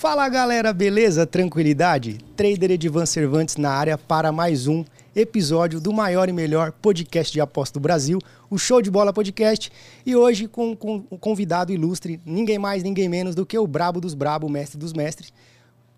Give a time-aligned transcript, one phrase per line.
[0.00, 1.26] Fala galera, beleza?
[1.26, 2.16] Tranquilidade?
[2.34, 4.82] Trader Edivan Cervantes na área para mais um
[5.14, 8.18] episódio do maior e melhor podcast de aposta do Brasil,
[8.48, 9.70] o Show de Bola Podcast.
[10.06, 14.00] E hoje com, com um convidado ilustre, ninguém mais, ninguém menos do que o brabo
[14.00, 15.34] dos brabo, mestre dos mestres,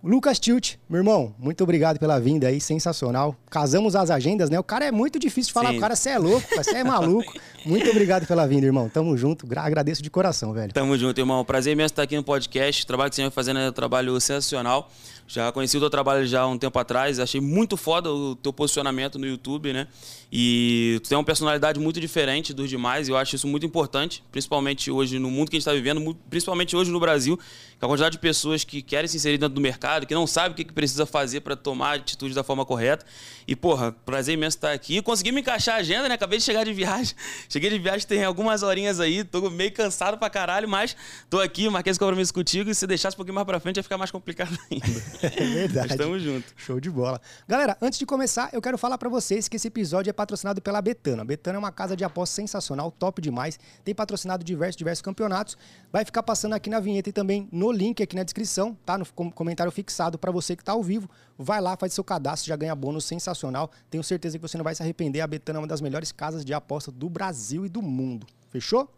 [0.04, 3.36] Lucas Tilt, meu irmão, muito obrigado pela vinda aí, sensacional.
[3.48, 4.58] Casamos as agendas, né?
[4.58, 5.76] O cara é muito difícil de falar, Sim.
[5.76, 7.32] o cara, você é louco, você é maluco.
[7.64, 8.88] Muito obrigado pela vinda, irmão.
[8.88, 10.72] Tamo junto, agradeço de coração, velho.
[10.72, 11.44] Tamo junto, irmão.
[11.44, 12.82] Prazer mesmo estar aqui no podcast.
[12.82, 14.90] O trabalho que você vem fazendo é um trabalho sensacional.
[15.26, 18.52] Já conheci o teu trabalho já há um tempo atrás, achei muito foda o teu
[18.52, 19.88] posicionamento no YouTube, né?
[20.30, 24.22] E tu tem uma personalidade muito diferente dos demais, e eu acho isso muito importante,
[24.30, 27.38] principalmente hoje no mundo que a gente está vivendo, principalmente hoje no Brasil,
[27.78, 30.52] com a quantidade de pessoas que querem se inserir dentro do mercado, que não sabem
[30.52, 33.04] o que, que precisa fazer para tomar atitude da forma correta.
[33.46, 35.02] E, porra, prazer imenso estar aqui.
[35.02, 36.14] Consegui me encaixar a agenda, né?
[36.14, 37.14] Acabei de chegar de viagem.
[37.50, 40.96] Cheguei de viagem, tem algumas horinhas aí, tô meio cansado pra caralho, mas
[41.28, 43.82] tô aqui, marquei esse compromisso contigo, e se deixasse um pouquinho mais pra frente ia
[43.82, 44.86] ficar mais complicado ainda.
[45.22, 45.92] É verdade.
[45.92, 46.52] Estamos juntos.
[46.56, 47.20] Show de bola.
[47.46, 50.80] Galera, antes de começar, eu quero falar para vocês que esse episódio é patrocinado pela
[50.80, 51.22] Betano.
[51.22, 53.58] A Betano é uma casa de apostas sensacional, top demais.
[53.84, 55.56] Tem patrocinado diversos, diversos campeonatos.
[55.92, 58.98] Vai ficar passando aqui na vinheta e também no link aqui na descrição, tá?
[58.98, 61.08] No comentário fixado para você que tá ao vivo.
[61.38, 63.70] Vai lá, faz seu cadastro, já ganha bônus sensacional.
[63.90, 65.20] Tenho certeza que você não vai se arrepender.
[65.20, 68.26] A Betano é uma das melhores casas de aposta do Brasil e do mundo.
[68.50, 68.88] Fechou?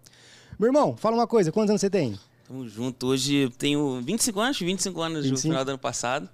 [0.59, 2.19] Meu irmão, fala uma coisa, quantos anos você tem?
[2.47, 3.07] Tamo junto.
[3.07, 5.35] Hoje tenho 25 anos, 25 anos 25?
[5.35, 6.29] no final do ano passado.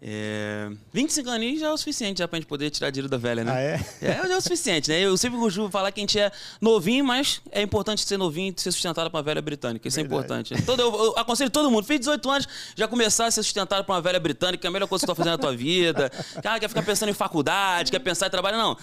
[0.00, 0.70] É...
[0.92, 3.52] 25 aninhos já é o suficiente já pra gente poder tirar dinheiro da velha, né?
[3.52, 3.80] Ah, é?
[4.00, 5.00] É, já é o suficiente, né?
[5.00, 8.60] Eu sempre costumo falar que a gente é novinho, mas é importante ser novinho e
[8.60, 9.88] ser sustentado por uma velha britânica.
[9.88, 10.54] Isso é Verdade.
[10.54, 10.62] é importante.
[10.66, 13.92] Todo, eu, eu, aconselho todo mundo, fiz 18 anos, já começar a ser sustentado por
[13.92, 16.10] uma velha britânica, que é a melhor coisa que você tá fazendo na tua vida.
[16.42, 18.56] Cara, quer ficar pensando em faculdade, quer pensar em trabalho.
[18.56, 18.76] Não.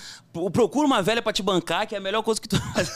[0.52, 2.91] Procura uma velha pra te bancar, que é a melhor coisa que tu faz.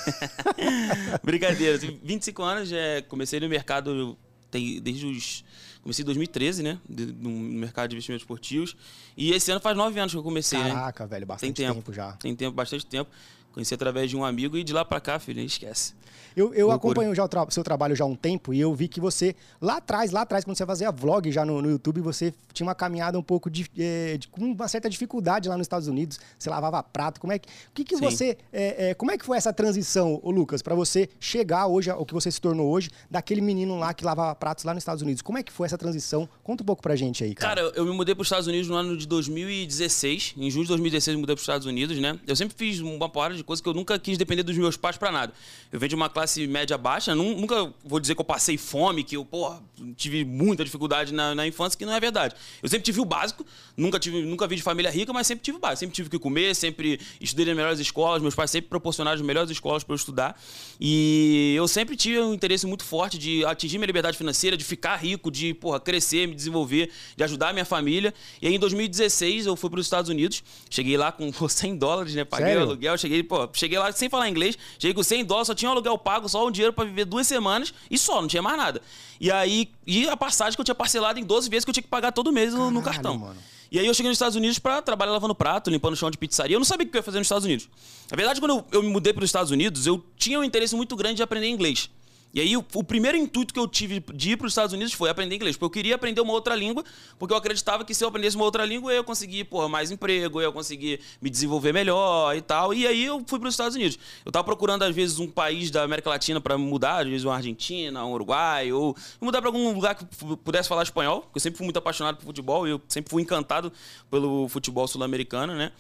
[1.24, 1.78] Brincadeira.
[2.04, 4.18] 25 anos, já comecei no mercado
[4.50, 5.44] tem, desde os
[5.90, 6.80] Comecei em 2013, né?
[6.88, 8.78] No mercado de investimentos esportivos.
[9.18, 10.80] E esse ano faz nove anos que eu comecei, Caraca, né?
[10.80, 12.12] Caraca, velho, bastante Tem tempo, tempo já.
[12.14, 13.10] Tem tempo, bastante tempo.
[13.54, 15.94] Conheci através de um amigo e de lá para cá, filho, esquece.
[16.36, 18.88] Eu, eu acompanho já o tra seu trabalho já há um tempo e eu vi
[18.88, 22.34] que você, lá atrás, lá atrás, quando você fazia vlog já no, no YouTube, você
[22.54, 25.88] tinha uma caminhada um pouco de, é, de, com uma certa dificuldade lá nos Estados
[25.88, 26.20] Unidos.
[26.38, 27.20] Você lavava prato.
[27.20, 30.22] Como é que, o que, que você, é, é, como é que foi essa transição,
[30.24, 34.04] Lucas, para você chegar hoje ao que você se tornou hoje, daquele menino lá que
[34.04, 35.22] lavava pratos lá nos Estados Unidos?
[35.22, 36.28] Como é que foi essa transição?
[36.44, 37.62] Conta um pouco pra gente aí, cara.
[37.62, 40.36] Cara, eu me mudei para os Estados Unidos no ano de 2016.
[40.38, 42.20] Em junho de 2016 eu me mudei para os Estados Unidos, né?
[42.28, 44.98] Eu sempre fiz uma porrada de coisa que eu nunca quis depender dos meus pais
[44.98, 45.34] para nada.
[45.72, 49.18] Eu venho de uma classe média baixa, nunca vou dizer que eu passei fome, que
[49.18, 49.62] eu, porra,
[49.96, 52.36] tive muita dificuldade na, na, infância, que não é verdade.
[52.62, 53.46] Eu sempre tive o básico,
[53.76, 55.80] nunca, tive, nunca vi de família rica, mas sempre tive o básico.
[55.80, 59.50] Sempre tive que comer, sempre estudei nas melhores escolas, meus pais sempre proporcionaram as melhores
[59.50, 60.40] escolas para eu estudar.
[60.80, 64.96] E eu sempre tive um interesse muito forte de atingir minha liberdade financeira, de ficar
[64.96, 68.14] rico, de, porra, crescer, me desenvolver, de ajudar a minha família.
[68.42, 72.14] E aí em 2016 eu fui para os Estados Unidos, cheguei lá com 100 dólares,
[72.16, 72.24] né?
[72.24, 72.62] Paguei Sério?
[72.62, 74.58] o aluguel, cheguei, pô, cheguei lá sem falar inglês.
[74.80, 77.28] Cheguei com 100 dólares, só tinha um aluguel pago, só um dinheiro para viver duas
[77.28, 78.82] semanas e só, não tinha mais nada.
[79.22, 81.84] E aí, e a passagem que eu tinha parcelado em 12 vezes que eu tinha
[81.84, 83.18] que pagar todo mês Caralho, no cartão.
[83.18, 83.38] Mano.
[83.72, 86.18] E aí eu cheguei nos Estados Unidos para trabalhar lavando prato, limpando o chão de
[86.18, 86.56] pizzaria.
[86.56, 87.70] Eu não sabia o que eu ia fazer nos Estados Unidos.
[88.10, 90.76] Na verdade, quando eu, eu me mudei para os Estados Unidos, eu tinha um interesse
[90.76, 91.88] muito grande de aprender inglês.
[92.32, 94.94] E aí, o, o, primeiro intuito que eu tive de ir para os Estados Unidos
[94.94, 95.58] foi aprender inglês.
[95.58, 96.84] Porque eu queria aprender uma outra língua,
[97.18, 99.90] porque eu acreditava que se eu aprendesse uma outra língua, eu ia conseguir porra, mais
[99.90, 102.72] emprego, eu ia conseguir me desenvolver melhor e tal.
[102.74, 103.98] E aí eu fui para os Estados Unidos.
[104.24, 107.36] Eu estava procurando, às vezes, um país da América Latina para mudar, às vezes uma
[107.36, 110.06] Argentina, um Uruguai, ou mudar para algum lugar que
[110.44, 111.22] pudesse falar espanhol.
[111.22, 113.74] Porque eu sempre fui muito apaixonado por futebol e eu sempre fui encantado
[114.12, 115.72] pelo futebol sul-americano, né?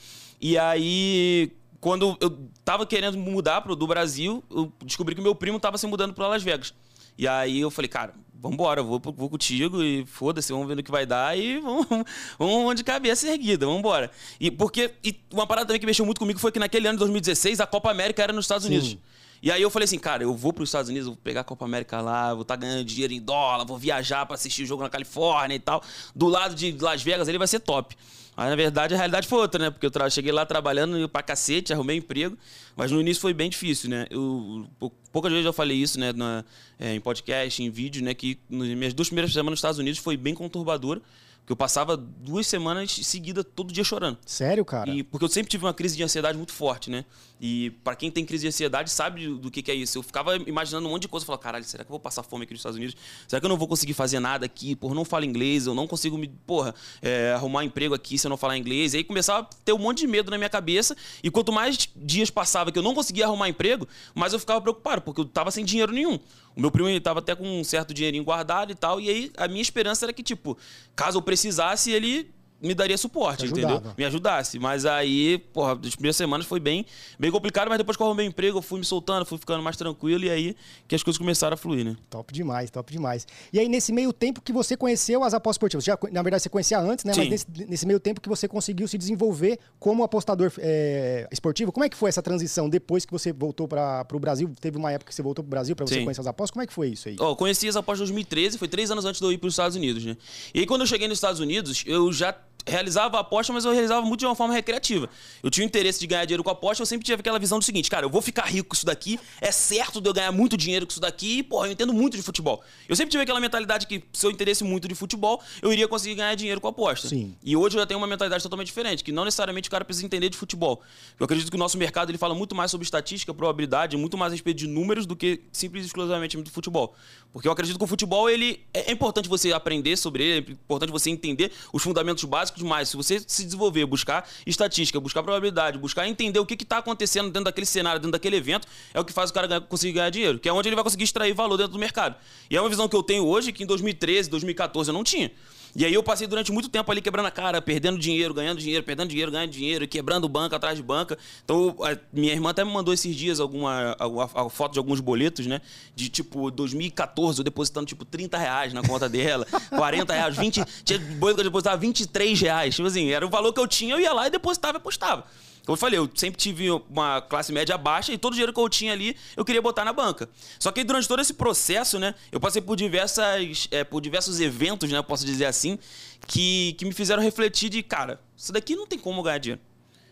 [0.41, 5.59] E aí, quando eu tava querendo mudar pro, do Brasil, eu descobri que meu primo
[5.59, 6.73] tava se mudando para Las Vegas.
[7.17, 10.91] E aí eu falei, cara, vambora, vou, vou contigo e foda-se, vamos ver no que
[10.91, 11.87] vai dar e vamos,
[12.39, 14.09] vamos de cabeça erguida, vambora.
[14.39, 16.99] E porque e uma parada também que mexeu muito comigo foi que naquele ano de
[16.99, 18.73] 2016 a Copa América era nos Estados Sim.
[18.73, 18.97] Unidos.
[19.41, 21.43] E aí eu falei assim, cara, eu vou para os Estados Unidos, vou pegar a
[21.45, 24.65] Copa América lá, vou estar tá ganhando dinheiro em dólar, vou viajar para assistir o
[24.65, 25.81] jogo na Califórnia e tal.
[26.13, 27.95] Do lado de Las Vegas ele vai ser top.
[28.39, 29.69] Mas na verdade a realidade foi outra, né?
[29.69, 32.37] Porque eu cheguei lá trabalhando pra cacete, arrumei emprego,
[32.73, 34.07] mas no início foi bem difícil, né?
[34.09, 34.65] Eu,
[35.11, 36.13] poucas vezes eu falei isso, né?
[36.13, 36.45] Na,
[36.79, 38.13] é, em podcast, em vídeo, né?
[38.13, 41.01] Que nas minhas duas primeiras semanas nos Estados Unidos foi bem conturbadora.
[41.45, 44.17] Que eu passava duas semanas seguidas todo dia chorando.
[44.25, 44.89] Sério, cara?
[44.89, 47.03] E, porque eu sempre tive uma crise de ansiedade muito forte, né?
[47.39, 49.97] E para quem tem crise de ansiedade sabe do que, que, é isso.
[49.97, 51.23] Eu ficava imaginando um monte de coisa.
[51.23, 52.95] Eu falava, caralho, será que eu vou passar fome aqui nos Estados Unidos?
[53.27, 54.75] Será que eu não vou conseguir fazer nada aqui?
[54.75, 58.29] Porra, não falo inglês, eu não consigo me, porra, é, arrumar emprego aqui se eu
[58.29, 58.93] não falar inglês.
[58.93, 60.97] E aí começava a ter um monte de medo na minha cabeça.
[61.23, 65.01] E quanto mais dias passava que eu não conseguia arrumar emprego, mais eu ficava preocupado,
[65.01, 66.19] porque eu tava sem dinheiro nenhum.
[66.55, 68.99] O meu primo estava até com um certo dinheirinho guardado e tal.
[68.99, 70.57] E aí a minha esperança era que, tipo,
[70.93, 72.29] caso eu precisasse, ele
[72.61, 73.81] me daria suporte, entendeu?
[73.97, 74.59] Me ajudasse.
[74.59, 76.85] Mas aí, porra, as primeiras semanas foi bem,
[77.17, 79.77] bem complicado, mas depois que eu arrumei emprego, eu fui me soltando, fui ficando mais
[79.77, 80.55] tranquilo e aí
[80.87, 81.95] que as coisas começaram a fluir, né?
[82.09, 83.25] Top demais, top demais.
[83.53, 86.49] E aí, nesse meio tempo que você conheceu as apostas esportivas, já, na verdade você
[86.49, 87.13] conhecia antes, né?
[87.13, 87.21] Sim.
[87.21, 91.83] Mas nesse, nesse, meio tempo que você conseguiu se desenvolver como apostador é, esportivo, como
[91.83, 94.51] é que foi essa transição depois que você voltou para o Brasil?
[94.59, 96.03] Teve uma época que você voltou para o Brasil para você Sim.
[96.03, 97.15] conhecer as apostas, como é que foi isso aí?
[97.19, 99.47] Ó, oh, conheci as apostas em 2013, foi três anos antes de eu ir para
[99.47, 100.17] os Estados Unidos, né?
[100.53, 102.33] E aí quando eu cheguei nos Estados Unidos, eu já
[102.65, 105.09] realizava a aposta, mas eu realizava muito de uma forma recreativa.
[105.41, 107.59] Eu tinha o interesse de ganhar dinheiro com a aposta, eu sempre tive aquela visão
[107.59, 110.31] do seguinte, cara, eu vou ficar rico com isso daqui, é certo de eu ganhar
[110.31, 112.63] muito dinheiro com isso daqui, e, porra, eu entendo muito de futebol.
[112.87, 116.15] Eu sempre tive aquela mentalidade que se eu interesse muito de futebol, eu iria conseguir
[116.15, 117.07] ganhar dinheiro com a aposta.
[117.07, 117.35] Sim.
[117.43, 120.05] E hoje eu já tenho uma mentalidade totalmente diferente, que não necessariamente o cara precisa
[120.05, 120.81] entender de futebol.
[121.19, 124.31] Eu acredito que o nosso mercado ele fala muito mais sobre estatística, probabilidade, muito mais
[124.31, 126.95] a respeito de números do que simples e exclusivamente do futebol.
[127.31, 130.91] Porque eu acredito que o futebol ele é importante você aprender sobre ele, é importante
[130.91, 136.07] você entender os fundamentos básicos, mas se você se desenvolver, buscar estatística, buscar probabilidade, buscar
[136.07, 139.29] entender o que está acontecendo dentro daquele cenário, dentro daquele evento, é o que faz
[139.29, 141.79] o cara conseguir ganhar dinheiro, que é onde ele vai conseguir extrair valor dentro do
[141.79, 142.15] mercado.
[142.49, 145.31] E é uma visão que eu tenho hoje que em 2013, 2014 eu não tinha.
[145.75, 148.83] E aí eu passei durante muito tempo ali quebrando a cara, perdendo dinheiro, ganhando dinheiro,
[148.83, 151.17] perdendo dinheiro, ganhando dinheiro, quebrando banca atrás de banca.
[151.43, 151.75] Então,
[152.11, 155.61] minha irmã até me mandou esses dias alguma, alguma a foto de alguns boletos, né?
[155.95, 160.63] De tipo 2014, eu depositando tipo 30 reais na conta dela, 40 reais, 20.
[160.83, 162.75] Tinha boleto que eu depositava 23 reais.
[162.75, 165.25] Tipo assim, era o valor que eu tinha, eu ia lá e depositava e apostava.
[165.69, 168.59] Como eu falei, eu sempre tive uma classe média baixa e todo o dinheiro que
[168.59, 170.27] eu tinha ali eu queria botar na banca.
[170.57, 174.91] Só que durante todo esse processo, né, eu passei por diversas, é, por diversos eventos,
[174.91, 175.77] né, posso dizer assim,
[176.25, 179.61] que, que me fizeram refletir de, cara, isso daqui não tem como ganhar dinheiro.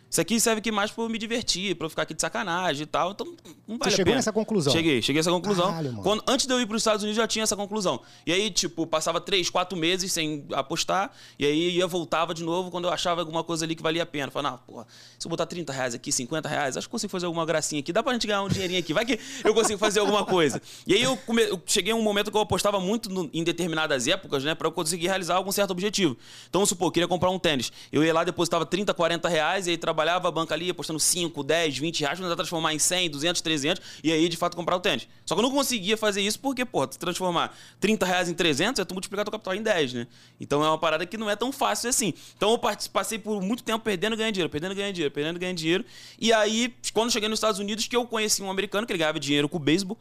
[0.09, 2.83] Isso aqui serve aqui mais pra eu me divertir, pra eu ficar aqui de sacanagem
[2.83, 3.11] e tal.
[3.11, 3.27] Então,
[3.67, 4.71] não vale Você chegou nessa conclusão?
[4.71, 5.67] Cheguei, cheguei a essa conclusão.
[5.67, 8.01] Caralho, Quando, antes de eu ir pros Estados Unidos, já tinha essa conclusão.
[8.25, 12.71] E aí, tipo, passava três, quatro meses sem apostar, e aí ia, voltava de novo
[12.71, 14.31] quando eu achava alguma coisa ali que valia a pena.
[14.31, 14.87] Falava, não, porra,
[15.19, 17.91] se eu botar 30 reais aqui, 50 reais, acho que consigo fazer alguma gracinha aqui.
[17.91, 18.93] Dá pra gente ganhar um dinheirinho aqui.
[18.93, 20.61] Vai que eu consigo fazer alguma coisa.
[20.85, 21.43] E aí eu, come...
[21.43, 23.29] eu cheguei a um momento que eu apostava muito no...
[23.33, 26.17] em determinadas épocas, né, pra eu conseguir realizar algum certo objetivo.
[26.47, 27.73] Então, vamos supor, eu queria comprar um tênis.
[27.91, 31.43] Eu ia lá, depositava 30, 40 reais, e aí trabalhava a banca ali, apostando 5,
[31.43, 34.79] 10, 20 reais, para transformar em 100, 200, 300 e aí de fato comprar o
[34.79, 35.07] tênis.
[35.25, 38.85] Só que eu não conseguia fazer isso porque, pô, transformar 30 reais em 300 é
[38.85, 40.07] tu multiplicar teu capital em 10, né?
[40.39, 42.13] Então é uma parada que não é tão fácil assim.
[42.35, 42.59] Então eu
[42.89, 45.57] passei por muito tempo perdendo e ganhando dinheiro, perdendo e ganhando dinheiro, perdendo e ganhando
[45.57, 45.85] dinheiro.
[46.19, 49.19] E aí, quando cheguei nos Estados Unidos, que eu conheci um americano que ele ganhava
[49.19, 49.97] dinheiro com o beisebol,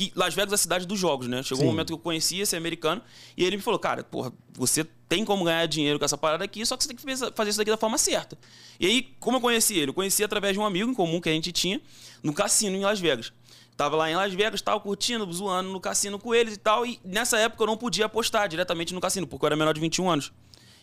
[0.00, 1.42] que Las Vegas é a cidade dos jogos, né?
[1.42, 1.64] Chegou Sim.
[1.64, 3.02] um momento que eu conhecia esse americano
[3.36, 6.64] e ele me falou, cara, porra, você tem como ganhar dinheiro com essa parada aqui,
[6.64, 7.02] só que você tem que
[7.34, 8.38] fazer isso daqui da forma certa.
[8.78, 9.90] E aí, como eu conheci ele?
[9.90, 11.82] Eu conheci através de um amigo em comum que a gente tinha
[12.22, 13.30] no cassino em Las Vegas.
[13.76, 16.86] Tava lá em Las Vegas, tava curtindo, zoando no cassino com eles e tal.
[16.86, 19.80] E nessa época eu não podia apostar diretamente no cassino, porque eu era menor de
[19.80, 20.32] 21 anos.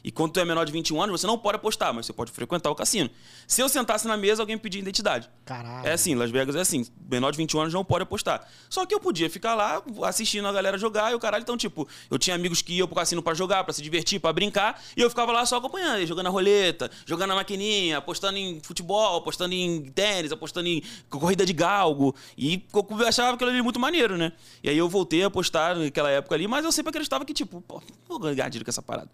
[0.07, 2.31] E quando tu é menor de 21 anos, você não pode apostar, mas você pode
[2.31, 3.09] frequentar o cassino.
[3.45, 5.30] Se eu sentasse na mesa, alguém pedia identidade.
[5.44, 5.86] Caralho.
[5.86, 6.88] É assim, Las Vegas é assim.
[7.12, 8.48] Menor de 21 anos não pode apostar.
[8.69, 11.42] Só que eu podia ficar lá assistindo a galera jogar e o caralho.
[11.42, 14.31] Então, tipo, eu tinha amigos que iam pro cassino para jogar, para se divertir, para
[14.31, 14.81] brincar.
[14.95, 19.18] E eu ficava lá só acompanhando, jogando a roleta, jogando a maquininha, apostando em futebol,
[19.18, 22.15] apostando em tênis, apostando em corrida de galgo.
[22.38, 24.31] E eu achava aquilo ali muito maneiro, né?
[24.63, 27.60] E aí eu voltei a apostar naquela época ali, mas eu sempre acreditava que, tipo,
[27.60, 29.10] pô, vou ganhar dinheiro com essa parada.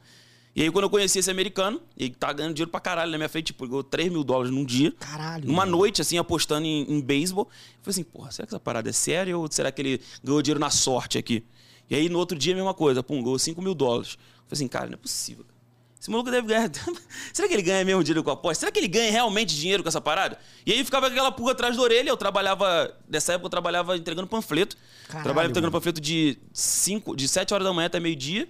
[0.55, 3.29] E aí, quando eu conheci esse americano, ele tá ganhando dinheiro pra caralho na minha
[3.29, 4.91] frente, tipo, ganhou 3 mil dólares num dia.
[5.00, 5.48] Caralho.
[5.48, 5.77] Numa mano.
[5.77, 7.50] noite, assim, apostando em, em beisebol.
[7.50, 10.41] Eu falei assim, porra, será que essa parada é séria ou será que ele ganhou
[10.43, 11.43] dinheiro na sorte aqui?
[11.89, 14.12] E aí, no outro dia, a mesma coisa, pum, ganhou 5 mil dólares.
[14.12, 15.45] Eu falei assim, cara, não é possível.
[16.03, 16.69] Esse maluco deve ganhar.
[17.31, 18.60] será que ele ganha mesmo dinheiro com a aposta?
[18.60, 20.38] Será que ele ganha realmente dinheiro com essa parada?
[20.65, 22.10] E aí ficava aquela pulga atrás da orelha.
[22.10, 22.93] Eu trabalhava.
[23.07, 24.75] Nessa época eu trabalhava entregando panfleto.
[25.07, 25.79] Caralho, trabalhava entregando mano.
[25.79, 28.50] panfleto de, 5, de 7 horas da manhã até meio-dia.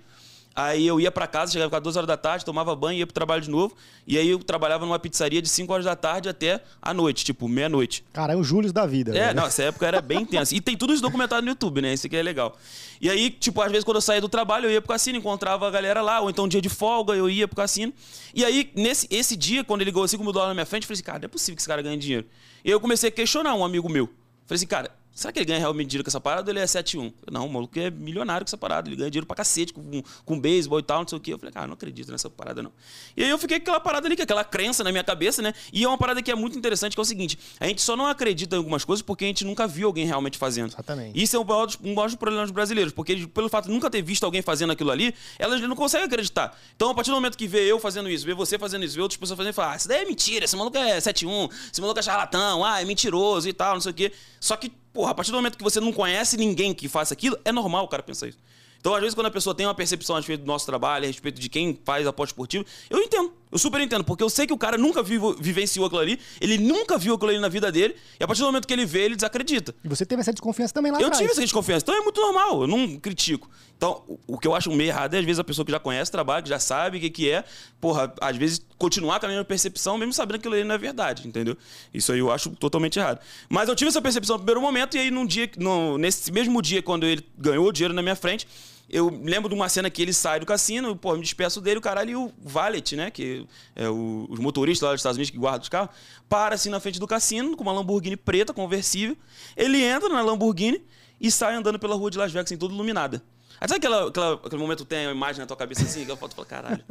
[0.55, 3.13] Aí eu ia para casa, chegava às 2 horas da tarde, tomava banho, ia pro
[3.13, 3.75] trabalho de novo.
[4.05, 7.47] E aí eu trabalhava numa pizzaria de 5 horas da tarde até a noite, tipo,
[7.47, 8.05] meia-noite.
[8.13, 9.17] Cara, é o Júlio da vida.
[9.17, 10.55] É, não, essa época era bem intensa.
[10.55, 11.93] E tem tudo isso documentado no YouTube, né?
[11.93, 12.55] Isso aqui é legal.
[13.01, 15.67] E aí, tipo, às vezes quando eu saía do trabalho, eu ia pro cassino, encontrava
[15.67, 17.91] a galera lá, ou então dia de folga, eu ia pro cassino.
[18.33, 20.87] E aí, nesse esse dia, quando ele ganhou 5 mil dólares na minha frente, eu
[20.87, 22.27] falei assim, cara, não é possível que esse cara ganhe dinheiro.
[22.63, 24.05] E eu comecei a questionar um amigo meu.
[24.45, 26.65] Falei assim, cara, Será que ele ganha realmente dinheiro com essa parada ou ele é
[26.65, 27.13] 7-1?
[27.31, 28.89] Não, o maluco é milionário com essa parada.
[28.89, 31.33] Ele ganha dinheiro pra cacete com, com beisebol e tal, não sei o quê.
[31.33, 32.71] Eu falei, cara, não acredito nessa parada, não.
[33.15, 35.53] E aí eu fiquei com aquela parada ali, com aquela crença na minha cabeça, né?
[35.71, 37.95] E é uma parada que é muito interessante, que é o seguinte: a gente só
[37.95, 40.71] não acredita em algumas coisas porque a gente nunca viu alguém realmente fazendo.
[40.71, 41.21] Exatamente.
[41.21, 44.01] Isso é um dos, um dos problemas dos brasileiros, porque pelo fato de nunca ter
[44.01, 46.57] visto alguém fazendo aquilo ali, elas não conseguem acreditar.
[46.75, 49.01] Então, a partir do momento que vê eu fazendo isso, vê você fazendo isso, vê
[49.01, 51.99] outras pessoas fazendo, fala, ah, isso daí é mentira, esse maluco é 7-1, esse maluco
[51.99, 54.11] é charlatão, ah, é mentiroso e tal, não sei o quê.
[54.39, 57.37] Só que porra, a partir do momento que você não conhece ninguém que faça aquilo,
[57.43, 58.37] é normal o cara pensar isso.
[58.79, 61.07] Então, às vezes, quando a pessoa tem uma percepção a respeito do nosso trabalho, a
[61.07, 63.33] respeito de quem faz aposta esportiva, eu entendo.
[63.53, 66.57] Eu super entendo, porque eu sei que o cara nunca vivo, vivenciou aquilo ali, ele
[66.57, 69.01] nunca viu aquilo ali na vida dele, e a partir do momento que ele vê,
[69.01, 69.75] ele desacredita.
[69.83, 71.19] E você teve essa desconfiança também lá Eu atrás.
[71.19, 73.47] tive essa desconfiança, então é muito normal, eu não critico.
[73.77, 76.09] Então, o- que eu acho meio errado é, às vezes, a pessoa que já conhece
[76.09, 77.43] o trabalho, que já sabe o que, que é,
[77.79, 80.77] porra, às vezes, continuar com a mesma percepção, mesmo sabendo que aquilo ali não é
[80.79, 81.55] verdade, entendeu?
[81.93, 83.19] Isso aí eu acho totalmente errado.
[83.49, 86.59] Mas eu tive essa percepção no primeiro momento, e aí, num dia, no, nesse mesmo
[86.59, 88.47] dia, quando ele ganhou o dinheiro na minha frente,
[88.93, 91.81] eu lembro de uma cena que ele sai do cassino, pô, me despeço dele, o
[91.81, 95.37] caralho, e o valet, né, que é o, os motoristas lá dos Estados Unidos que
[95.37, 95.89] guardam os carros,
[96.29, 99.17] para assim na frente do cassino, com uma Lamborghini preta, conversível.
[99.57, 100.85] Ele entra na Lamborghini
[101.19, 103.23] e sai andando pela rua de Las Vegas, assim, toda iluminada.
[103.59, 106.33] Sabe aquela, aquela- aquele momento que tem a imagem na tua cabeça assim, aquela foto
[106.33, 106.83] e fala, caralho,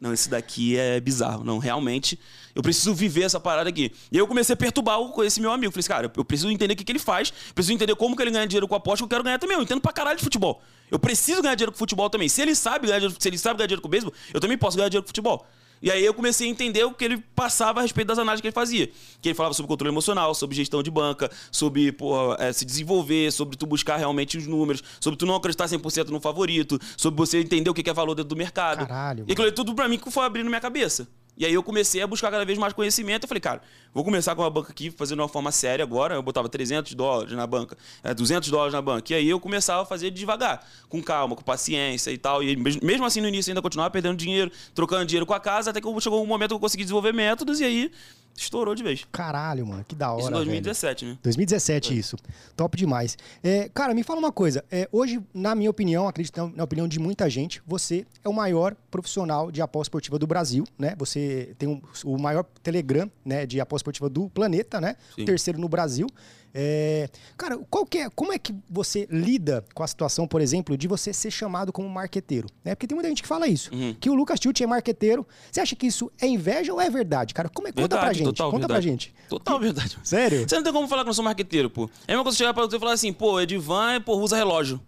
[0.00, 1.42] não, esse daqui é bizarro.
[1.42, 2.18] Não, realmente,
[2.54, 3.92] eu preciso viver essa parada aqui.
[4.10, 5.72] E aí eu comecei a perturbar esse meu amigo.
[5.72, 8.22] Falei assim, cara, eu preciso entender o que, que ele faz, preciso entender como que
[8.22, 9.56] ele ganha dinheiro com a aposta, que eu quero ganhar também.
[9.56, 10.62] Eu entendo pra caralho de futebol.
[10.90, 12.28] Eu preciso ganhar dinheiro com futebol também.
[12.28, 14.76] Se ele sabe ganhar dinheiro, se ele sabe ganhar dinheiro com beisebol, eu também posso
[14.76, 15.46] ganhar dinheiro com futebol.
[15.82, 18.46] E aí eu comecei a entender o que ele passava a respeito das análises que
[18.46, 18.88] ele fazia.
[19.20, 23.32] Que ele falava sobre controle emocional, sobre gestão de banca, sobre porra, eh, se desenvolver,
[23.32, 27.40] sobre tu buscar realmente os números, sobre tu não acreditar 100% no favorito, sobre você
[27.40, 28.86] entender o que é valor dentro do mercado.
[28.86, 31.08] Caralho, E aquilo tudo pra mim que foi abrindo minha cabeça.
[31.36, 33.24] E aí eu comecei a buscar cada vez mais conhecimento.
[33.24, 33.62] Eu falei, cara,
[33.92, 36.14] vou começar com uma banca aqui, fazendo de uma forma séria agora.
[36.14, 39.12] Eu botava 300 dólares na banca, eh, 200 dólares na banca.
[39.12, 42.42] E aí eu começava a fazer devagar, com calma, com paciência e tal.
[42.42, 45.70] E mes- mesmo assim no início ainda continuava perdendo dinheiro, trocando dinheiro com a casa,
[45.70, 47.90] até que chegou um momento que eu consegui desenvolver métodos e aí
[48.36, 49.04] estourou de vez.
[49.12, 50.20] Caralho, mano, que da hora.
[50.20, 50.44] Isso em velho.
[50.44, 51.18] 2017, né?
[51.22, 52.16] 2017, isso.
[52.56, 53.16] Top demais.
[53.42, 54.64] É, cara, me fala uma coisa.
[54.70, 58.32] É, hoje, na minha opinião, acredito na- na opinião de muita gente, você é o
[58.32, 60.94] maior profissional de aposta esportiva do Brasil, né?
[60.98, 64.96] Você tem um- o maior Telegram né, de aposta esportiva do planeta, né?
[65.14, 65.22] Sim.
[65.22, 66.06] O terceiro no Brasil.
[66.54, 70.86] É, cara, qual é, como é que você lida com a situação, por exemplo, de
[70.86, 72.46] você ser chamado como marqueteiro?
[72.62, 72.74] Né?
[72.74, 73.94] Porque tem muita gente que fala isso, Uhum.
[73.98, 75.26] que o Lucas Tilt é marqueteiro.
[75.50, 77.48] Você acha que isso é inveja ou é verdade, cara?
[77.48, 78.90] Como é, conta pra gente, total conta pra verdade.
[78.90, 79.14] gente.
[79.28, 79.96] Total verdade.
[80.04, 80.46] Sério?
[80.46, 81.84] Você não tem como falar que eu não sou marqueteiro, pô.
[82.06, 84.78] É a mesma coisa chegar pra você e falar assim, pô, Edivan, pô, usa relógio.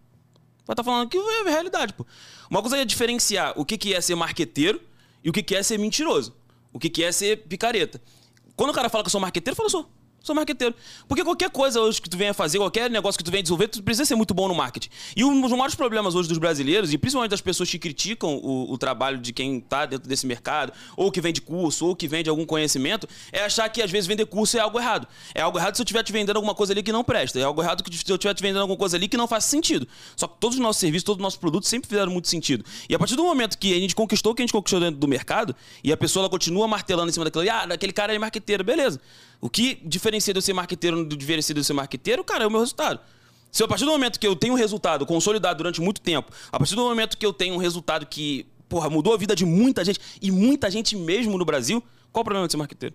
[0.67, 2.07] Vai estar falando que é realidade, pô.
[2.51, 4.81] Uma coisa é diferenciar o que, que é ser marqueteiro
[5.23, 6.35] e o que, que é ser mentiroso.
[6.73, 8.01] O que, que é ser picareta.
[8.57, 9.91] Quando o cara fala que eu sou marqueteiro, eu falo, sou.
[10.25, 10.75] Sou marqueteiro.
[11.07, 13.83] Porque qualquer coisa hoje que tu venha fazer, qualquer negócio que tu venha desenvolver, tu
[13.83, 14.89] precisa ser muito bom no marketing.
[15.15, 18.73] E um dos maiores problemas hoje dos brasileiros, e principalmente das pessoas que criticam o,
[18.73, 22.31] o trabalho de quem tá dentro desse mercado, ou que vende curso, ou que vende
[22.31, 25.07] algum conhecimento, é achar que às vezes vender curso é algo errado.
[25.35, 27.39] É algo errado se eu estiver te vendendo alguma coisa ali que não presta.
[27.39, 29.87] É algo errado se eu estiver te vendendo alguma coisa ali que não faz sentido.
[30.17, 32.65] Só que todos os nossos serviços, todos os nossos produtos sempre fizeram muito sentido.
[32.89, 34.99] E a partir do momento que a gente conquistou o que a gente conquistou dentro
[34.99, 38.19] do mercado, e a pessoa ela continua martelando em cima daquilo, ah, aquele cara é
[38.19, 38.99] marqueteiro, beleza.
[39.45, 42.47] O que diferencia de eu ser marqueteiro do diferencia de eu ser marqueteiro, cara, é
[42.47, 42.99] o meu resultado.
[43.53, 46.59] Se a partir do momento que eu tenho um resultado consolidado durante muito tempo, a
[46.59, 49.85] partir do momento que eu tenho um resultado que, porra, mudou a vida de muita
[49.85, 52.95] gente, e muita gente mesmo no Brasil, qual o problema de ser marqueteiro?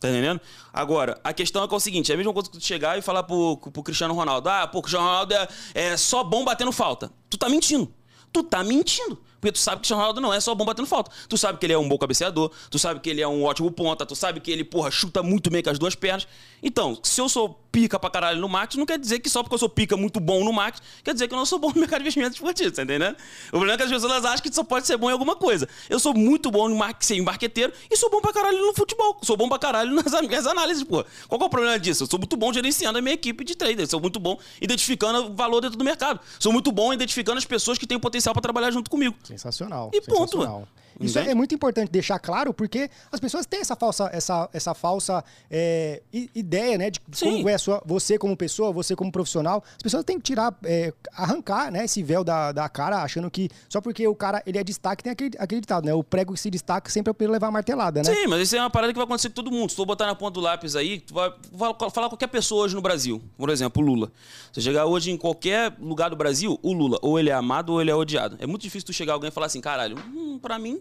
[0.00, 0.40] Tá entendendo?
[0.72, 2.96] Agora, a questão é que é o seguinte: é a mesma coisa que tu chegar
[2.96, 6.44] e falar pro, pro Cristiano Ronaldo: ah, pô, o Cristiano Ronaldo é, é só bom
[6.44, 7.10] batendo falta.
[7.28, 7.92] Tu tá mentindo.
[8.32, 9.18] Tu tá mentindo.
[9.40, 11.10] Porque tu sabe que o Cristiano Ronaldo não é só bom batendo falta.
[11.28, 13.70] Tu sabe que ele é um bom cabeceador, tu sabe que ele é um ótimo
[13.70, 16.28] ponta, tu sabe que ele, porra, chuta muito bem com as duas pernas.
[16.62, 19.54] Então, se eu sou pica pra caralho no marketing, não quer dizer que só porque
[19.54, 21.80] eu sou pica muito bom no marketing, quer dizer que eu não sou bom no
[21.80, 23.16] mercado de investimentos esportivos, tá entendendo?
[23.48, 25.68] O problema é que as pessoas acham que só pode ser bom em alguma coisa.
[25.88, 29.18] Eu sou muito bom no marketing, marqueteiro e sou bom pra caralho no futebol.
[29.22, 31.04] Sou bom pra caralho nas minhas análises, pô.
[31.28, 32.02] Qual é o problema disso?
[32.02, 33.90] Eu sou muito bom gerenciando a minha equipe de traders.
[33.90, 36.20] Sou muito bom identificando valor dentro do mercado.
[36.38, 39.14] Sou muito bom identificando as pessoas que têm potencial pra trabalhar junto comigo.
[39.30, 39.90] Sensacional.
[39.92, 40.52] E ponto, sensacional.
[40.52, 40.68] mano.
[41.00, 44.74] Isso é, é muito importante deixar claro, porque as pessoas têm essa falsa, essa, essa
[44.74, 46.02] falsa é,
[46.34, 46.90] ideia, né?
[46.90, 47.36] De Sim.
[47.36, 49.64] como é sua, você como pessoa, você como profissional.
[49.76, 53.48] As pessoas têm que tirar, é, arrancar né, esse véu da, da cara, achando que
[53.68, 55.94] só porque o cara ele é destaque, tem aquele, aquele ditado, né?
[55.94, 58.14] O prego que se destaca sempre é pra ele levar a martelada, né?
[58.14, 59.70] Sim, mas isso é uma parada que vai acontecer com todo mundo.
[59.70, 62.74] Se tu botar na ponta do lápis aí, tu vai vai falar qualquer pessoa hoje
[62.74, 63.22] no Brasil.
[63.36, 64.10] Por exemplo, o Lula.
[64.52, 67.80] Se chegar hoje em qualquer lugar do Brasil, o Lula, ou ele é amado ou
[67.80, 68.36] ele é odiado.
[68.40, 70.80] É muito difícil tu chegar alguém e falar assim, caralho, hum, pra mim.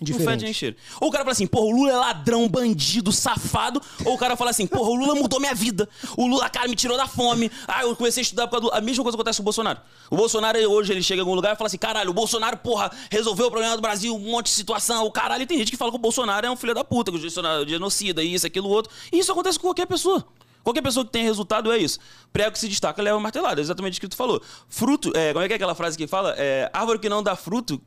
[0.00, 0.30] Não Indiferente.
[0.30, 0.76] fede nem cheiro.
[1.00, 3.82] Ou o cara fala assim, porra, o Lula é ladrão, bandido, safado.
[4.04, 5.88] Ou o cara fala assim, porra, o Lula mudou minha vida.
[6.16, 7.50] O Lula, cara, me tirou da fome.
[7.66, 8.74] Ah, eu comecei a estudar por causa do...
[8.74, 9.80] A mesma coisa acontece com o Bolsonaro.
[10.08, 12.92] O Bolsonaro, hoje, ele chega em algum lugar e fala assim, caralho, o Bolsonaro, porra,
[13.10, 15.04] resolveu o problema do Brasil, um monte de situação.
[15.04, 17.10] O caralho, e tem gente que fala que o Bolsonaro é um filho da puta,
[17.10, 18.92] que o Bolsonaro é genocida, isso, aquilo, outro.
[19.12, 20.24] E isso acontece com qualquer pessoa.
[20.62, 21.98] Qualquer pessoa que tem resultado é isso.
[22.32, 23.60] Prego que se destaca leva martelada.
[23.60, 24.40] É exatamente o que tu falou.
[24.68, 26.34] Fruto, é, como é que é aquela frase que fala?
[26.36, 27.80] É, árvore que não dá fruto.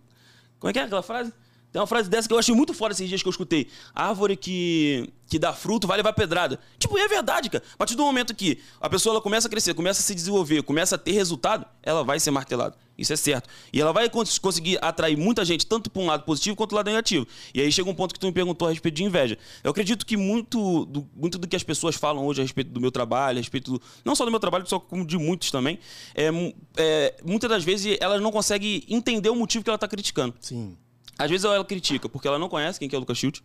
[0.60, 1.32] Como é que é aquela frase?
[1.72, 3.68] Tem uma frase dessa que eu achei muito foda esses dias que eu escutei.
[3.96, 6.60] Árvore que, que dá fruto vai levar pedrada.
[6.78, 7.64] Tipo, é verdade, cara.
[7.74, 10.64] A partir do momento que a pessoa ela começa a crescer, começa a se desenvolver,
[10.64, 12.76] começa a ter resultado, ela vai ser martelada.
[12.98, 13.50] Isso é certo.
[13.72, 16.78] E ela vai cons conseguir atrair muita gente, tanto para um lado positivo quanto para
[16.78, 17.26] lado negativo.
[17.54, 19.38] E aí chega um ponto que tu me perguntou a respeito de inveja.
[19.64, 22.82] Eu acredito que muito do, muito do que as pessoas falam hoje a respeito do
[22.82, 25.80] meu trabalho, a respeito do, não só do meu trabalho, só como de muitos também,
[26.14, 26.30] é,
[26.78, 30.36] é, muitas das vezes elas não conseguem entender o motivo que ela está criticando.
[30.42, 30.78] Sim.
[31.22, 33.42] Às vezes ela critica porque ela não conhece quem que é o Lucas Schilt.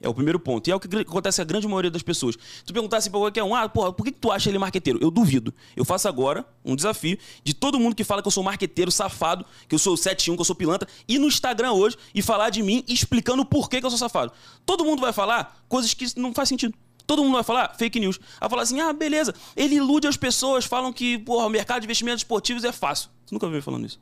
[0.00, 0.68] É o primeiro ponto.
[0.68, 2.36] E é o que acontece a grande maioria das pessoas.
[2.64, 4.98] Tu perguntar assim pra qualquer um, ah, porra, por que, que tu acha ele marqueteiro?
[5.02, 5.52] Eu duvido.
[5.74, 9.44] Eu faço agora um desafio de todo mundo que fala que eu sou marqueteiro, safado,
[9.68, 12.62] que eu sou 71, que eu sou pilantra, ir no Instagram hoje e falar de
[12.62, 14.32] mim explicando por que, que eu sou safado.
[14.64, 16.74] Todo mundo vai falar coisas que não faz sentido.
[17.04, 18.20] Todo mundo vai falar fake news.
[18.38, 21.86] Vai falar assim, ah, beleza, ele ilude as pessoas, falam que, porra, o mercado de
[21.86, 23.10] investimentos esportivos é fácil.
[23.26, 23.98] Tu nunca me viu falando isso.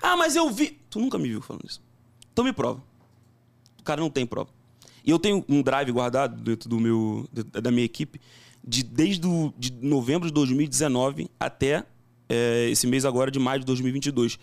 [0.00, 0.80] Ah, mas eu vi.
[0.88, 1.87] Tu nunca me viu falando isso.
[2.38, 2.80] Então me prova.
[3.80, 4.48] O cara não tem prova.
[5.04, 8.20] E eu tenho um drive guardado dentro do meu, da minha equipe
[8.64, 11.84] de desde do, de novembro de 2019 até
[12.28, 14.38] é, esse mês agora de maio de 2022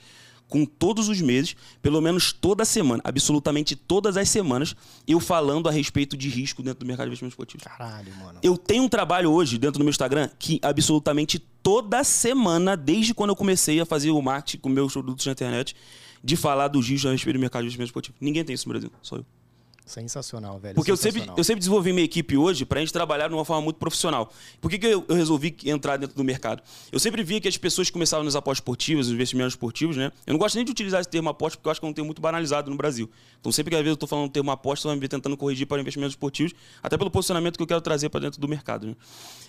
[0.49, 4.75] com todos os meses, pelo menos toda semana, absolutamente todas as semanas,
[5.07, 7.65] eu falando a respeito de risco dentro do mercado de investimentos esportivos.
[7.65, 8.39] Caralho, mano.
[8.43, 13.29] Eu tenho um trabalho hoje dentro do meu Instagram que absolutamente toda semana, desde quando
[13.29, 15.75] eu comecei a fazer o marketing com meus produtos na internet,
[16.25, 18.17] de falar do risco a respeito do mercado de investimento esportivo.
[18.20, 19.25] Ninguém tem isso no Brasil, só eu.
[19.85, 20.73] Sensacional, velho.
[20.73, 21.19] Porque Sensacional.
[21.19, 23.61] Eu, sempre, eu sempre desenvolvi minha equipe hoje para a gente trabalhar de uma forma
[23.61, 24.33] muito profissional.
[24.59, 26.63] Por que, que eu, eu, resolvi entrar dentro do mercado?
[26.91, 30.11] Eu sempre via que as pessoas começavam nas apostas esportivas, nos investimentos esportivos, né?
[30.25, 31.93] Eu não gosto nem de utilizar esse termo aposta porque eu acho que é um
[31.93, 33.07] termo muito banalizado no Brasil.
[33.39, 35.07] Então sempre que às vezes eu estou falando o termo aposta, você vai me ver
[35.07, 38.47] tentando corrigir para investimentos esportivos, até pelo posicionamento que eu quero trazer para dentro do
[38.47, 38.87] mercado.
[38.87, 38.95] Né?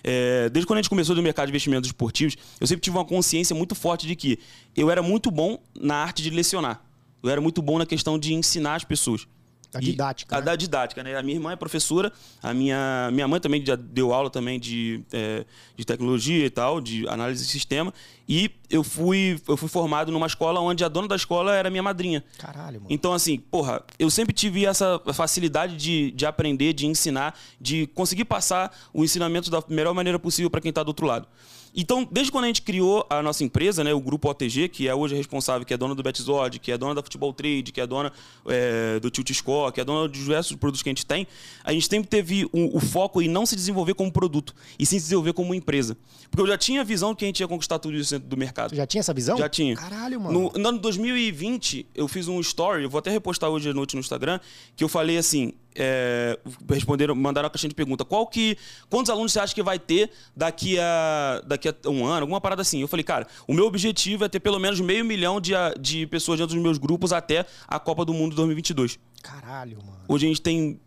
[0.04, 3.06] É, desde quando a gente começou no mercado de investimentos esportivos, eu sempre tive uma
[3.06, 4.38] consciência muito forte de que
[4.76, 6.84] eu era muito bom na arte de lecionar.
[7.22, 9.26] Eu era muito bom na questão de ensinar as pessoas.
[9.75, 10.37] A didática.
[10.37, 10.44] A né?
[10.44, 11.16] da didática, né?
[11.16, 15.02] A minha irmã é professora, a minha, minha mãe também já deu aula também de,
[15.12, 15.44] é,
[15.76, 17.92] de tecnologia e tal, de análise de sistema.
[18.28, 21.82] E eu fui, eu fui formado numa escola onde a dona da escola era minha
[21.82, 22.25] madrinha.
[22.38, 22.87] Caralho, mano.
[22.90, 28.25] Então, assim, porra, eu sempre tive essa facilidade de, de aprender, de ensinar, de conseguir
[28.25, 31.28] passar o ensinamento da melhor maneira possível para quem está do outro lado.
[31.76, 34.95] Então, desde quando a gente criou a nossa empresa, né, o grupo OTG, que é
[34.95, 37.86] hoje responsável, que é dona do Betzord, que é dona da Futebol Trade, que é
[37.86, 38.10] dona
[38.47, 41.26] é, do Tilt Score, que é dona de diversos produtos que a gente tem,
[41.62, 44.99] a gente sempre teve o, o, foco em não se desenvolver como produto, e sim
[44.99, 45.99] se desenvolver como empresa.
[46.30, 48.36] Porque eu já tinha a visão que a gente ia conquistar tudo isso dentro do
[48.39, 48.75] mercado.
[48.75, 49.36] já tinha essa visão?
[49.36, 49.76] Já tinha.
[49.76, 50.50] Caralho, mano.
[50.54, 53.95] No, no ano 2020, eu fiz um story, eu vou até repostar hoje à noite
[53.95, 54.41] no Instagram,
[54.75, 58.04] que eu falei assim, é, responderam, mandaram a caixinha de pergunta.
[58.04, 58.56] Qual que,
[58.89, 62.23] quantos alunos você acha que vai ter daqui a, daqui a um ano?
[62.23, 62.80] Alguma parada assim.
[62.80, 66.39] Eu falei, cara, o meu objetivo é ter pelo menos meio milhão de, de pessoas
[66.39, 68.99] dentro dos meus grupos até a Copa do Mundo 2022.
[69.23, 70.04] Caralho, mano.
[70.08, 70.80] Hoje a gente tem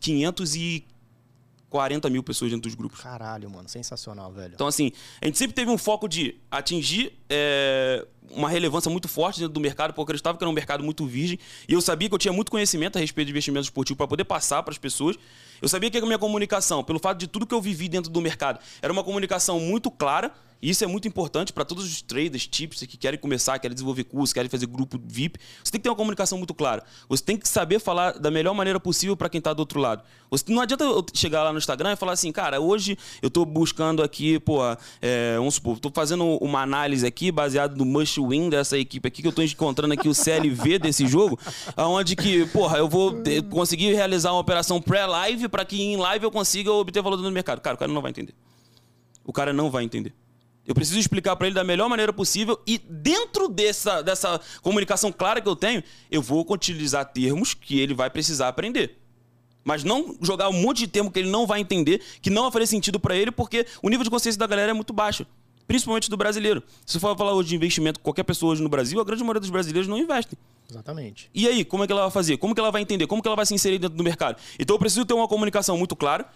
[0.00, 0.84] 500 e
[1.72, 3.00] 40 mil pessoas dentro dos grupos.
[3.00, 4.52] Caralho, mano, sensacional, velho.
[4.52, 9.40] Então, assim, a gente sempre teve um foco de atingir é, uma relevância muito forte
[9.40, 11.38] dentro do mercado, porque eu acreditava que era um mercado muito virgem.
[11.66, 14.24] E eu sabia que eu tinha muito conhecimento a respeito de investimento esportivo para poder
[14.24, 15.16] passar para as pessoas.
[15.62, 18.20] Eu sabia que a minha comunicação, pelo fato de tudo que eu vivi dentro do
[18.20, 20.30] mercado, era uma comunicação muito clara
[20.62, 24.32] isso é muito importante para todos os traders, tips que querem começar, querem desenvolver curso,
[24.32, 25.40] querem fazer grupo VIP.
[25.62, 26.84] Você tem que ter uma comunicação muito clara.
[27.08, 30.04] Você tem que saber falar da melhor maneira possível para quem está do outro lado.
[30.30, 33.44] Você, não adianta eu chegar lá no Instagram e falar assim, cara, hoje eu estou
[33.44, 34.60] buscando aqui, pô,
[35.00, 39.20] é, vamos supor, estou fazendo uma análise aqui baseado no must win dessa equipe aqui,
[39.20, 41.36] que eu estou encontrando aqui o CLV desse jogo,
[41.76, 43.16] aonde que, porra, eu vou
[43.50, 47.60] conseguir realizar uma operação pré-live para que em live eu consiga obter valor no mercado.
[47.60, 48.34] Cara, o cara não vai entender.
[49.24, 50.14] O cara não vai entender.
[50.66, 55.40] Eu preciso explicar para ele da melhor maneira possível e dentro dessa, dessa comunicação clara
[55.40, 58.98] que eu tenho, eu vou utilizar termos que ele vai precisar aprender.
[59.64, 62.52] Mas não jogar um monte de termo que ele não vai entender, que não vai
[62.52, 65.26] fazer sentido para ele, porque o nível de consciência da galera é muito baixo.
[65.66, 66.62] Principalmente do brasileiro.
[66.84, 69.50] Se for falar hoje de investimento, qualquer pessoa hoje no Brasil, a grande maioria dos
[69.50, 70.36] brasileiros não investem.
[70.68, 71.30] Exatamente.
[71.34, 72.36] E aí, como é que ela vai fazer?
[72.38, 73.06] Como que ela vai entender?
[73.06, 74.40] Como que ela vai se inserir dentro do mercado?
[74.58, 76.26] Então eu preciso ter uma comunicação muito clara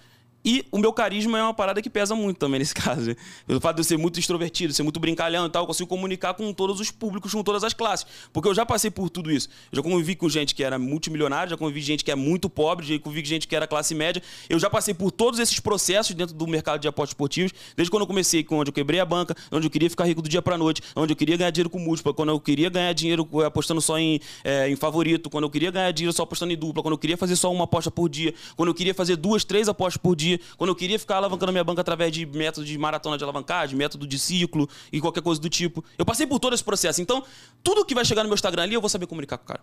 [0.47, 3.17] e o meu carisma é uma parada que pesa muito também nesse caso.
[3.49, 6.35] Pelo fato de eu ser muito extrovertido, ser muito brincalhão e tal, eu consigo comunicar
[6.35, 8.07] com todos os públicos, com todas as classes.
[8.33, 9.49] Porque eu já passei por tudo isso.
[9.73, 12.87] Eu já convivi com gente que era multimilionária, já convivi gente que é muito pobre,
[12.87, 14.23] já convivi gente que era classe média.
[14.49, 18.03] Eu já passei por todos esses processos dentro do mercado de apostas esportivos, desde quando
[18.03, 20.41] eu comecei, com onde eu quebrei a banca, onde eu queria ficar rico do dia
[20.41, 23.81] pra noite, onde eu queria ganhar dinheiro com múltipla, quando eu queria ganhar dinheiro apostando
[23.81, 26.93] só em, é, em favorito, quando eu queria ganhar dinheiro só apostando em dupla, quando
[26.93, 29.97] eu queria fazer só uma aposta por dia, quando eu queria fazer duas, três apostas
[29.97, 33.25] por dia, quando eu queria ficar alavancando minha banca através de método de maratona de
[33.25, 35.85] alavancagem, método de ciclo e qualquer coisa do tipo.
[35.99, 37.01] Eu passei por todo esse processo.
[37.01, 37.23] Então,
[37.63, 39.63] tudo que vai chegar no meu Instagram ali, eu vou saber comunicar com o cara.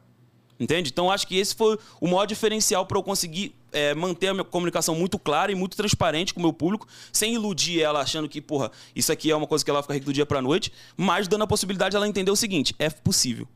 [0.59, 0.89] Entende?
[0.91, 4.43] Então acho que esse foi o maior diferencial para eu conseguir é, manter a minha
[4.43, 8.39] comunicação muito clara e muito transparente com o meu público, sem iludir ela achando que,
[8.39, 11.27] porra, isso aqui é uma coisa que ela fica rica do dia pra noite, mas
[11.27, 13.47] dando a possibilidade dela entender o seguinte: é possível.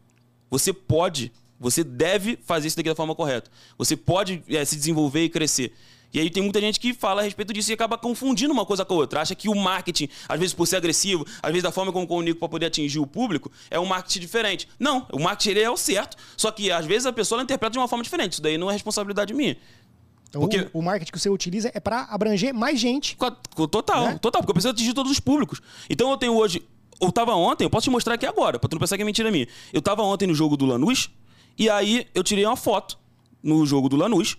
[0.49, 3.51] Você pode, você deve fazer isso daqui da forma correta.
[3.77, 5.73] Você pode é, se desenvolver e crescer.
[6.13, 8.86] E aí tem muita gente que fala a respeito disso e acaba confundindo uma coisa
[8.86, 9.22] com a outra.
[9.22, 12.39] Acha que o marketing, às vezes por ser agressivo, às vezes da forma como comunico
[12.39, 14.67] para poder atingir o público, é um marketing diferente.
[14.80, 17.88] Não, o marketing é o certo, só que às vezes a pessoa interpreta de uma
[17.88, 18.34] forma diferente.
[18.34, 19.58] Isso daí não é responsabilidade minha.
[20.30, 20.70] Então, porque...
[20.74, 23.17] o, o marketing que você utiliza é para abranger mais gente.
[23.70, 24.20] Total, né?
[24.20, 25.62] total, porque eu preciso atingir todos os públicos.
[25.89, 26.63] Então eu tenho hoje,
[27.00, 29.06] eu tava ontem, eu posso te mostrar aqui agora, para tu não pensar que é
[29.06, 29.48] mentira minha.
[29.74, 31.10] Eu tava ontem no jogo do Lanús,
[31.58, 32.98] e aí eu tirei uma foto
[33.41, 34.38] no jogo do Lanús,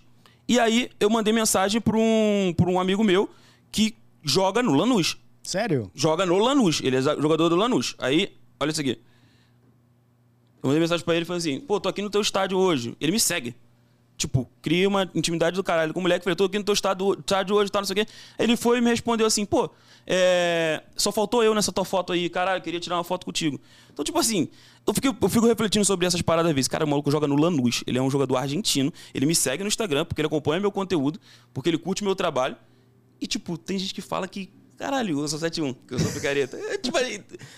[0.49, 3.29] e aí eu mandei mensagem para um, pra um amigo meu
[3.71, 5.15] que joga no Lanús.
[5.43, 5.91] Sério?
[5.93, 6.81] Joga no Lanús.
[6.83, 7.95] Ele é jogador do Lanús.
[7.99, 8.99] Aí, olha isso aqui.
[10.61, 12.97] Eu mandei mensagem pra ele e falei assim: pô, tô aqui no teu estádio hoje.
[12.99, 13.55] Ele me segue.
[14.19, 16.25] Tipo, cria uma intimidade do caralho com o moleque.
[16.25, 18.11] Falei, tô aqui no teu estádio, estádio hoje, tá, não sei o quê.
[18.37, 19.71] Ele foi e me respondeu assim: pô,
[20.05, 20.83] é...
[20.97, 22.29] só faltou eu nessa tua foto aí.
[22.29, 23.57] Caralho, queria tirar uma foto contigo.
[23.93, 24.49] Então, tipo assim,
[24.85, 26.67] eu fico, eu fico refletindo sobre essas paradas às vezes.
[26.67, 27.81] Cara, o maluco joga no Lanús.
[27.87, 28.91] Ele é um jogador argentino.
[29.13, 31.17] Ele me segue no Instagram porque ele acompanha meu conteúdo,
[31.53, 32.57] porque ele curte meu trabalho.
[33.21, 36.55] E, tipo, tem gente que fala que Caralho, eu sou 71, que eu sou picareta.
[36.55, 36.97] É, tipo,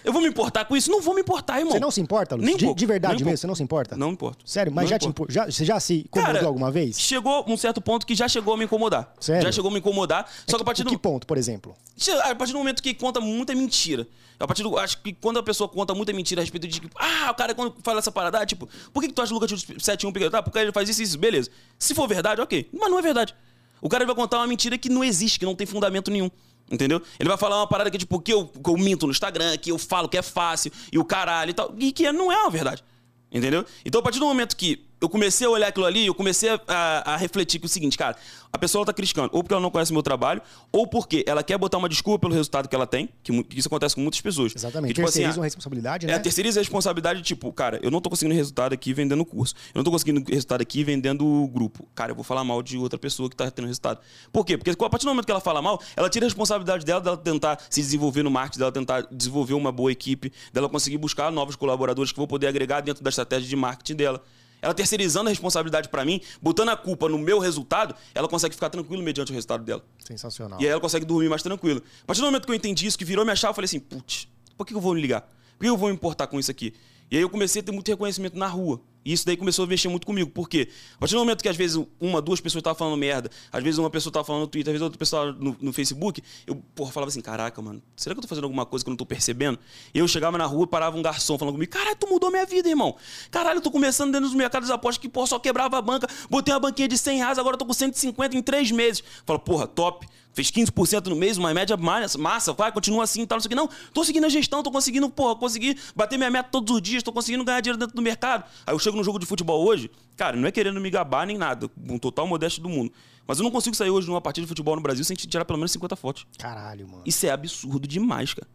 [0.04, 0.90] eu vou me importar com isso?
[0.90, 1.74] Não vou me importar, irmão.
[1.74, 2.48] Você não se importa, Lúcio?
[2.48, 3.96] Nem de, de verdade mesmo, você não se importa?
[3.96, 4.44] Não importo.
[4.44, 5.28] Sério, mas não já te impor...
[5.30, 7.00] já, você já se incomodou Cara, alguma vez?
[7.00, 9.14] Chegou um certo ponto que já chegou a me incomodar.
[9.20, 9.44] Sério?
[9.44, 10.26] Já chegou a me incomodar.
[10.48, 10.90] É só que a partir do...
[10.90, 11.76] que ponto, por exemplo?
[12.24, 14.08] A partir do momento que conta muita mentira.
[14.40, 14.76] A partir do...
[14.80, 16.82] Acho que quando a pessoa conta muita mentira a respeito de...
[16.96, 18.68] Ah, o cara quando fala essa parada, tipo...
[18.92, 20.40] Por que, que tu acha que o Lucas 71 picareta?
[20.40, 21.20] Ah, porque ele faz isso e isso.
[21.20, 21.52] Beleza.
[21.78, 22.68] Se for verdade, ok.
[22.74, 23.36] Mas não é verdade.
[23.80, 26.32] O cara vai contar uma mentira que não existe, que não tem fundamento nenhum.
[26.72, 27.02] Entendeu?
[27.20, 29.72] Ele vai falar uma parada que, tipo, que eu, que eu minto no Instagram, que
[29.72, 31.76] eu falo que é fácil, e o caralho e tal.
[31.78, 32.84] E que não é uma verdade.
[33.32, 33.66] Entendeu?
[33.84, 36.62] Então, a partir do momento que eu comecei a olhar aquilo ali, eu comecei a,
[36.68, 38.16] a, a refletir com o seguinte, cara,
[38.54, 41.42] a pessoa está criticando ou porque ela não conhece o meu trabalho, ou porque ela
[41.42, 44.22] quer botar uma desculpa pelo resultado que ela tem, que, que isso acontece com muitas
[44.22, 44.54] pessoas.
[44.56, 44.90] Exatamente.
[44.90, 46.14] Que, tipo, terceiriza assim, uma responsabilidade, né?
[46.14, 49.56] É, terceiriza a responsabilidade, tipo, cara, eu não estou conseguindo resultado aqui vendendo curso.
[49.74, 51.88] Eu não estou conseguindo resultado aqui vendendo grupo.
[51.96, 54.00] Cara, eu vou falar mal de outra pessoa que está tendo resultado.
[54.32, 54.56] Por quê?
[54.56, 57.18] Porque a partir do momento que ela fala mal, ela tira a responsabilidade dela, dela
[57.18, 61.56] tentar se desenvolver no marketing, dela tentar desenvolver uma boa equipe, dela conseguir buscar novos
[61.56, 64.22] colaboradores que vão poder agregar dentro da estratégia de marketing dela
[64.62, 68.70] ela terceirizando a responsabilidade para mim, botando a culpa no meu resultado, ela consegue ficar
[68.70, 69.84] tranquilo mediante o resultado dela.
[70.06, 70.62] Sensacional.
[70.62, 71.82] E aí ela consegue dormir mais tranquilo.
[72.04, 73.80] A partir do momento que eu entendi isso, que virou minha chave, eu falei assim,
[73.80, 75.22] putz, por que eu vou me ligar?
[75.58, 76.74] Por que eu vou me importar com isso aqui?
[77.10, 78.82] E aí eu comecei a ter muito reconhecimento na rua.
[79.04, 80.30] E isso daí começou a mexer muito comigo.
[80.30, 80.70] Por quê?
[80.96, 83.78] A partir do momento que às vezes uma, duas pessoas estavam falando merda, às vezes
[83.78, 86.92] uma pessoa estava falando no Twitter, às vezes outra pessoa no, no, Facebook, eu porra,
[86.92, 89.06] falava assim: caraca, mano, será que eu tô fazendo alguma coisa que eu não tô
[89.06, 89.58] percebendo?
[89.94, 92.46] E eu chegava na rua e parava um garçom falando comigo: caralho, tu mudou minha
[92.46, 92.96] vida, irmão.
[93.32, 96.08] Caralho, eu tô começando dentro dos mercados de apostas que porra, só quebrava a banca,
[96.30, 99.04] botei uma banquinha de 100 reais, agora eu tô com 150 em três meses.
[99.26, 100.08] Fala, porra, top.
[100.34, 103.56] Fez 15% no mês, uma média massa, vai, continua assim, tal, não sei o que.
[103.56, 107.04] Não, tô seguindo a gestão, tô conseguindo, porra, conseguir bater minha meta todos os dias,
[107.04, 108.46] tô conseguindo ganhar dinheiro dentro do mercado.
[108.66, 111.38] Aí eu chego no jogo de futebol hoje, cara, não é querendo me gabar nem
[111.38, 112.92] nada, com total modéstia do mundo.
[113.28, 115.58] Mas eu não consigo sair hoje numa partida de futebol no Brasil sem tirar pelo
[115.60, 116.26] menos 50 fotos.
[116.38, 117.04] Caralho, mano.
[117.06, 118.48] Isso é absurdo demais, cara.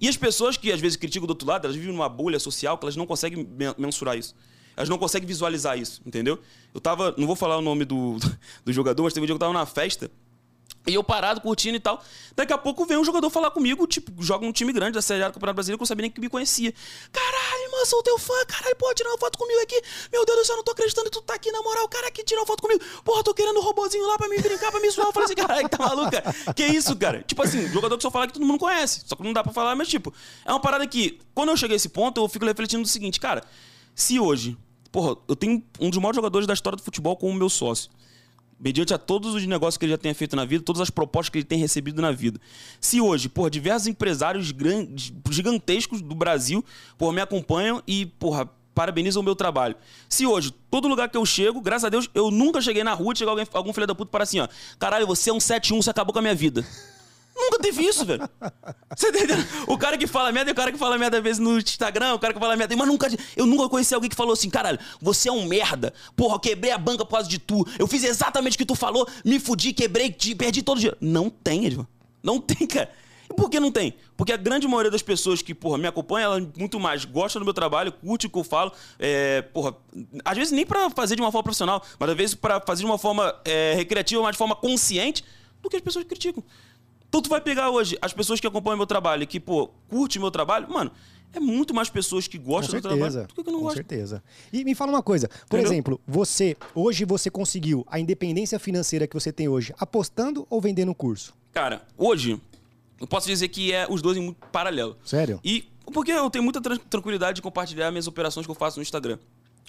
[0.00, 2.76] E as pessoas que às vezes criticam do outro lado, elas vivem numa bolha social
[2.76, 4.34] que elas não conseguem mensurar isso.
[4.76, 6.38] Elas não conseguem visualizar isso, entendeu?
[6.74, 8.16] Eu tava, não vou falar o nome do,
[8.64, 10.10] do jogador, mas teve um dia que eu tava numa festa
[10.86, 12.02] e eu parado, curtindo e tal.
[12.36, 15.22] Daqui a pouco vem um jogador falar comigo, tipo, joga um time grande da Série
[15.22, 16.74] A do Campeonato Brasileiro, que eu sabia nem que me conhecia.
[17.12, 19.80] Caralho, mano, sou teu fã, caralho, pô, tirar uma foto comigo aqui.
[20.12, 22.22] Meu Deus do céu, não tô acreditando que tu tá aqui, na moral, cara aqui
[22.22, 22.82] tirou uma foto comigo.
[23.02, 25.08] Porra, tô querendo um robozinho lá pra me brincar, pra me zoar.
[25.08, 26.34] Eu falei assim, caralho, tá maluco, cara?
[26.54, 27.22] Que isso, cara?
[27.22, 29.02] Tipo assim, jogador que só fala que todo mundo conhece.
[29.06, 30.12] Só que não dá pra falar, mas tipo,
[30.44, 33.18] é uma parada que, quando eu cheguei a esse ponto, eu fico refletindo o seguinte,
[33.18, 33.42] cara,
[33.94, 34.56] se hoje,
[34.92, 37.90] porra, eu tenho um dos maiores jogadores da história do futebol como meu sócio
[38.58, 41.30] mediante a todos os negócios que ele já tenha feito na vida, todas as propostas
[41.30, 42.40] que ele tem recebido na vida.
[42.80, 46.64] Se hoje, por diversos empresários grandes, gigantescos do Brasil,
[46.96, 49.76] por me acompanham e, porra, parabenizam o meu trabalho.
[50.08, 53.12] Se hoje, todo lugar que eu chego, graças a Deus, eu nunca cheguei na rua
[53.14, 55.80] e chegou alguém, algum filho da puta para assim, ó, caralho, você é um 71,
[55.80, 56.66] você acabou com a minha vida.
[57.36, 58.28] Nunca teve isso, velho.
[58.96, 59.44] Você entendendo?
[59.66, 62.14] O cara que fala merda é o cara que fala merda às vezes no Instagram,
[62.14, 62.76] o cara que fala merda.
[62.76, 63.08] Mas nunca.
[63.36, 65.92] Eu nunca conheci alguém que falou assim, caralho, você é um merda.
[66.14, 67.66] Porra, quebrei a banca por causa de tu.
[67.78, 70.96] Eu fiz exatamente o que tu falou, me fudi, quebrei, perdi todo dia.
[71.00, 71.86] Não tem, Edvan.
[72.22, 72.90] Não tem, cara.
[73.28, 73.94] E por que não tem?
[74.16, 77.44] Porque a grande maioria das pessoas que, porra, me acompanham, ela muito mais gosta do
[77.44, 78.70] meu trabalho, curte o que eu falo.
[78.98, 79.74] É, porra,
[80.24, 82.86] às vezes nem pra fazer de uma forma profissional, mas às vezes pra fazer de
[82.86, 85.24] uma forma é, recreativa, mas de forma consciente,
[85.62, 86.44] do que as pessoas criticam.
[87.14, 90.32] Então tu vai pegar hoje as pessoas que acompanham meu trabalho, que, pô, curte meu
[90.32, 90.90] trabalho, mano,
[91.32, 93.76] é muito mais pessoas que gostam com do trabalho do que, que não com gostam.
[93.76, 94.20] certeza.
[94.52, 95.72] E me fala uma coisa, por Entendeu?
[95.72, 100.92] exemplo, você, hoje você conseguiu a independência financeira que você tem hoje apostando ou vendendo
[100.92, 101.32] curso?
[101.52, 102.40] Cara, hoje,
[103.00, 104.96] eu posso dizer que é os dois em paralelo.
[105.04, 105.38] Sério?
[105.44, 108.82] E porque eu tenho muita tran- tranquilidade de compartilhar minhas operações que eu faço no
[108.82, 109.20] Instagram.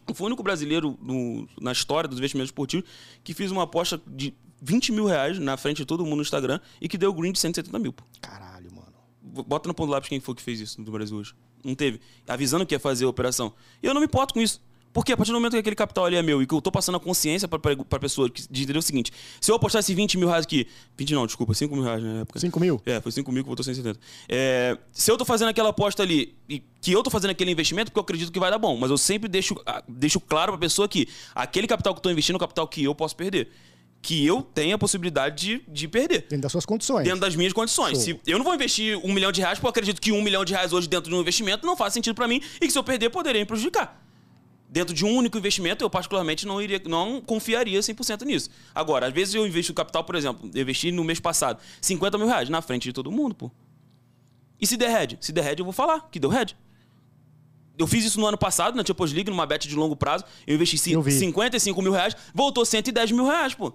[0.07, 2.89] Eu fui o único brasileiro no- na história dos investimentos esportivos
[3.23, 4.33] que fiz uma aposta de
[4.65, 7.39] 20 mil reais na frente de todo mundo no Instagram e que deu green de
[7.39, 7.93] 170 mil.
[7.93, 8.03] pô.
[8.19, 8.87] Caralho, mano.
[9.21, 11.33] Bota no ponto do lápis quem foi que fez isso no Brasil hoje.
[11.63, 11.99] Não teve.
[12.27, 13.53] Avisando que ia fazer a operação.
[13.81, 14.61] E eu não me importo com isso.
[14.93, 16.71] Porque a partir do momento que aquele capital ali é meu e que eu tô
[16.71, 19.81] passando a consciência pra, pra, pra pessoa que- de entender o seguinte: se eu apostar
[19.81, 20.67] esses 20 mil reais aqui.
[20.97, 22.39] 20 não, desculpa, 5 mil reais na época.
[22.39, 22.81] 5 mil?
[22.85, 23.99] É, foi 5 mil que voltou 170.
[24.29, 27.91] É, se eu tô fazendo aquela aposta ali e que eu tô fazendo aquele investimento,
[27.91, 30.59] porque eu acredito que vai dar bom, mas eu sempre deixo, ah, deixo claro pra
[30.59, 33.49] pessoa que aquele capital que eu tô investindo é um capital que eu posso perder.
[34.05, 37.05] Que eu tenho a possibilidade de, de perder Dentro das suas condições.
[37.05, 37.93] dentro das minhas condições.
[37.93, 38.01] Show.
[38.01, 40.45] Se eu não vou investir um milhão de reais, porque eu acredito que um milhão
[40.45, 42.77] de reais hoje dentro de um investimento não faz sentido pra mim e que se
[42.77, 43.99] eu perder poderia me prejudicar.
[44.69, 48.49] Dentro de um único investimento, eu particularmente não iria, não confiaria 100% nisso.
[48.75, 52.27] Agora, às vezes eu investo capital, por exemplo, eu investi no mês passado 50 mil
[52.27, 53.49] reais na frente de todo mundo, pô.
[54.61, 55.17] E se der head?
[55.19, 56.55] Se der head, eu vou falar que deu head.
[57.77, 60.23] Eu fiz isso no ano passado, na Champions League, numa bet de longo prazo.
[60.47, 61.11] Eu investi Eu vi.
[61.11, 63.73] 55 mil reais, voltou 110 mil reais, pô.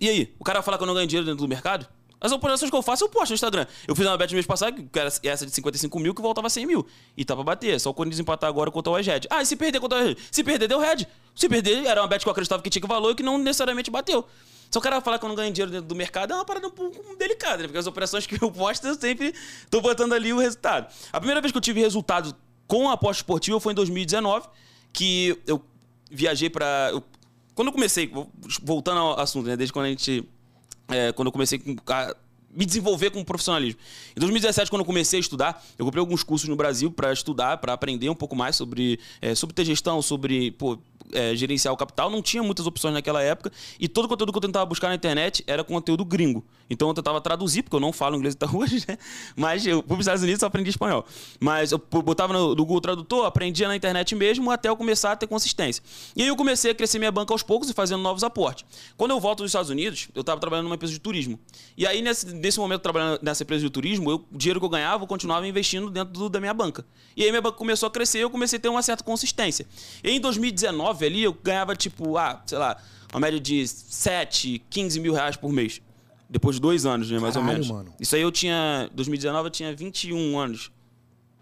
[0.00, 0.34] E aí?
[0.38, 1.86] O cara vai falar que eu não ganho dinheiro dentro do mercado?
[2.20, 3.66] As operações que eu faço, eu posto no Instagram.
[3.86, 6.46] Eu fiz uma bet no mês passado, que era essa de 55 mil, que voltava
[6.46, 6.86] a 100 mil.
[7.16, 7.78] E tá pra bater.
[7.78, 9.20] Só o Corinthians empatar agora contra o Red.
[9.28, 10.16] Ah, e se perder contra o Red?
[10.30, 11.06] Se perder, deu Red.
[11.34, 13.36] Se perder, era uma bet que eu acreditava que tinha que valor e que não
[13.36, 14.26] necessariamente bateu.
[14.70, 16.66] Se o cara falar que eu não ganho dinheiro dentro do mercado, é uma parada
[16.66, 17.64] um pouco delicada, né?
[17.64, 19.34] Porque as operações que eu posto, eu sempre
[19.70, 20.90] tô botando ali o resultado.
[21.12, 22.34] A primeira vez que eu tive resultado
[22.66, 24.48] com a aposta esportiva foi em 2019,
[24.92, 25.62] que eu
[26.10, 26.90] viajei pra.
[27.54, 28.10] Quando eu comecei,
[28.62, 29.56] voltando ao assunto, né?
[29.56, 30.24] Desde quando a gente.
[30.88, 32.14] é, quando eu comecei com- a
[32.50, 33.80] me desenvolver com profissionalismo.
[34.16, 37.56] Em 2017, quando eu comecei a estudar, eu comprei alguns cursos no Brasil para estudar,
[37.58, 40.78] para aprender um pouco mais sobre, é, sobre ter gestão, sobre pô,
[41.12, 42.10] é, gerenciar o capital.
[42.10, 44.94] Não tinha muitas opções naquela época e todo o conteúdo que eu tentava buscar na
[44.94, 46.44] internet era conteúdo gringo.
[46.70, 48.96] Então eu tentava traduzir, porque eu não falo inglês até hoje, né?
[49.36, 51.04] Mas eu fui para os Estados Unidos e aprendi espanhol.
[51.40, 55.16] Mas eu botava no, no Google Tradutor, aprendia na internet mesmo até eu começar a
[55.16, 55.82] ter consistência.
[56.16, 58.64] E aí eu comecei a crescer minha banca aos poucos e fazendo novos aportes.
[58.96, 61.38] Quando eu volto dos Estados Unidos, eu estava trabalhando numa empresa de turismo.
[61.76, 64.70] E aí, nesse, nesse momento, trabalhando nessa empresa de turismo, eu- o dinheiro que eu
[64.70, 66.84] ganhava, eu continuava investindo dentro do- da minha banca.
[67.16, 69.66] E aí minha banca começou a crescer e eu comecei a ter uma certa consistência.
[70.02, 72.76] E em 2019, ali, eu ganhava, tipo, ah, sei lá,
[73.12, 75.80] uma média de 7, 15 mil reais por mês.
[76.34, 77.70] Depois de dois anos, né, mais ou Caralho, menos.
[77.70, 77.94] mano.
[78.00, 78.90] Isso aí eu tinha.
[78.92, 80.72] 2019 eu tinha 21 anos.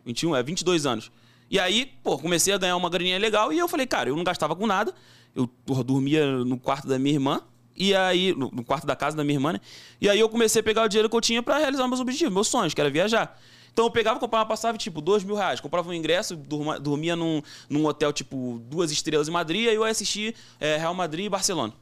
[0.05, 1.11] 21, é, 22 anos.
[1.51, 4.23] E aí, pô, comecei a ganhar uma graninha legal e eu falei, cara, eu não
[4.23, 4.93] gastava com nada.
[5.35, 7.41] Eu porra, dormia no quarto da minha irmã.
[7.75, 9.61] E aí, no, no quarto da casa da minha irmã, né?
[9.99, 12.35] E aí eu comecei a pegar o dinheiro que eu tinha pra realizar meus objetivos,
[12.35, 13.41] meus sonhos, que era viajar.
[13.73, 15.59] Então eu pegava, comprava passagem, tipo, dois mil reais.
[15.59, 19.87] Comprava um ingresso, dormia num, num hotel, tipo, duas estrelas em Madrid, e aí eu
[19.87, 21.73] ia assistir é, Real Madrid e Barcelona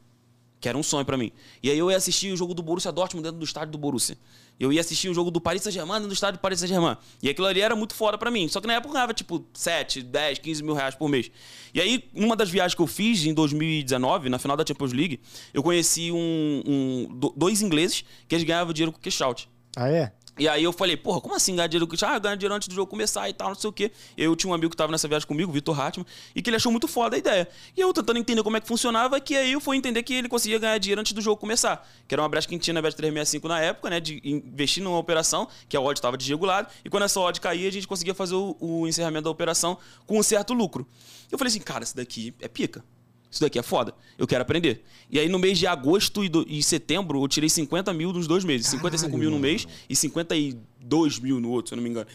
[0.61, 1.33] que era um sonho pra mim.
[1.63, 4.17] E aí eu ia assistir o jogo do Borussia Dortmund dentro do estádio do Borussia.
[4.59, 6.95] Eu ia assistir o jogo do Paris Saint-Germain dentro do estádio do Paris Saint-Germain.
[7.23, 8.47] E aquilo ali era muito foda pra mim.
[8.47, 11.31] Só que na época eu ganhava tipo 7, 10, 15 mil reais por mês.
[11.73, 15.19] E aí, numa das viagens que eu fiz em 2019, na final da Champions League,
[15.55, 19.49] eu conheci um, um- do- dois ingleses que eles ganhavam dinheiro com cash out.
[19.77, 20.13] Ah, é?
[20.41, 21.87] E aí eu falei, porra, como assim ganhar dinheiro?
[22.01, 23.93] Ah, ganhar dinheiro antes do jogo começar e tal, não sei o quê.
[24.17, 26.73] Eu tinha um amigo que tava nessa viagem comigo, Vitor Hartmann, e que ele achou
[26.73, 27.47] muito foda a ideia.
[27.77, 30.31] E eu tentando entender como é que funcionava, que aí eu fui entender que ele
[30.31, 31.87] conseguia ganhar dinheiro antes do jogo começar.
[32.09, 34.01] Que era uma brecha que tinha na Bet 365 na época, né?
[34.01, 37.73] De investir numa operação, que a odd estava desregulada, e quando essa odd caía, a
[37.73, 39.77] gente conseguia fazer o, o encerramento da operação
[40.07, 40.89] com um certo lucro.
[41.31, 42.83] Eu falei assim, cara, isso daqui é pica.
[43.31, 43.95] Isso daqui é foda.
[44.19, 44.83] Eu quero aprender.
[45.11, 48.27] E aí, no mês de agosto e, do- e setembro, eu tirei 50 mil nos
[48.27, 48.67] dois meses.
[48.67, 52.07] 55 Caralho, mil no mês e 52 mil no outro, se eu não me engano.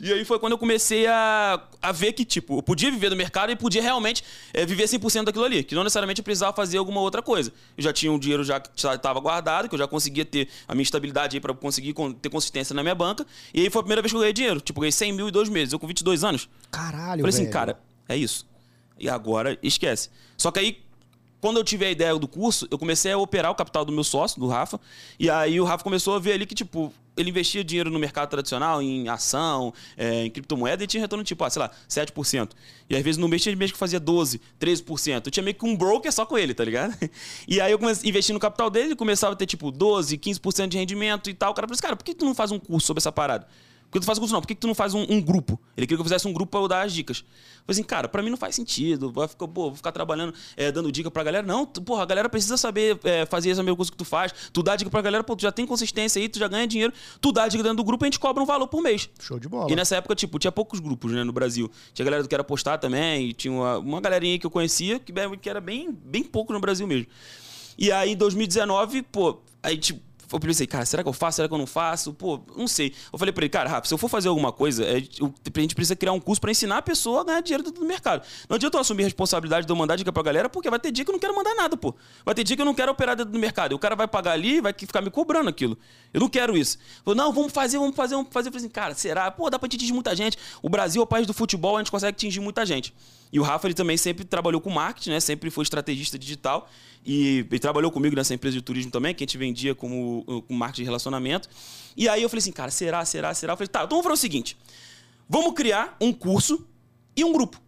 [0.00, 3.14] E aí foi quando eu comecei a, a ver que, tipo, eu podia viver do
[3.14, 5.62] mercado e podia realmente eh, viver 100% daquilo ali.
[5.62, 7.52] Que não necessariamente eu precisava fazer alguma outra coisa.
[7.78, 10.74] Eu já tinha um dinheiro já que estava guardado, que eu já conseguia ter a
[10.74, 13.24] minha estabilidade aí para conseguir con- ter consistência na minha banca.
[13.54, 14.60] E aí foi a primeira vez que eu ganhei dinheiro.
[14.60, 15.72] Tipo, ganhei 100 mil em dois meses.
[15.72, 16.48] Eu com 22 anos.
[16.72, 17.52] Caralho, Falei assim, velho.
[17.52, 18.48] cara, é isso.
[19.04, 20.08] E agora esquece.
[20.34, 20.78] Só que aí,
[21.38, 24.02] quando eu tive a ideia do curso, eu comecei a operar o capital do meu
[24.02, 24.80] sócio, do Rafa.
[25.20, 28.30] E aí o Rafa começou a ver ali que, tipo, ele investia dinheiro no mercado
[28.30, 32.52] tradicional, em ação, é, em criptomoeda, e tinha retorno tipo, ah, sei lá, 7%.
[32.88, 35.26] E às vezes no mês tinha mês que fazia 12%, 13%.
[35.26, 36.96] Eu tinha meio que um broker só com ele, tá ligado?
[37.46, 40.68] E aí eu comecei a investir no capital dele, começava a ter tipo 12%, 15%
[40.68, 41.52] de rendimento e tal.
[41.52, 43.46] O cara falou assim, cara, por que tu não faz um curso sobre essa parada?
[44.00, 44.40] Que tu faz o curso não?
[44.40, 45.60] Por que, que tu não faz um, um, grupo?
[45.76, 47.18] Ele queria que eu fizesse um grupo pra eu dar as dicas.
[47.18, 47.24] Eu
[47.66, 49.12] falei assim, cara, pra mim não faz sentido.
[49.12, 51.46] Vai ficar, pô, vou ficar trabalhando, é, dando dica pra galera.
[51.46, 54.34] Não, tu, porra, a galera precisa saber é, fazer essa mesma coisa que tu faz.
[54.52, 56.92] Tu dá dica pra galera, pô, tu já tem consistência aí, tu já ganha dinheiro.
[57.20, 59.08] Tu dá dica dentro do grupo e a gente cobra um valor por mês.
[59.20, 59.70] Show de bola.
[59.70, 61.70] E nessa época, tipo, tinha poucos grupos, né, no Brasil.
[61.92, 65.12] Tinha galera que era postar também, e tinha uma, uma galerinha que eu conhecia, que,
[65.40, 67.06] que era bem, bem pouco no Brasil mesmo.
[67.78, 70.00] E aí, em 2019, pô, aí, tipo,
[70.34, 71.36] eu pensei, cara, será que eu faço?
[71.36, 72.12] Será que eu não faço?
[72.12, 72.92] Pô, não sei.
[73.12, 75.74] Eu falei pra ele, cara, Rafa, se eu for fazer alguma coisa, é, a gente
[75.76, 78.26] precisa criar um curso para ensinar a pessoa a ganhar dinheiro dentro do mercado.
[78.48, 80.90] Não adianta eu assumir a responsabilidade de eu mandar dica pra galera, porque vai ter
[80.90, 81.94] dia que eu não quero mandar nada, pô.
[82.24, 83.72] Vai ter dia que eu não quero operar dentro do mercado.
[83.72, 85.78] E o cara vai pagar ali vai ficar me cobrando aquilo.
[86.12, 86.78] Eu não quero isso.
[87.04, 88.48] Falei, não, vamos fazer, vamos fazer, vamos fazer.
[88.48, 89.30] Eu falei assim, cara, será?
[89.30, 90.36] Pô, dá pra atingir muita gente.
[90.60, 92.92] O Brasil é o país do futebol, a gente consegue atingir muita gente.
[93.34, 95.18] E o Rafa, ele também sempre trabalhou com marketing, né?
[95.18, 96.70] Sempre foi estrategista digital.
[97.04, 100.54] E ele trabalhou comigo nessa empresa de turismo também, que a gente vendia como, com
[100.54, 101.48] marketing de relacionamento.
[101.96, 103.54] E aí eu falei assim, cara, será, será, será?
[103.54, 104.56] Eu falei, tá, então vamos fazer o seguinte:
[105.28, 106.64] vamos criar um curso
[107.16, 107.60] e um grupo.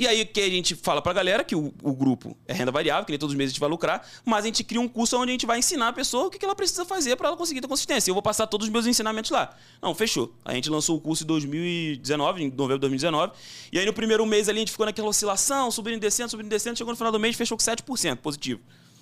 [0.00, 3.04] E aí que a gente fala pra galera que o, o, grupo é renda variável,
[3.04, 5.14] que nem todos os meses a gente vai lucrar, mas a gente cria um curso
[5.18, 7.60] onde a gente vai ensinar a pessoa o que ela precisa fazer para ela conseguir
[7.60, 8.10] ter consistência.
[8.10, 9.54] Eu vou passar todos os meus ensinamentos lá.
[9.82, 10.32] Não, fechou.
[10.42, 13.34] A gente lançou o curso em 2019, em novembro de 2019.
[13.70, 16.46] E aí no primeiro mês ali a gente ficou naquela oscilação, subindo e descendo, subindo
[16.46, 16.78] e descendo.
[16.78, 18.58] Chegou no final do mês fechou com 7% positivo.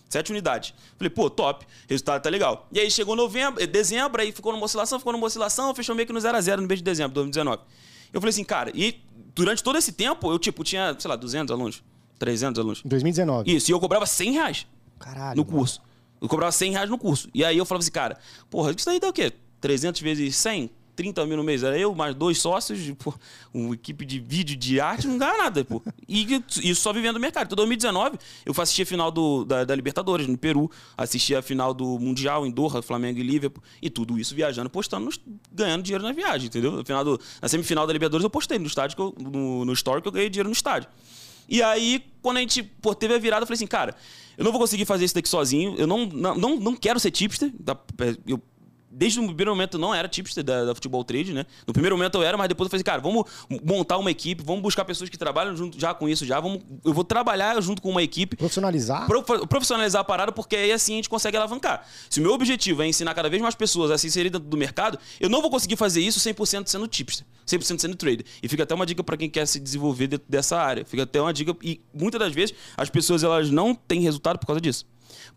[0.08, 0.74] Sete unidades.
[0.96, 1.64] Falei, pô, top.
[1.88, 2.66] Resultado tá legal.
[2.72, 6.12] E aí chegou novembro, dezembro, aí ficou numa oscilação, ficou numa oscilação, fechou meio que
[6.12, 7.62] no 0 a 0 no mês de dezembro de 2019.
[8.12, 9.00] Eu falei assim, cara, e
[9.38, 11.82] durante todo esse tempo, eu, tipo, tinha, sei lá, 200 alunos,
[12.18, 12.82] 300 alunos.
[12.84, 13.54] Em 2019.
[13.54, 14.66] Isso, e eu cobrava 100 reais.
[14.98, 15.36] Caralho.
[15.36, 15.80] No curso.
[15.80, 15.92] Mano.
[16.20, 17.30] Eu cobrava 100 reais no curso.
[17.32, 18.18] E aí eu falava assim, cara,
[18.50, 19.32] porra, isso daí dá o quê?
[19.60, 20.70] 300 vezes 100?
[20.98, 21.62] 30 mil no mês.
[21.62, 23.14] Era eu, mais dois sócios, pô,
[23.54, 25.80] uma equipe de vídeo, de arte, não ganha nada, pô.
[26.08, 27.46] E isso só vivendo no mercado.
[27.46, 31.72] Então, 2019, eu assisti a final do, da, da, Libertadores no Peru, assisti a final
[31.72, 35.08] do Mundial em Doha, Flamengo e Liverpool, e tudo isso viajando, postando,
[35.52, 36.72] ganhando dinheiro na viagem, entendeu?
[36.72, 39.72] No final do, na semifinal da Libertadores, eu postei no estádio, que eu, no, no
[39.74, 40.90] story, que eu ganhei dinheiro no estádio.
[41.48, 43.94] E aí, quando a gente pô, teve a virada, eu falei assim, cara,
[44.36, 47.12] eu não vou conseguir fazer isso daqui sozinho, eu não, não, não, não quero ser
[47.12, 47.52] tipster,
[48.26, 48.42] eu
[48.90, 51.44] desde o primeiro momento eu não era tipster da, da, futebol trade, né?
[51.66, 53.24] No primeiro momento eu era, mas depois eu falei assim, cara, vamos
[53.64, 56.92] montar uma equipe, vamos buscar pessoas que trabalham junto já com isso já, vamos, eu
[56.92, 58.36] vou trabalhar junto com uma equipe.
[58.36, 59.06] Profissionalizar?
[59.48, 61.86] profissionalizar a parada, porque aí assim a gente consegue alavancar.
[62.08, 64.56] Se o meu objetivo é ensinar cada vez mais pessoas a se inserir dentro do
[64.56, 68.24] mercado, eu não vou conseguir fazer isso 100% sendo tipster, 100% sendo trader.
[68.42, 70.84] E fica até uma dica para quem quer se desenvolver dentro dessa área.
[70.84, 74.46] Fica até uma dica e muitas das vezes as pessoas elas não têm resultado por
[74.46, 74.86] causa disso.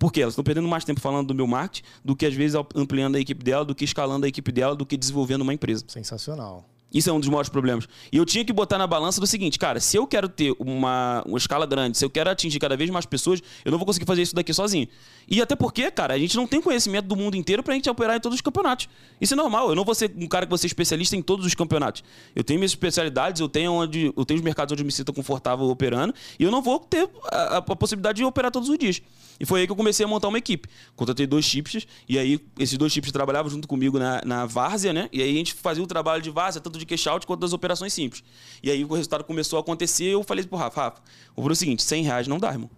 [0.01, 3.17] Porque elas estão perdendo mais tempo falando do meu marketing do que às vezes ampliando
[3.17, 5.85] a equipe dela, do que escalando a equipe dela, do que desenvolvendo uma empresa.
[5.87, 6.65] Sensacional.
[6.91, 7.87] Isso é um dos maiores problemas.
[8.11, 11.23] E eu tinha que botar na balança do seguinte, cara, se eu quero ter uma,
[11.25, 14.05] uma escala grande, se eu quero atingir cada vez mais pessoas, eu não vou conseguir
[14.07, 14.87] fazer isso daqui sozinho.
[15.29, 18.17] E até porque, cara, a gente não tem conhecimento do mundo inteiro pra gente operar
[18.17, 18.89] em todos os campeonatos.
[19.21, 19.69] Isso é normal.
[19.69, 22.03] Eu não vou ser um cara que vou ser especialista em todos os campeonatos.
[22.35, 25.13] Eu tenho minhas especialidades, eu tenho onde eu tenho os mercados onde eu me sinto
[25.13, 29.01] confortável operando, e eu não vou ter a, a possibilidade de operar todos os dias.
[29.41, 30.69] E foi aí que eu comecei a montar uma equipe.
[30.95, 35.09] Contratei dois chips, e aí esses dois chips trabalhavam junto comigo na, na várzea, né?
[35.11, 37.51] E aí a gente fazia o trabalho de várzea, tanto de cash out quanto das
[37.51, 38.23] operações simples.
[38.61, 41.01] E aí o resultado começou a acontecer, eu falei pro Rafa, Rafa,
[41.35, 42.69] vou o seguinte, 100 reais não dá, irmão.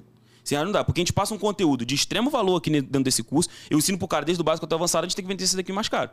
[0.45, 3.04] 100 reais não dá, porque a gente passa um conteúdo de extremo valor aqui dentro
[3.04, 5.26] desse curso, eu ensino pro cara desde o básico até o avançado, a gente tem
[5.26, 6.12] que vender isso daqui mais caro.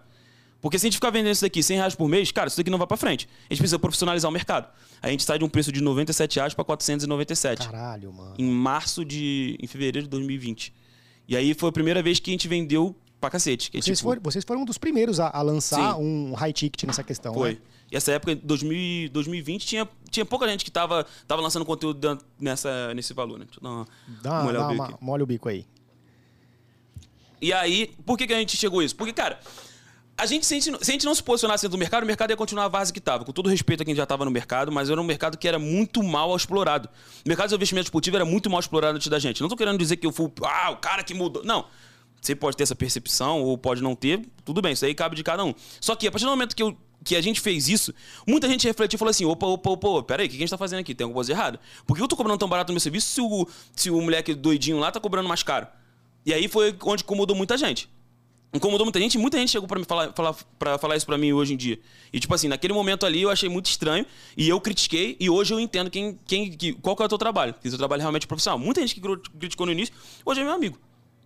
[0.60, 2.70] Porque se a gente ficar vendendo isso daqui 100 reais por mês, cara, isso daqui
[2.70, 3.28] não vai para frente.
[3.48, 4.68] A gente precisa profissionalizar o mercado.
[5.00, 7.66] A gente sai de um preço de 97 reais para 497.
[7.66, 8.34] Caralho, mano.
[8.38, 9.56] Em março de.
[9.60, 10.74] em fevereiro de 2020.
[11.26, 13.70] E aí foi a primeira vez que a gente vendeu pra cacete.
[13.70, 14.08] Vocês, tipo...
[14.08, 16.02] foram, vocês foram um dos primeiros a, a lançar Sim.
[16.02, 17.52] um high ticket nessa questão, Foi.
[17.52, 17.58] Né?
[17.90, 22.94] E essa época, 2000, 2020, tinha, tinha pouca gente que tava, tava lançando conteúdo nessa,
[22.94, 23.46] nesse valor, né?
[23.46, 23.86] Deixa eu dar uma,
[24.22, 25.66] dá, molhar dá o bico uma, Molha o bico aí.
[27.42, 28.94] E aí, por que, que a gente chegou a isso?
[28.94, 29.40] Porque, cara,
[30.20, 32.06] a gente, se, a gente, se a gente não se posicionasse dentro do mercado, o
[32.06, 33.24] mercado ia continuar a base que estava.
[33.24, 35.58] Com todo respeito a quem já estava no mercado, mas era um mercado que era
[35.58, 36.90] muito mal explorado.
[37.24, 39.40] O mercado de investimento esportivo era muito mal explorado antes da gente.
[39.40, 41.42] Não estou querendo dizer que eu fui ah, o cara que mudou.
[41.42, 41.64] Não.
[42.20, 45.24] Você pode ter essa percepção ou pode não ter, tudo bem, isso aí cabe de
[45.24, 45.54] cada um.
[45.80, 47.94] Só que a partir do momento que, eu, que a gente fez isso,
[48.26, 50.58] muita gente refletiu e falou assim: opa, opa, opa, peraí, o que a gente tá
[50.58, 50.94] fazendo aqui?
[50.94, 51.58] Tem alguma coisa errada?
[51.86, 54.34] Por que eu tô cobrando tão barato no meu serviço se o, se o moleque
[54.34, 55.66] doidinho lá tá cobrando mais caro?
[56.26, 57.88] E aí foi onde incomodou muita gente
[58.52, 61.32] incomodou muita gente, muita gente chegou para me falar, falar, pra falar isso para mim
[61.32, 61.78] hoje em dia.
[62.12, 64.04] E tipo assim, naquele momento ali eu achei muito estranho
[64.36, 67.18] e eu critiquei e hoje eu entendo quem, quem, que, qual que é o teu
[67.18, 67.54] trabalho.
[67.54, 68.58] Que o teu trabalho é realmente profissional.
[68.58, 69.00] Muita gente que
[69.38, 70.78] criticou no início, hoje é meu amigo.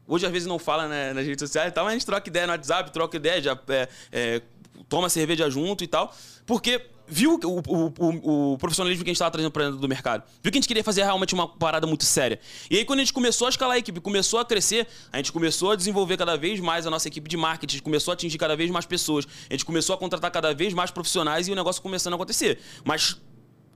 [0.07, 2.29] Hoje às vezes não fala né, nas redes sociais e tal, mas a gente troca
[2.29, 4.43] ideia no WhatsApp, troca ideia, já é, é,
[4.89, 6.15] toma cerveja junto e tal.
[6.45, 10.25] Porque viu o, o, o, profissionalismo que a gente estava trazendo para dentro do mercado.
[10.43, 12.41] Viu que a gente queria fazer realmente uma parada muito séria.
[12.71, 15.33] E aí, quando a gente começou a escalar a equipe, começou a crescer, a gente
[15.33, 18.57] começou a desenvolver cada vez mais a nossa equipe de marketing, começou a atingir cada
[18.57, 21.83] vez mais pessoas, a gente começou a contratar cada vez mais profissionais e o negócio
[21.83, 22.59] começando a acontecer.
[22.85, 23.21] Mas,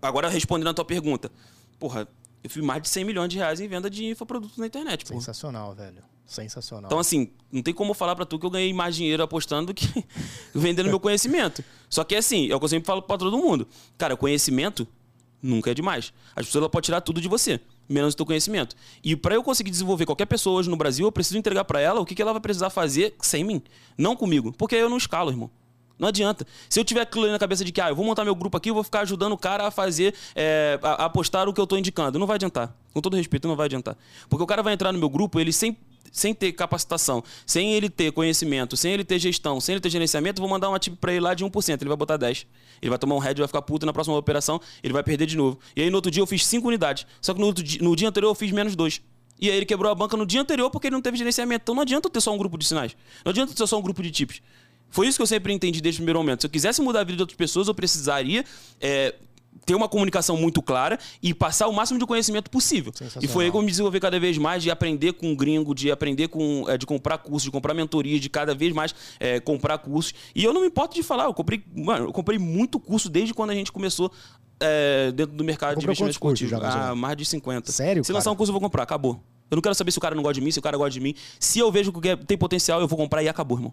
[0.00, 1.30] agora respondendo a tua pergunta,
[1.78, 2.08] porra,
[2.42, 5.06] eu fui mais de 100 milhões de reais em venda de infoprodutos na internet.
[5.06, 6.02] Sensacional, velho.
[6.28, 6.88] Sensacional.
[6.88, 9.74] Então, assim, não tem como falar para tu que eu ganhei mais dinheiro apostando do
[9.74, 10.04] que
[10.54, 11.64] vendendo meu conhecimento.
[11.88, 13.66] Só que, assim, é o que eu sempre falo para todo mundo.
[13.96, 14.86] Cara, conhecimento
[15.42, 16.12] nunca é demais.
[16.36, 17.58] As pessoas podem tirar tudo de você,
[17.88, 18.76] menos o teu conhecimento.
[19.02, 21.98] E para eu conseguir desenvolver qualquer pessoa hoje no Brasil, eu preciso entregar para ela
[21.98, 23.62] o que, ela vai precisar fazer sem mim,
[23.96, 24.52] não comigo.
[24.52, 25.50] Porque eu não escalo, irmão.
[25.98, 26.46] Não adianta.
[26.68, 28.70] Se eu tiver aquilo na cabeça de que, ah, eu vou montar meu grupo aqui,
[28.70, 31.64] eu vou ficar ajudando o cara a fazer, é, a, a postar o que eu
[31.64, 32.18] estou indicando.
[32.18, 32.76] Não vai adiantar.
[32.92, 33.96] Com todo respeito, não vai adiantar.
[34.28, 35.76] Porque o cara vai entrar no meu grupo, ele sem
[36.12, 40.40] sem ter capacitação, sem ele ter conhecimento, sem ele ter gestão, sem ele ter gerenciamento,
[40.40, 42.46] vou mandar uma tip para ele lá de 1%, ele vai botar 10.
[42.80, 45.36] Ele vai tomar um head, vai ficar puto na próxima operação, ele vai perder de
[45.36, 45.58] novo.
[45.74, 48.08] E aí no outro dia eu fiz 5 unidades, só que no, dia, no dia
[48.08, 49.00] anterior eu fiz menos 2.
[49.40, 51.62] E aí ele quebrou a banca no dia anterior porque ele não teve gerenciamento.
[51.62, 52.96] Então não adianta ter só um grupo de sinais.
[53.24, 54.42] Não adianta ter só um grupo de tips.
[54.90, 56.40] Foi isso que eu sempre entendi desde o primeiro momento.
[56.40, 58.44] Se eu quisesse mudar a vida de outras pessoas, eu precisaria
[58.80, 59.14] é,
[59.64, 62.92] ter uma comunicação muito clara e passar o máximo de conhecimento possível.
[63.20, 65.90] E foi aí que eu me desenvolvi cada vez mais de aprender com gringo, de
[65.90, 66.64] aprender com.
[66.68, 70.14] É, de comprar cursos, de comprar mentorias, de cada vez mais é, comprar cursos.
[70.34, 73.34] E eu não me importo de falar, eu comprei, mano, eu comprei muito curso desde
[73.34, 74.10] quando a gente começou.
[74.60, 76.56] É, dentro do mercado de investimento esportivo.
[76.60, 77.70] Ah, mais de 50.
[77.70, 78.04] Sério?
[78.04, 79.22] Se lançar um curso, eu vou comprar, acabou.
[79.48, 80.90] Eu não quero saber se o cara não gosta de mim, se o cara gosta
[80.90, 81.14] de mim.
[81.38, 83.72] Se eu vejo que tem potencial, eu vou comprar e acabou, irmão.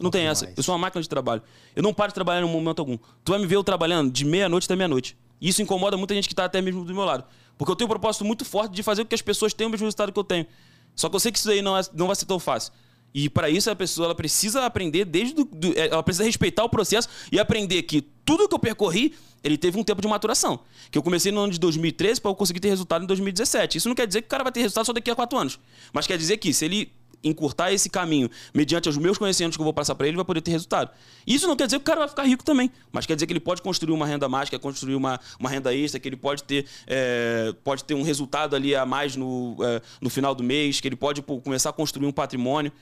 [0.00, 0.50] Não tem essa.
[0.56, 1.42] Eu sou uma máquina de trabalho.
[1.76, 2.96] Eu não paro de trabalhar em momento algum.
[3.22, 5.16] Tu vai me ver eu trabalhando de meia-noite até meia-noite.
[5.40, 7.24] E isso incomoda muita gente que está até mesmo do meu lado.
[7.58, 9.70] Porque eu tenho um propósito muito forte de fazer com que as pessoas tenham o
[9.70, 10.46] mesmo resultado que eu tenho.
[10.96, 12.72] Só que eu sei que isso aí não, é, não vai ser tão fácil.
[13.12, 16.64] E para isso a pessoa ela precisa aprender desde do, do, é, ela precisa respeitar
[16.64, 20.60] o processo e aprender que tudo que eu percorri, ele teve um tempo de maturação.
[20.90, 23.78] Que eu comecei no ano de 2013 para eu conseguir ter resultado em 2017.
[23.78, 25.58] Isso não quer dizer que o cara vai ter resultado só daqui a quatro anos.
[25.92, 26.92] Mas quer dizer que se ele
[27.22, 30.40] encurtar esse caminho mediante os meus conhecimentos que eu vou passar para ele, vai poder
[30.40, 30.90] ter resultado.
[31.26, 33.32] Isso não quer dizer que o cara vai ficar rico também, mas quer dizer que
[33.32, 36.66] ele pode construir uma renda mágica, construir uma, uma renda extra, que ele pode ter,
[36.86, 40.88] é, pode ter um resultado ali a mais no, é, no final do mês, que
[40.88, 42.72] ele pode pô, começar a construir um patrimônio.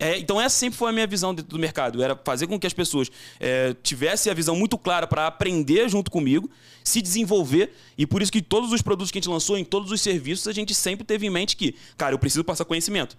[0.00, 2.66] É, então essa sempre foi a minha visão dentro do mercado, era fazer com que
[2.66, 3.10] as pessoas
[3.40, 6.48] é, tivessem a visão muito clara para aprender junto comigo,
[6.84, 9.90] se desenvolver, e por isso que todos os produtos que a gente lançou, em todos
[9.90, 13.16] os serviços, a gente sempre teve em mente que, cara, eu preciso passar conhecimento.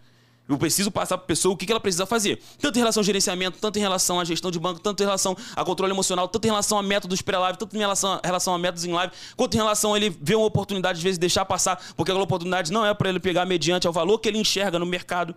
[0.49, 2.39] Eu preciso passar para a pessoa o que ela precisa fazer.
[2.59, 5.37] Tanto em relação ao gerenciamento, tanto em relação à gestão de banco, tanto em relação
[5.55, 8.83] ao controle emocional, tanto em relação a métodos pré-live, tanto em relação, relação a métodos
[8.83, 12.11] em live, quanto em relação a ele ver uma oportunidade, às vezes, deixar passar, porque
[12.11, 15.35] aquela oportunidade não é para ele pegar mediante ao valor que ele enxerga no mercado.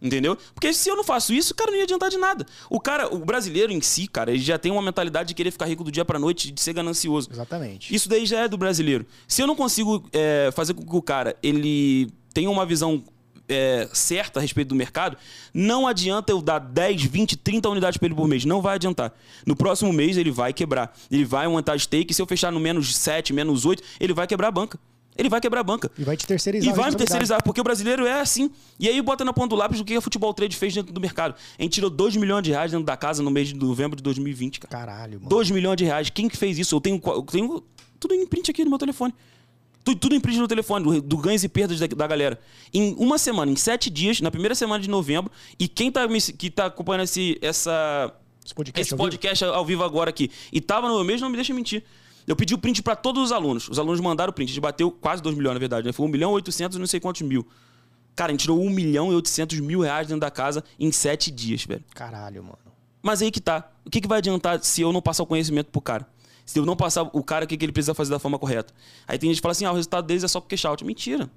[0.00, 0.36] Entendeu?
[0.54, 2.46] Porque se eu não faço isso, cara, não ia adiantar de nada.
[2.68, 5.66] O cara, o brasileiro em si, cara, ele já tem uma mentalidade de querer ficar
[5.66, 7.30] rico do dia pra noite, de ser ganancioso.
[7.32, 7.94] Exatamente.
[7.94, 9.06] Isso daí já é do brasileiro.
[9.26, 13.02] Se eu não consigo é, fazer com que o cara ele tenha uma visão
[13.48, 15.16] é, certa a respeito do mercado,
[15.52, 18.44] não adianta eu dar 10, 20, 30 unidades para ele por mês.
[18.44, 19.12] Não vai adiantar.
[19.44, 20.96] No próximo mês ele vai quebrar.
[21.10, 22.12] Ele vai aumentar stake.
[22.12, 24.78] Se eu fechar no menos 7, menos 8, ele vai quebrar a banca.
[25.18, 25.90] Ele vai quebrar a banca.
[25.96, 26.72] E vai te terceirizar.
[26.72, 28.50] E vai me terceirizar, porque o brasileiro é assim.
[28.78, 31.00] E aí bota na ponta do lápis o que a Futebol Trade fez dentro do
[31.00, 31.34] mercado.
[31.58, 34.02] A gente tirou 2 milhões de reais dentro da casa no mês de novembro de
[34.02, 34.70] 2020, cara.
[34.70, 35.28] Caralho, mano.
[35.28, 36.10] 2 milhões de reais.
[36.10, 36.76] Quem que fez isso?
[36.76, 37.64] Eu tenho, eu tenho
[37.98, 39.14] tudo em print aqui no meu telefone.
[39.86, 42.40] Tudo, tudo imprime no telefone, do, ganhos e perdas da, da, galera.
[42.74, 45.30] Em uma semana, em sete dias, na primeira semana de novembro,
[45.60, 46.00] e quem tá,
[46.36, 48.12] que tá acompanhando esse, essa,
[48.44, 49.56] esse podcast, esse ao, podcast vivo?
[49.56, 51.84] ao vivo agora aqui, e tava no meu mês, não me deixa mentir.
[52.26, 53.68] Eu pedi o print para todos os alunos.
[53.68, 54.48] Os alunos mandaram o print.
[54.48, 55.86] A gente bateu quase 2 milhões, na verdade.
[55.86, 55.92] Né?
[55.92, 57.46] Foi 1 milhão e 800 não sei quantos mil.
[58.16, 61.30] Cara, a gente tirou 1 milhão e 800 mil reais dentro da casa em sete
[61.30, 61.84] dias, velho.
[61.94, 62.58] Caralho, mano.
[63.00, 63.70] Mas aí que tá.
[63.84, 66.08] O que, que vai adiantar se eu não passar o conhecimento pro cara?
[66.46, 68.72] Se eu não passar o cara o que, que ele precisa fazer da forma correta.
[69.06, 70.84] Aí tem gente que fala assim: ah, o resultado deles é só com cash out.
[70.84, 71.28] Mentira.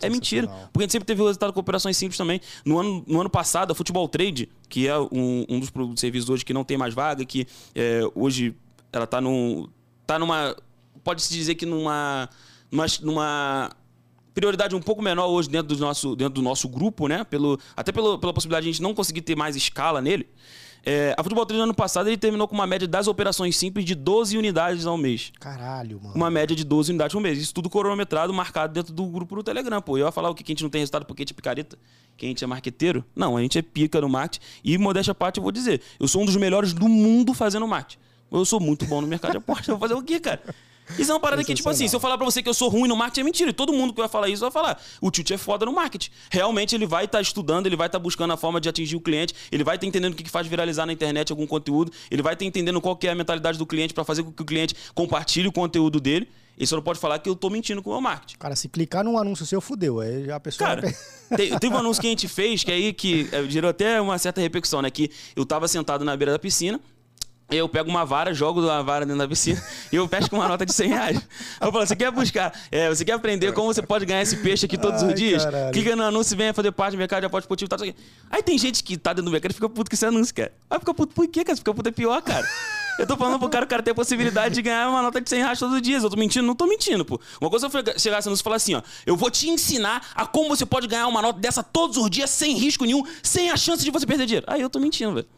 [0.00, 0.46] É mentira.
[0.72, 2.40] Porque a gente sempre teve o resultado com operações simples também.
[2.64, 6.44] No ano, no ano passado, a Futebol Trade, que é um, um dos serviços hoje
[6.44, 8.54] que não tem mais vaga, que é, hoje
[8.92, 9.68] ela está num,
[10.06, 10.56] tá numa.
[11.02, 12.28] Pode-se dizer que numa,
[12.70, 13.70] numa, numa
[14.34, 17.24] prioridade um pouco menor hoje dentro do nosso, dentro do nosso grupo, né?
[17.24, 20.28] Pelo, até pelo, pela possibilidade de a gente não conseguir ter mais escala nele.
[20.84, 23.84] É, a Futebol 3 no ano passado ele terminou com uma média das operações simples
[23.84, 25.32] de 12 unidades ao mês.
[25.38, 26.14] Caralho, mano.
[26.14, 27.38] Uma média de 12 unidades ao mês.
[27.38, 29.82] Isso tudo cronometrado, marcado dentro do grupo do Telegram.
[29.82, 31.32] Pô, eu ia falar o que, que a gente não tem resultado porque a gente
[31.32, 31.78] é picareta,
[32.16, 33.04] que a gente é marqueteiro.
[33.14, 34.44] Não, a gente é pica no marketing.
[34.64, 37.66] E, modéstia à parte, eu vou dizer, eu sou um dos melhores do mundo fazendo
[37.66, 37.98] marketing.
[38.30, 39.72] Eu sou muito bom no mercado de aposta.
[39.72, 40.42] Vou fazer o quê, cara?
[40.98, 42.68] Isso é uma parada que, tipo assim, se eu falar pra você que eu sou
[42.68, 43.50] ruim no marketing, é mentira.
[43.50, 44.80] E todo mundo que vai falar isso vai falar.
[45.00, 46.10] O Tilt é foda no marketing.
[46.30, 48.96] Realmente ele vai estar tá estudando, ele vai estar tá buscando a forma de atingir
[48.96, 51.92] o cliente, ele vai estar tá entendendo o que faz viralizar na internet algum conteúdo,
[52.10, 54.42] ele vai estar tá entendendo qual é a mentalidade do cliente para fazer com que
[54.42, 56.28] o cliente compartilhe o conteúdo dele.
[56.58, 58.36] Ele só não pode falar que eu tô mentindo com o meu marketing.
[58.36, 60.00] Cara, se clicar num anúncio seu, fudeu.
[60.00, 60.68] Aí já a pessoa.
[60.68, 60.92] Cara,
[61.60, 64.40] teve um anúncio que a gente fez, que aí que é, gerou até uma certa
[64.40, 64.90] repercussão, né?
[64.90, 66.80] Que eu tava sentado na beira da piscina,
[67.50, 70.66] eu pego uma vara, jogo uma vara dentro da piscina e eu pesco uma nota
[70.66, 71.16] de 100 reais.
[71.60, 74.36] Aí eu falo, você quer buscar, é, você quer aprender como você pode ganhar esse
[74.36, 75.44] peixe aqui todos Ai, os dias?
[75.44, 75.72] Caralho.
[75.72, 77.68] Clica no anúncio e venha fazer parte do mercado de aposta esportivo.
[77.68, 77.76] Tá,
[78.30, 80.52] Aí tem gente que tá dentro do mercado e fica puto com esse anúncio, cara.
[80.68, 81.56] Aí fica puto, por quê, cara?
[81.56, 82.46] Você fica puto é pior, cara.
[82.98, 85.30] Eu tô falando pro cara, o cara ter a possibilidade de ganhar uma nota de
[85.30, 86.02] 100 reais todos os dias.
[86.02, 86.44] Eu tô mentindo?
[86.44, 87.20] Não tô mentindo, pô.
[87.40, 88.82] Uma coisa eu chegasse e falar assim, ó.
[89.06, 92.28] Eu vou te ensinar a como você pode ganhar uma nota dessa todos os dias,
[92.28, 94.46] sem risco nenhum, sem a chance de você perder dinheiro.
[94.48, 95.28] Aí eu tô mentindo, velho.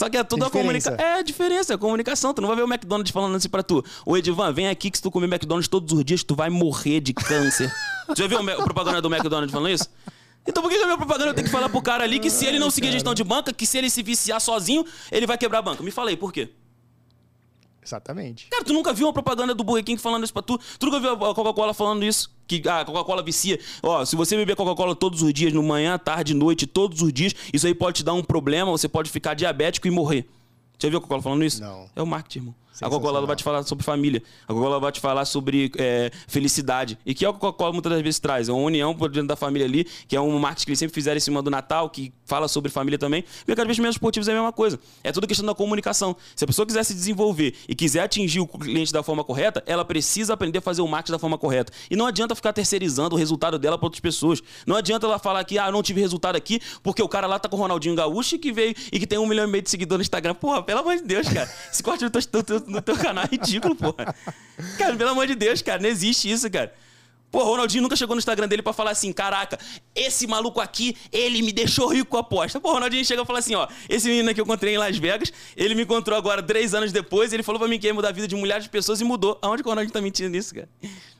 [0.00, 0.94] Só que é tudo a comunicação.
[0.98, 2.32] É a diferença, é a comunicação.
[2.32, 3.84] Tu não vai ver o McDonald's falando assim pra tu.
[4.06, 7.00] Ô Edivan, vem aqui que se tu comer McDonald's todos os dias, tu vai morrer
[7.00, 7.70] de câncer.
[8.08, 9.90] tu já viu o, propaganda do McDonald's falando isso?
[10.46, 12.46] Então por que, que a minha propaganda tem que falar pro cara ali que se
[12.46, 15.36] ele não seguir a gestão de banca, que se ele se viciar sozinho, ele vai
[15.36, 15.82] quebrar a banca?
[15.82, 16.48] Me falei, por quê?
[17.84, 18.46] Exatamente.
[18.50, 20.58] Cara, tu nunca viu uma propaganda do Burger King falando isso pra tu?
[20.78, 22.30] Tu nunca viu a Coca-Cola falando isso?
[22.46, 23.58] Que a Coca-Cola vicia.
[23.82, 27.34] Ó, se você beber Coca-Cola todos os dias, no manhã, tarde, noite, todos os dias,
[27.52, 30.28] isso aí pode te dar um problema, você pode ficar diabético e morrer.
[30.78, 31.60] Já viu a Coca-Cola falando isso?
[31.60, 31.88] Não.
[31.94, 32.54] É o marketing, irmão.
[32.80, 34.22] A Coca-Cola vai te falar sobre família.
[34.44, 36.98] A Coca-Cola vai te falar sobre é, felicidade.
[37.04, 38.48] E que é o que a Coca-Cola muitas das vezes traz.
[38.48, 40.94] É uma união por dentro da família ali, que é um marketing que eles sempre
[40.94, 43.20] fizeram em cima do Natal, que fala sobre família também.
[43.20, 44.78] O mercado de investimentos esportivos é a mesma coisa.
[45.04, 46.16] É tudo questão da comunicação.
[46.34, 49.84] Se a pessoa quiser se desenvolver e quiser atingir o cliente da forma correta, ela
[49.84, 51.72] precisa aprender a fazer o marketing da forma correta.
[51.90, 54.42] E não adianta ficar terceirizando o resultado dela para outras pessoas.
[54.66, 57.48] Não adianta ela falar que, ah, não tive resultado aqui, porque o cara lá tá
[57.48, 60.00] com o Ronaldinho Gaúcho que veio e que tem um milhão e meio de seguidores
[60.00, 60.34] no Instagram.
[60.34, 61.50] Porra, pelo amor de Deus, cara.
[61.70, 64.14] Esse corte teu, no teu canal é ridículo, porra.
[64.78, 66.72] Cara, pelo amor de Deus, cara, não existe isso, cara.
[67.30, 69.58] Pô, o Ronaldinho nunca chegou no Instagram dele para falar assim: caraca,
[69.94, 72.60] esse maluco aqui, ele me deixou rico com a aposta.
[72.60, 74.96] Pô, o Ronaldinho chega e fala assim: ó, esse menino que eu encontrei em Las
[74.98, 78.08] Vegas, ele me encontrou agora três anos depois, ele falou pra mim que ia mudar
[78.08, 79.38] a vida de milhares de pessoas e mudou.
[79.42, 80.68] Aonde que o Ronaldinho tá mentindo nisso, cara?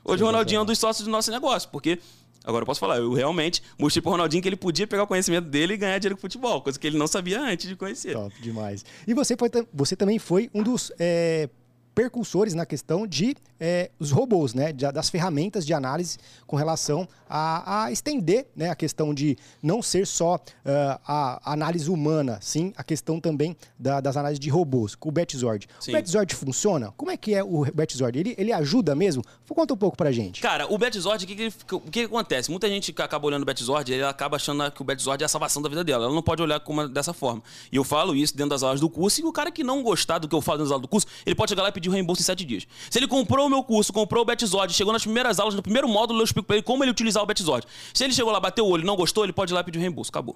[0.03, 1.99] Hoje o Ronaldinho é um dos sócios do nosso negócio, porque.
[2.43, 5.47] Agora eu posso falar, eu realmente mostrei pro Ronaldinho que ele podia pegar o conhecimento
[5.47, 8.13] dele e ganhar dinheiro com futebol, coisa que ele não sabia antes de conhecer.
[8.13, 8.83] Top demais.
[9.07, 11.47] E você, foi, você também foi um dos é,
[11.93, 16.17] percursores na questão de é, os robôs, né, das ferramentas de análise
[16.47, 21.89] com relação a, a estender né, a questão de não ser só uh, a análise
[21.89, 25.67] humana, sim a questão também da, das análises de robôs, com o Betzord.
[25.79, 25.91] Sim.
[25.91, 26.91] O Betzord funciona?
[26.97, 28.17] Como é que é o Betzord?
[28.17, 29.23] Ele, ele ajuda mesmo?
[29.47, 30.41] Conta um pouco pra gente.
[30.41, 32.49] Cara, o Betzord, o que, que, que, que, acontece?
[32.49, 35.29] Muita gente que acaba olhando o Betzord, ele acaba achando que o Betzord é a
[35.29, 36.05] salvação da vida dela.
[36.05, 37.43] Ela não pode olhar como, dessa forma.
[37.71, 40.19] E eu falo isso dentro das aulas do curso, e o cara que não gostar
[40.19, 41.80] do que eu falo dentro das aulas do curso, ele pode chegar lá e pedir
[41.89, 42.67] o reembolso em sete dias.
[42.89, 45.87] Se ele comprou o meu curso, comprou o Betzord, chegou nas primeiras aulas, no primeiro
[45.87, 47.65] módulo, eu explico pra ele como ele utilizar o Betzord.
[47.93, 49.81] Se ele chegou lá, bateu o olho não gostou, ele pode ir lá pedir o
[49.81, 50.09] reembolso.
[50.09, 50.35] Acabou.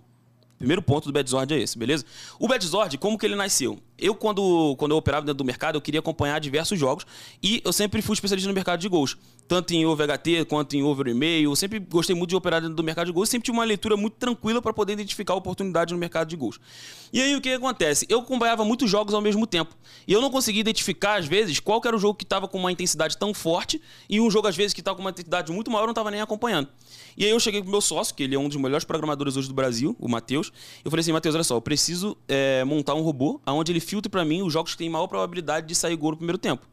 [0.58, 2.06] Primeiro ponto do Betzord é esse, beleza?
[2.40, 3.78] O Betzord, como que ele nasceu?
[3.98, 7.06] Eu, quando, quando eu operava dentro do mercado, eu queria acompanhar diversos jogos
[7.44, 9.18] e eu sempre fui especialista no mercado de gols.
[9.48, 11.52] Tanto em over HT quanto em over e-mail.
[11.52, 13.30] Eu sempre gostei muito de operar dentro do mercado de gols.
[13.30, 16.60] Sempre tive uma leitura muito tranquila para poder identificar oportunidades no mercado de gols.
[17.14, 18.06] E aí o que, que acontece?
[18.10, 19.76] Eu acompanhava muitos jogos ao mesmo tempo.
[20.08, 22.72] E eu não conseguia identificar, às vezes, qual era o jogo que estava com uma
[22.72, 25.84] intensidade tão forte e um jogo, às vezes, que estava com uma intensidade muito maior,
[25.84, 26.68] eu não estava nem acompanhando.
[27.18, 29.38] E aí eu cheguei com o meu sócio, que ele é um dos melhores programadores
[29.38, 30.52] hoje do Brasil, o Matheus.
[30.84, 34.10] Eu falei assim, Matheus, olha só, eu preciso é, montar um robô onde ele filtre
[34.10, 36.68] para mim os jogos que têm maior probabilidade de sair gol no primeiro tempo.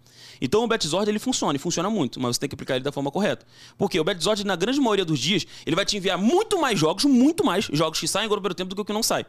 [0.44, 2.90] Então o Betzord ele funciona, e funciona muito, mas você tem que aplicar ele da
[2.90, 3.46] forma correta.
[3.78, 7.04] Porque o Betzord, na grande maioria dos dias, ele vai te enviar muito mais jogos,
[7.04, 9.24] muito mais jogos que saem no primeiro tempo do que o que não sai.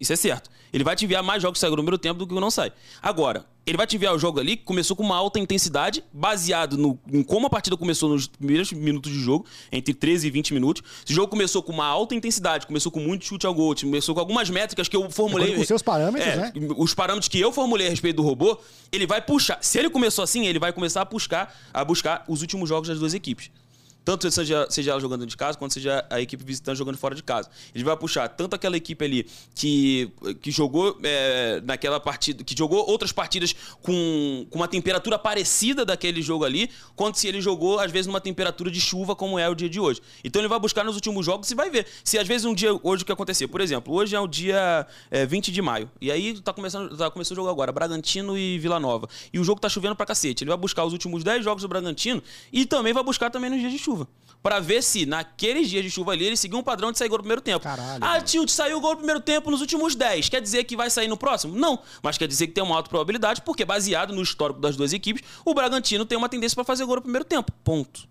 [0.00, 0.50] Isso é certo.
[0.72, 2.40] Ele vai te enviar mais jogos que saem no primeiro tempo do que o que
[2.40, 2.72] não sai.
[3.00, 6.78] Agora, ele vai te enviar o jogo ali que começou com uma alta intensidade, baseado
[6.78, 10.54] no, em como a partida começou nos primeiros minutos de jogo, entre 13 e 20
[10.54, 10.82] minutos.
[11.04, 14.20] Esse jogo começou com uma alta intensidade, começou com muito chute ao gol, começou com
[14.20, 15.54] algumas métricas que eu formulei.
[15.54, 16.52] Com os seus parâmetros, é, né?
[16.76, 18.56] Os parâmetros que eu formulei a respeito do robô,
[18.92, 19.58] ele vai puxar.
[19.60, 23.00] Se ele começou assim, ele vai começar a buscar, a buscar os últimos jogos das
[23.00, 23.50] duas equipes.
[24.06, 27.24] Tanto seja, seja ela jogando de casa, quanto seja a equipe visitante jogando fora de
[27.24, 27.50] casa.
[27.74, 32.88] Ele vai puxar tanto aquela equipe ali que, que jogou é, naquela partida, que jogou
[32.88, 33.52] outras partidas
[33.82, 38.20] com, com uma temperatura parecida daquele jogo ali, quanto se ele jogou, às vezes, numa
[38.20, 40.00] temperatura de chuva, como é o dia de hoje.
[40.22, 41.84] Então ele vai buscar nos últimos jogos e vai ver.
[42.04, 44.86] Se às vezes um dia, hoje o que acontecer, por exemplo, hoje é o dia
[45.10, 45.90] é, 20 de maio.
[46.00, 49.08] E aí tá começando, tá começando o jogo agora, Bragantino e Vila Nova.
[49.32, 50.44] E o jogo tá chovendo pra cacete.
[50.44, 53.58] Ele vai buscar os últimos 10 jogos do Bragantino e também vai buscar também nos
[53.58, 54.08] dias de chuva chuva.
[54.42, 57.18] Pra ver se, naqueles dias de chuva ali, ele seguiu um padrão de sair gol
[57.18, 57.64] no primeiro tempo.
[57.64, 60.28] Caralho, ah, tio, saiu gol no primeiro tempo nos últimos 10.
[60.28, 61.56] Quer dizer que vai sair no próximo?
[61.56, 61.80] Não.
[62.00, 65.22] Mas quer dizer que tem uma alta probabilidade, porque baseado no histórico das duas equipes,
[65.44, 67.50] o Bragantino tem uma tendência pra fazer gol no primeiro tempo.
[67.64, 68.06] Ponto.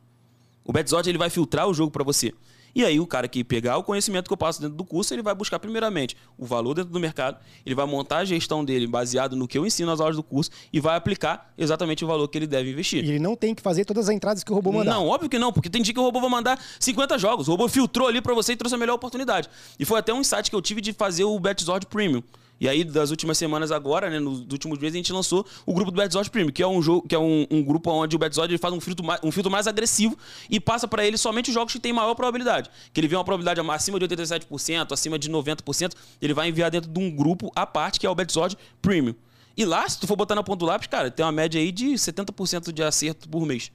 [0.66, 2.34] O Betzod ele vai filtrar o jogo pra você.
[2.76, 5.22] E aí o cara que pegar o conhecimento que eu passo dentro do curso, ele
[5.22, 9.34] vai buscar primeiramente o valor dentro do mercado, ele vai montar a gestão dele baseado
[9.34, 12.38] no que eu ensino nas aulas do curso e vai aplicar exatamente o valor que
[12.38, 13.06] ele deve investir.
[13.06, 14.92] E ele não tem que fazer todas as entradas que o robô mandar.
[14.92, 17.48] Não, óbvio que não, porque tem dia que o robô vai mandar 50 jogos.
[17.48, 19.50] O robô filtrou ali pra você e trouxe a melhor oportunidade.
[19.80, 22.22] E foi até um insight que eu tive de fazer o Betzord Premium.
[22.60, 25.92] E aí, das últimas semanas agora, né, nos últimos meses, a gente lançou o grupo
[25.92, 28.52] do Betzord Premium, que é um jogo, que é um, um grupo onde o Betzord
[28.52, 30.18] ele faz um filtro, mais, um filtro mais agressivo
[30.50, 32.70] e passa pra ele somente os jogos que têm maior probabilidade.
[32.94, 36.90] Que ele vê uma probabilidade acima de 87%, acima de 90%, ele vai enviar dentro
[36.90, 39.16] de um grupo à parte, que é o Betzord Premium.
[39.58, 41.72] E lá, se tu for botar na ponta do lápis, cara, tem uma média aí
[41.72, 43.72] de 70% de acerto por mês.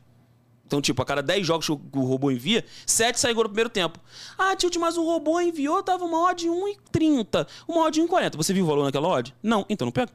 [0.71, 3.99] Então, tipo, a cada 10 jogos que o robô envia, 7 saem no primeiro tempo.
[4.39, 8.37] Ah, tilt, mas o robô enviou, tava uma odd 1,30, uma odd 1,40.
[8.37, 9.35] Você viu o valor naquela odd?
[9.43, 10.13] Não, então não pega.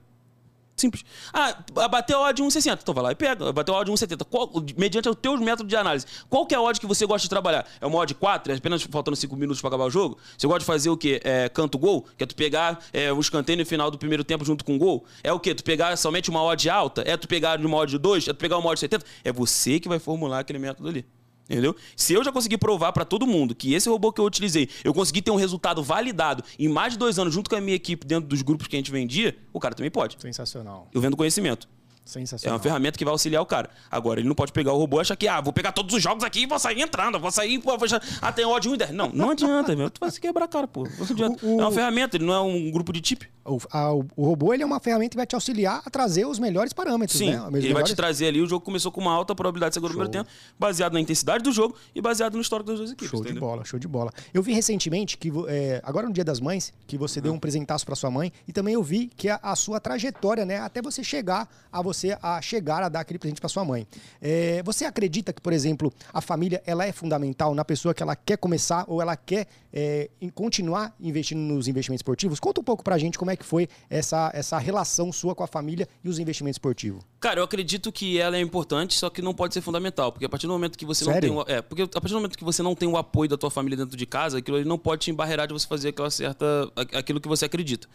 [0.78, 1.06] Simples.
[1.34, 1.58] Ah,
[1.90, 2.80] bateu a odd 1,60.
[2.82, 3.52] Então vai lá e pega.
[3.54, 4.26] Bateu a odd 1,70.
[4.26, 6.06] Qual- Mediante os teus métodos de análise.
[6.30, 7.66] Qual que é a odd que você gosta de trabalhar?
[7.80, 8.52] É uma odd 4?
[8.52, 10.18] É apenas faltando 5 minutos pra acabar o jogo?
[10.38, 11.22] Você gosta de fazer o quê?
[11.24, 12.06] É, canto gol?
[12.18, 14.78] Que é tu pegar é, o escanteio no final do primeiro tempo junto com o
[14.78, 15.06] gol?
[15.24, 15.56] É o quê?
[15.56, 17.04] Tu pegar somente uma odd alta?
[17.08, 18.28] É tu pegar de uma odd 2?
[18.28, 19.06] É tu pegar uma odd 70?
[19.24, 21.06] É você que vai formular aquele método ali.
[21.50, 21.76] Entendeu?
[21.96, 24.94] Se eu já consegui provar pra todo mundo que esse robô que eu utilizei, eu
[24.94, 28.06] consegui ter um resultado validado em mais de dois anos junto com a minha equipe
[28.06, 30.18] dentro dos grupos que a gente vendia, o cara também pode.
[30.20, 30.90] Sensacional.
[30.94, 31.68] Eu vendo conhecimento.
[32.06, 32.58] É Sensacional.
[32.58, 33.68] uma ferramenta que vai auxiliar o cara.
[33.90, 36.02] Agora, ele não pode pegar o robô e achar que, ah, vou pegar todos os
[36.04, 38.00] jogos aqui e vou sair entrando, vou sair, pô, vou já...
[38.22, 38.92] ah, tem ódio 1 e 10.
[38.92, 39.90] Não, não adianta, meu.
[39.90, 40.84] Tu vai se quebrar, cara, pô.
[40.84, 41.44] Não adianta.
[41.46, 43.28] O- o- É uma ferramenta, ele não é um grupo de chip.
[43.44, 46.38] O, a- o- robô ele é uma ferramenta que vai te auxiliar a trazer os
[46.38, 47.34] melhores parâmetros, Sim, né?
[47.38, 48.40] Ele vai melhores- te trazer ali.
[48.42, 50.30] O jogo começou com uma alta probabilidade de no primeiro tempo,
[50.60, 53.10] baseado na intensidade do jogo e baseado no histórico das duas equipes.
[53.10, 53.42] Show de entendeu?
[53.48, 54.12] bola, show de bola.
[54.32, 57.84] Eu vi recentemente que, é, agora no Dia das Mães, que você deu um presentaço
[57.86, 61.04] pra sua mãe e também eu vi que a, a sua trajetória, né, até você
[61.04, 63.88] chegar a você a chegar a dar aquele presente pra sua mãe.
[64.22, 68.16] É, você acredita que, por exemplo, a família ela é fundamental na pessoa que ela
[68.16, 72.40] quer começar ou ela quer é, em continuar investindo nos investimentos esportivos?
[72.40, 75.48] Conta um pouco pra gente como é que foi essa, essa relação sua com a
[75.48, 77.04] família e os investimentos esportivos.
[77.20, 80.12] Cara, eu acredito que ela é importante, só que não pode ser fundamental.
[80.12, 81.34] Porque a partir do momento que você Sério?
[81.34, 81.54] não tem.
[81.56, 83.50] O, é, porque a partir do momento que você não tem o apoio da tua
[83.50, 86.46] família dentro de casa, aquilo não pode te embarrear de você fazer aquela certa.
[86.76, 87.88] a- aquilo que você acredita.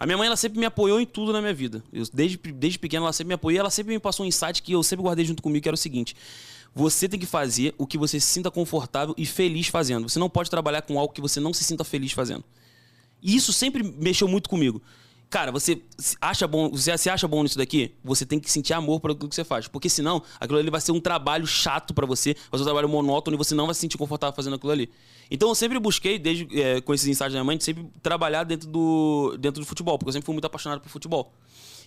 [0.00, 1.82] A minha mãe, ela sempre me apoiou em tudo na minha vida.
[1.92, 4.62] Eu, desde, desde pequeno, ela sempre me apoiou e ela sempre me passou um insight
[4.62, 6.14] que eu sempre guardei junto comigo, que era o seguinte.
[6.74, 10.08] Você tem que fazer o que você se sinta confortável e feliz fazendo.
[10.08, 12.44] Você não pode trabalhar com algo que você não se sinta feliz fazendo.
[13.22, 14.80] E isso sempre mexeu muito comigo.
[15.30, 15.82] Cara, você
[16.22, 19.34] acha bom, você se acha bom nisso daqui, você tem que sentir amor aquilo que
[19.34, 19.68] você faz.
[19.68, 22.88] Porque senão, aquilo ali vai ser um trabalho chato pra você, vai ser um trabalho
[22.88, 24.90] monótono e você não vai se sentir confortável fazendo aquilo ali.
[25.30, 28.68] Então eu sempre busquei, desde é, com esses insights da minha mãe, sempre trabalhar dentro
[28.70, 31.34] do, dentro do futebol, porque eu sempre fui muito apaixonado por futebol.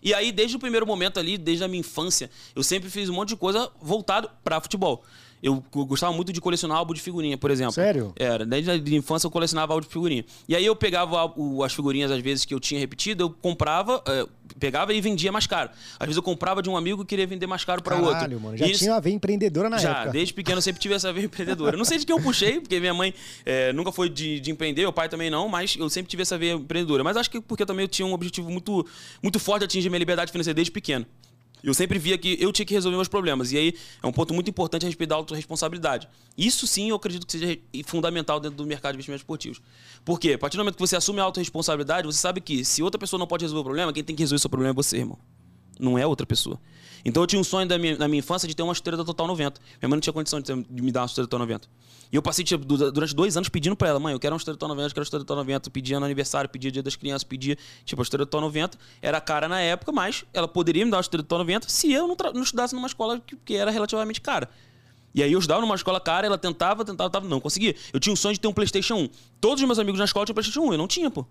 [0.01, 3.13] E aí, desde o primeiro momento ali, desde a minha infância, eu sempre fiz um
[3.13, 5.03] monte de coisa voltado pra futebol.
[5.43, 7.71] Eu gostava muito de colecionar álbum de figurinha, por exemplo.
[7.73, 8.13] Sério?
[8.15, 10.23] Era, desde a infância eu colecionava álbum de figurinha.
[10.47, 11.17] E aí eu pegava
[11.65, 14.27] as figurinhas, às vezes, que eu tinha repetido, eu comprava, eh,
[14.59, 15.71] pegava e vendia mais caro.
[15.99, 18.11] Às vezes eu comprava de um amigo e queria vender mais caro para outro.
[18.11, 18.55] Caralho, mano.
[18.57, 20.11] Já E tinha a ver empreendedora na já, época.
[20.11, 21.75] desde pequeno eu sempre tive essa veia empreendedora.
[21.75, 23.11] Não sei de quem eu puxei, porque minha mãe
[23.43, 26.37] eh, nunca foi de, de empreender, meu pai também não, mas eu sempre tive essa
[26.37, 27.03] veia empreendedora.
[27.03, 28.85] Mas acho que porque também eu tinha um objetivo muito,
[29.23, 31.03] muito forte de atingir minha liberdade financeira desde pequeno.
[31.63, 33.51] Eu sempre via que eu tinha que resolver meus problemas.
[33.51, 36.07] E aí é um ponto muito importante a respeito da autorresponsabilidade.
[36.37, 39.61] Isso sim eu acredito que seja fundamental dentro do mercado de investimentos esportivos.
[40.03, 40.33] Por quê?
[40.33, 43.19] A partir do momento que você assume a autorresponsabilidade, você sabe que se outra pessoa
[43.19, 45.17] não pode resolver o problema, quem tem que resolver o seu problema é você, irmão
[45.79, 46.59] não é outra pessoa.
[47.03, 49.03] Então eu tinha um sonho da minha, na minha infância de ter uma chuteira da
[49.03, 49.59] Total 90.
[49.81, 51.67] Minha mãe não tinha condição de, ter- de me dar uma chuteira da Total 90.
[52.11, 54.43] E eu passei tipo, du- durante dois anos pedindo pra ela, mãe, eu quero da
[54.43, 55.69] Total 90, eu quero da Total 90.
[55.69, 58.77] Pedia no aniversário, pedia dia das crianças, pedia, tipo, Total 90.
[59.01, 62.17] Era cara na época, mas ela poderia me dar da Total 90 se eu não,
[62.33, 64.49] não estudasse numa escola que, que era relativamente cara.
[65.15, 67.75] E aí eu estudava numa escola cara, ela tentava, tentava, não conseguia.
[67.93, 69.09] Eu tinha um sonho de ter um Playstation 1.
[69.39, 71.25] Todos os meus amigos na escola tinham Playstation 1, eu não tinha, pô.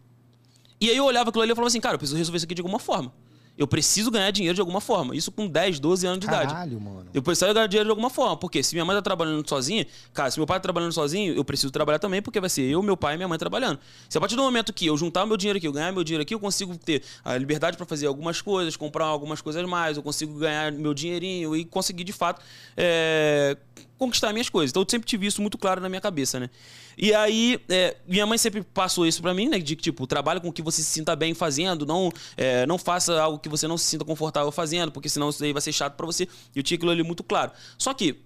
[0.81, 2.55] E aí eu olhava aquilo ali e falava assim, cara, eu preciso resolver isso aqui
[2.55, 3.13] de alguma forma.
[3.61, 5.15] Eu preciso ganhar dinheiro de alguma forma.
[5.15, 6.51] Isso com 10, 12 anos de idade.
[6.51, 7.11] Caralho, mano.
[7.13, 8.35] Eu preciso ganhar dinheiro de alguma forma.
[8.35, 11.45] Porque se minha mãe tá trabalhando sozinha, cara, se meu pai tá trabalhando sozinho, eu
[11.45, 13.79] preciso trabalhar também, porque vai ser eu, meu pai e minha mãe trabalhando.
[14.09, 16.23] Se a partir do momento que eu juntar meu dinheiro aqui, eu ganhar meu dinheiro
[16.23, 20.03] aqui, eu consigo ter a liberdade para fazer algumas coisas, comprar algumas coisas mais, eu
[20.03, 22.41] consigo ganhar meu dinheirinho e conseguir, de fato,
[22.75, 23.59] é,
[24.01, 24.71] conquistar minhas coisas.
[24.71, 26.51] Então eu sempre tive isso muito claro na minha cabeça, né?
[26.97, 29.59] E aí, é, minha mãe sempre passou isso pra mim, né?
[29.59, 32.79] De que, tipo, trabalhe com o que você se sinta bem fazendo, não, é, não
[32.79, 35.73] faça algo que você não se sinta confortável fazendo, porque senão isso daí vai ser
[35.73, 36.25] chato pra você.
[36.55, 37.53] E eu tinha aquilo ali muito claro.
[37.79, 38.17] Só que,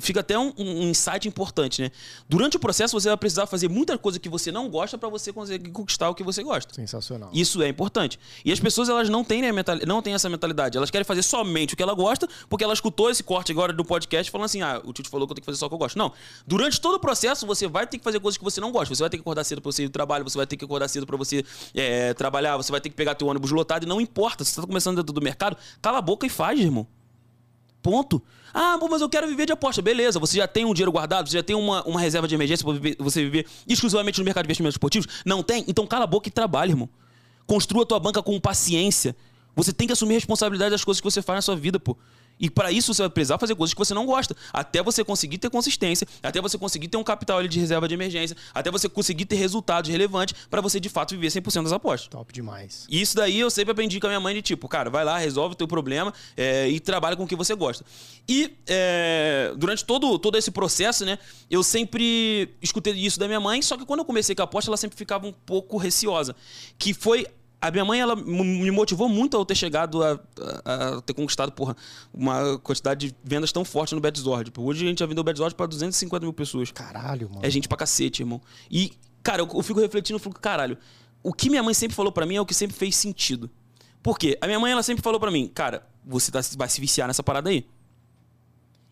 [0.00, 1.90] fica até um, um, insight importante, né?
[2.28, 5.32] Durante o processo, você vai precisar fazer muita coisa que você não gosta para você
[5.32, 6.74] conseguir conquistar o que você gosta.
[6.74, 7.30] Sensacional.
[7.32, 8.18] Isso é importante.
[8.44, 9.50] E as pessoas, elas não têm, né,
[9.86, 10.76] não têm essa mentalidade.
[10.76, 13.84] Elas querem fazer somente o que ela gosta, porque ela escutou esse corte agora do
[13.84, 15.74] podcast falando assim: ah, o Tito falou que eu tenho que fazer só o que
[15.74, 15.96] eu gosto.
[15.96, 16.12] Não.
[16.46, 18.94] Durante todo o processo, você vai ter que fazer coisas que você não gosta.
[18.94, 20.64] Você vai ter que acordar cedo pra você ir do trabalho, você vai ter que
[20.64, 23.86] acordar cedo para você é, trabalhar, você vai ter que pegar teu ônibus lotado e
[23.86, 24.44] não importa.
[24.44, 26.86] Se você tá começando dentro do mercado, cala a boca e faz, irmão.
[27.82, 28.22] Ponto.
[28.52, 29.80] Ah, mas eu quero viver de aposta.
[29.80, 32.64] Beleza, você já tem um dinheiro guardado, você já tem uma, uma reserva de emergência
[32.64, 35.08] para você viver exclusivamente no mercado de investimentos esportivos?
[35.24, 35.64] Não tem?
[35.68, 36.88] Então cala a boca e trabalhe, irmão.
[37.46, 39.16] Construa a tua banca com paciência.
[39.56, 41.96] Você tem que assumir responsabilidade das coisas que você faz na sua vida, pô.
[42.40, 44.34] E para isso você vai precisar fazer coisas que você não gosta.
[44.52, 47.94] Até você conseguir ter consistência, até você conseguir ter um capital ali de reserva de
[47.94, 52.08] emergência, até você conseguir ter resultados relevantes para você de fato viver 100% das apostas.
[52.08, 52.86] Top demais.
[52.88, 55.18] E isso daí eu sempre aprendi com a minha mãe de tipo, cara, vai lá,
[55.18, 57.84] resolve o teu problema é, e trabalha com o que você gosta.
[58.26, 61.18] E é, durante todo, todo esse processo, né,
[61.50, 64.70] eu sempre escutei isso da minha mãe, só que quando eu comecei com a aposta,
[64.70, 66.34] ela sempre ficava um pouco receosa.
[66.78, 67.26] Que foi
[67.60, 70.18] a minha mãe ela me motivou muito a eu ter chegado a,
[70.64, 71.76] a, a, ter conquistado porra,
[72.12, 74.50] uma quantidade de vendas tão forte no Bedzord.
[74.56, 76.72] Hoje a gente já vendeu o Bedzord para 250 mil pessoas.
[76.72, 77.40] Caralho, mano.
[77.44, 78.40] É gente pra cacete, irmão.
[78.70, 78.92] E,
[79.22, 80.78] cara, eu, eu fico refletindo, eu fico, caralho,
[81.22, 83.50] o que minha mãe sempre falou para mim é o que sempre fez sentido.
[84.02, 84.38] Por quê?
[84.40, 87.22] A minha mãe ela sempre falou para mim, cara, você tá, vai se viciar nessa
[87.22, 87.66] parada aí.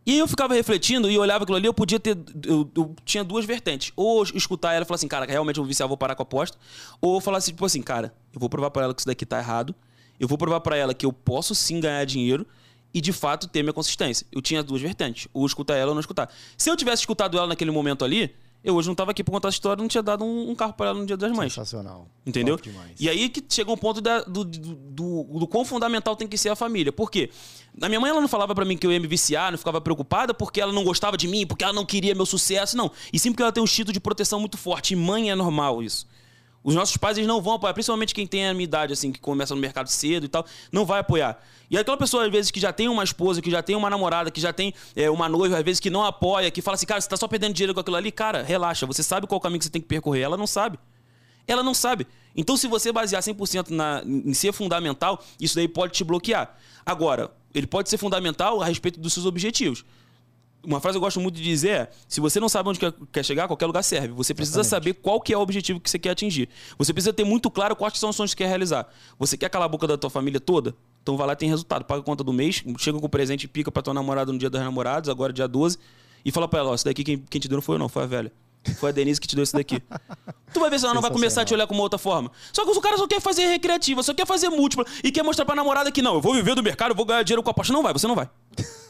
[0.08, 2.16] E eu ficava refletindo e olhava aquilo ali, eu podia ter.
[2.46, 3.92] Eu, eu, tinha duas vertentes.
[3.94, 6.24] Ou escutar ela e falar assim, cara, realmente eu vou viciar, vou parar com a
[6.24, 6.56] aposta.
[6.98, 9.38] Ou falar assim, tipo assim, cara, eu vou provar para ela que isso daqui tá
[9.38, 9.74] errado.
[10.18, 12.46] Eu vou provar para ela que eu posso sim ganhar dinheiro
[12.94, 14.26] e de fato ter minha consistência.
[14.32, 15.28] Eu tinha duas vertentes.
[15.34, 16.32] Ou escutar ela ou não escutar.
[16.56, 19.48] Se eu tivesse escutado ela naquele momento ali, eu hoje não estava aqui para contar
[19.48, 21.52] a história, não tinha dado um, um carro para ela no Dia das Mães.
[21.52, 22.08] Sensacional.
[22.26, 22.58] Entendeu?
[22.98, 26.36] E aí que chega um ponto da, do, do, do, do, quão fundamental tem que
[26.36, 26.92] ser a família.
[26.92, 27.30] Por quê?
[27.80, 29.80] A minha mãe ela não falava para mim que eu ia me viciar, não ficava
[29.80, 32.90] preocupada porque ela não gostava de mim, porque ela não queria meu sucesso, não.
[33.12, 34.92] E sim porque ela tem um instinto de proteção muito forte.
[34.94, 36.06] E mãe é normal isso.
[36.68, 39.18] Os nossos pais eles não vão apoiar, principalmente quem tem a minha idade, assim, que
[39.18, 41.42] começa no mercado cedo e tal, não vai apoiar.
[41.70, 44.30] E aquela pessoa, às vezes, que já tem uma esposa, que já tem uma namorada,
[44.30, 47.00] que já tem é, uma noiva, às vezes, que não apoia, que fala assim, cara,
[47.00, 49.64] você tá só perdendo dinheiro com aquilo ali, cara, relaxa, você sabe qual caminho que
[49.64, 50.20] você tem que percorrer.
[50.20, 50.78] Ela não sabe.
[51.46, 52.06] Ela não sabe.
[52.36, 56.54] Então, se você basear 100% na, em ser fundamental, isso daí pode te bloquear.
[56.84, 59.86] Agora, ele pode ser fundamental a respeito dos seus objetivos
[60.68, 62.78] uma frase que eu gosto muito de dizer é: se você não sabe onde
[63.10, 64.08] quer chegar, qualquer lugar serve.
[64.08, 64.94] Você precisa Exatamente.
[64.94, 66.48] saber qual que é o objetivo que você quer atingir.
[66.76, 68.86] Você precisa ter muito claro quais são os sonhos que quer realizar.
[69.18, 70.74] Você quer calar a boca da tua família toda?
[71.02, 71.84] Então vai lá e tem resultado.
[71.84, 74.38] Paga a conta do mês, chega com o presente e pica pra tua namorada no
[74.38, 75.78] dia dos namorados, agora dia 12,
[76.24, 77.88] e fala pra ela: ó, isso daqui quem, quem te deu não foi eu, não,
[77.88, 78.32] foi a velha.
[78.78, 79.82] Foi a Denise que te deu isso daqui.
[80.52, 82.30] Tu vai ver se ela não vai começar a te olhar com uma outra forma.
[82.52, 85.44] Só que o cara só quer fazer recreativa, só quer fazer múltipla e quer mostrar
[85.44, 87.52] pra namorada que não, eu vou viver do mercado, eu vou ganhar dinheiro com a
[87.52, 87.72] aposta.
[87.72, 88.28] Não vai, você não vai.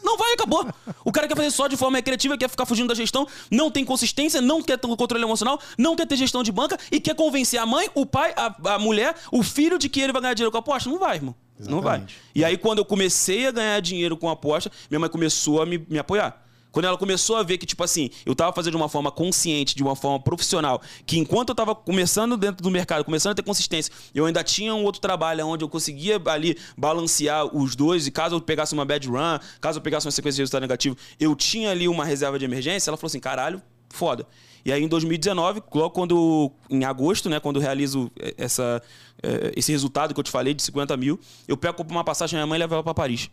[0.02, 0.66] Não vai, acabou.
[1.04, 3.84] O cara quer fazer só de forma recreativa, quer ficar fugindo da gestão, não tem
[3.84, 7.60] consistência, não quer ter controle emocional, não quer ter gestão de banca e quer convencer
[7.60, 10.50] a mãe, o pai, a, a mulher, o filho de que ele vai ganhar dinheiro
[10.50, 10.88] com a aposta.
[10.88, 11.34] Não vai, irmão.
[11.58, 11.74] Exatamente.
[11.74, 12.06] Não vai.
[12.34, 15.66] E aí, quando eu comecei a ganhar dinheiro com a aposta, minha mãe começou a
[15.66, 16.47] me, me apoiar.
[16.70, 19.74] Quando ela começou a ver que, tipo assim, eu tava fazendo de uma forma consciente,
[19.74, 23.42] de uma forma profissional, que enquanto eu tava começando dentro do mercado, começando a ter
[23.42, 28.10] consistência, eu ainda tinha um outro trabalho onde eu conseguia ali balancear os dois, e
[28.10, 31.34] caso eu pegasse uma bad run, caso eu pegasse uma sequência de resultado negativo, eu
[31.34, 34.26] tinha ali uma reserva de emergência, ela falou assim, caralho, foda.
[34.64, 38.82] E aí em 2019, logo quando, em agosto, né, quando eu realizo essa,
[39.22, 42.46] eh, esse resultado que eu te falei de 50 mil, eu pego uma passagem, minha
[42.46, 43.30] mãe e levo ela pra Paris.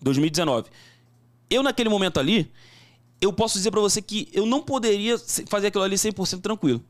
[0.00, 0.70] 2019
[1.50, 2.50] eu naquele momento ali,
[3.20, 5.16] eu posso dizer para você que eu não poderia
[5.48, 6.82] fazer aquilo ali 100% tranquilo.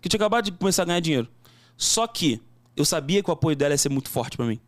[0.00, 1.28] Que tinha acabado de começar a ganhar dinheiro.
[1.76, 2.40] Só que
[2.76, 4.60] eu sabia que o apoio dela ia ser muito forte para mim.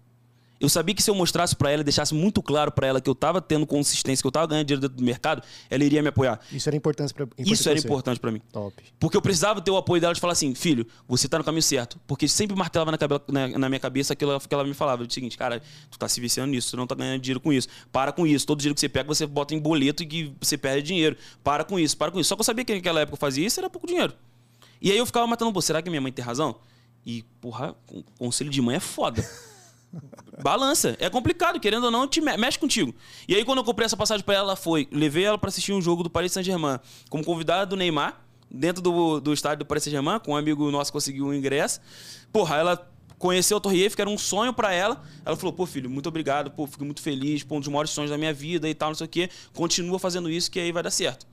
[0.59, 3.15] Eu sabia que se eu mostrasse para ela, deixasse muito claro para ela que eu
[3.15, 6.41] tava tendo consistência, que eu tava ganhando dinheiro dentro do mercado, ela iria me apoiar.
[6.51, 8.41] Isso era importante para Isso era importante para mim.
[8.53, 8.75] Top.
[8.99, 11.63] Porque eu precisava ter o apoio dela de falar assim, filho, você tá no caminho
[11.63, 12.01] certo.
[12.07, 12.99] Porque sempre martelava na,
[13.29, 15.03] na, na minha cabeça aquilo que ela me falava.
[15.03, 17.69] O seguinte, cara, tu tá se viciando nisso, tu não tá ganhando dinheiro com isso.
[17.93, 18.47] Para com isso.
[18.47, 21.17] Todo dinheiro que você pega, você bota em boleto e que você perde dinheiro.
[21.45, 22.29] Para com isso, para com isso.
[22.29, 24.15] Só que eu sabia que naquela época eu fazia isso, era pouco dinheiro.
[24.81, 26.57] E aí eu ficava matando, pô, será que minha mãe tem razão?
[27.05, 27.75] E, porra,
[28.19, 29.25] conselho de mãe é foda.
[30.43, 30.97] Balança.
[31.01, 32.95] É complicado, querendo ou não, te mexe contigo.
[33.27, 34.89] E aí, quando eu comprei essa passagem para ela, ela foi.
[34.93, 36.79] Levei ela para assistir um jogo do Paris Saint-Germain
[37.09, 38.21] como convidada do Neymar,
[38.51, 41.81] dentro do, do estádio do Paris Saint-Germain, com um amigo nosso conseguiu um ingresso.
[42.33, 45.03] Porra, ela conheceu o Torrier, que era um sonho para ela.
[45.25, 48.11] Ela falou: pô, filho, muito obrigado, pô, fico muito feliz, pô, um dos maiores sonhos
[48.11, 49.31] da minha vida e tal, não sei o quê.
[49.55, 51.27] Continua fazendo isso que aí vai dar certo.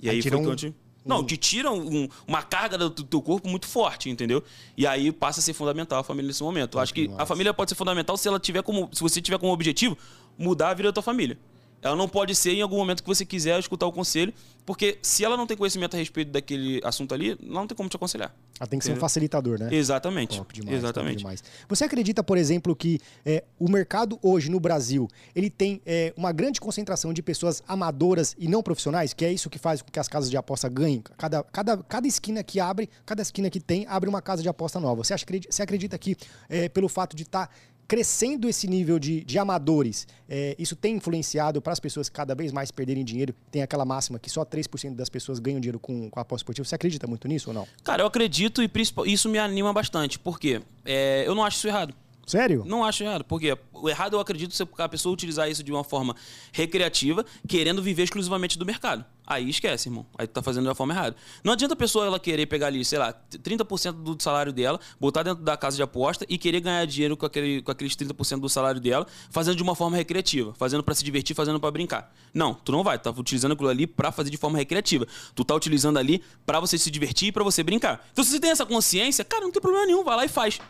[0.00, 0.54] E aí, aí foi um...
[0.54, 0.74] que
[1.04, 4.42] não, te tira um, uma carga do teu corpo muito forte, entendeu?
[4.76, 6.78] E aí passa a ser fundamental a família nesse momento.
[6.78, 7.22] Eu acho que Nossa.
[7.22, 8.88] a família pode ser fundamental se ela tiver como.
[8.92, 9.96] Se você tiver como objetivo
[10.38, 11.38] mudar a vida da tua família.
[11.84, 14.32] Ela não pode ser em algum momento que você quiser escutar o conselho,
[14.64, 17.90] porque se ela não tem conhecimento a respeito daquele assunto ali, ela não tem como
[17.90, 18.34] te aconselhar.
[18.58, 19.68] Ela tem que ser um facilitador, né?
[19.70, 20.38] Exatamente.
[20.38, 21.12] Top demais, Exatamente.
[21.16, 21.44] top demais.
[21.68, 25.06] Você acredita, por exemplo, que é, o mercado hoje no Brasil
[25.36, 29.50] ele tem é, uma grande concentração de pessoas amadoras e não profissionais, que é isso
[29.50, 31.02] que faz com que as casas de aposta ganhem?
[31.18, 34.80] Cada, cada, cada esquina que abre, cada esquina que tem, abre uma casa de aposta
[34.80, 35.04] nova.
[35.04, 36.16] Você, acha, você acredita que,
[36.48, 37.48] é, pelo fato de estar.
[37.48, 37.54] Tá
[37.86, 42.52] crescendo esse nível de, de amadores, é, isso tem influenciado para as pessoas cada vez
[42.52, 43.34] mais perderem dinheiro?
[43.50, 46.66] Tem aquela máxima que só 3% das pessoas ganham dinheiro com, com a aposta esportiva.
[46.66, 47.66] Você acredita muito nisso ou não?
[47.82, 48.70] Cara, eu acredito e
[49.06, 50.18] isso me anima bastante.
[50.18, 50.60] Por quê?
[50.84, 51.94] É, eu não acho isso errado.
[52.26, 52.64] Sério?
[52.66, 53.24] Não acho errado.
[53.24, 56.14] Porque o errado eu acredito ser a pessoa utilizar isso de uma forma
[56.52, 59.04] recreativa, querendo viver exclusivamente do mercado.
[59.26, 60.06] Aí esquece, irmão.
[60.18, 61.16] Aí tu tá fazendo de uma forma errada.
[61.42, 65.22] Não adianta a pessoa ela querer pegar ali, sei lá, 30% do salário dela, botar
[65.22, 68.48] dentro da casa de aposta e querer ganhar dinheiro com, aquele, com aqueles 30% do
[68.48, 72.14] salário dela, fazendo de uma forma recreativa, fazendo para se divertir, fazendo para brincar.
[72.34, 72.98] Não, tu não vai.
[72.98, 75.06] Tu tá utilizando aquilo ali para fazer de forma recreativa.
[75.34, 78.06] Tu tá utilizando ali para você se divertir e pra você brincar.
[78.12, 80.60] Então se você tem essa consciência, cara, não tem problema nenhum, vai lá e faz.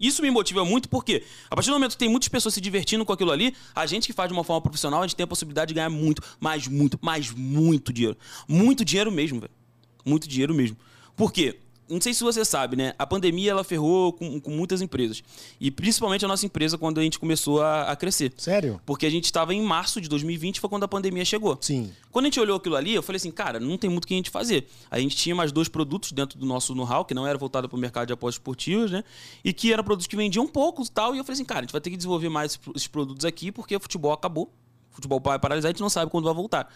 [0.00, 3.04] Isso me motiva muito porque, a partir do momento que tem muitas pessoas se divertindo
[3.04, 5.26] com aquilo ali, a gente que faz de uma forma profissional, a gente tem a
[5.26, 8.16] possibilidade de ganhar muito, mais muito, mais muito dinheiro.
[8.46, 9.52] Muito dinheiro mesmo, velho.
[10.04, 10.76] Muito dinheiro mesmo.
[11.16, 11.58] Por quê?
[11.88, 12.94] Não sei se você sabe, né?
[12.98, 15.22] A pandemia ela ferrou com, com muitas empresas.
[15.60, 18.32] E principalmente a nossa empresa quando a gente começou a, a crescer.
[18.36, 18.80] Sério?
[18.84, 21.56] Porque a gente estava em março de 2020, foi quando a pandemia chegou.
[21.60, 21.90] Sim.
[22.10, 24.14] Quando a gente olhou aquilo ali, eu falei assim, cara, não tem muito o que
[24.14, 24.68] a gente fazer.
[24.90, 27.76] A gente tinha mais dois produtos dentro do nosso know-how, que não era voltado para
[27.76, 29.02] o mercado de apostas esportivas, né?
[29.44, 31.14] E que eram produtos que vendiam um pouco e tal.
[31.14, 33.50] E eu falei assim, cara, a gente vai ter que desenvolver mais esses produtos aqui,
[33.50, 34.52] porque o futebol acabou.
[34.92, 36.72] O futebol vai paralisar, a gente não sabe quando vai voltar.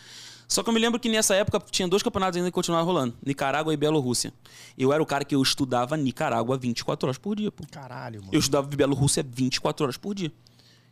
[0.52, 3.14] Só que eu me lembro que nessa época tinha dois campeonatos ainda que continuavam rolando:
[3.24, 4.32] Nicarágua e Bielorrússia.
[4.76, 7.64] Eu era o cara que eu estudava Nicarágua 24 horas por dia, pô.
[7.70, 8.32] Caralho, mano.
[8.32, 10.30] Eu estudava Bielorrússia 24 horas por dia.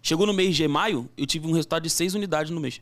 [0.02, 2.80] Chegou no mês de maio, eu tive um resultado de 6 unidades no mês.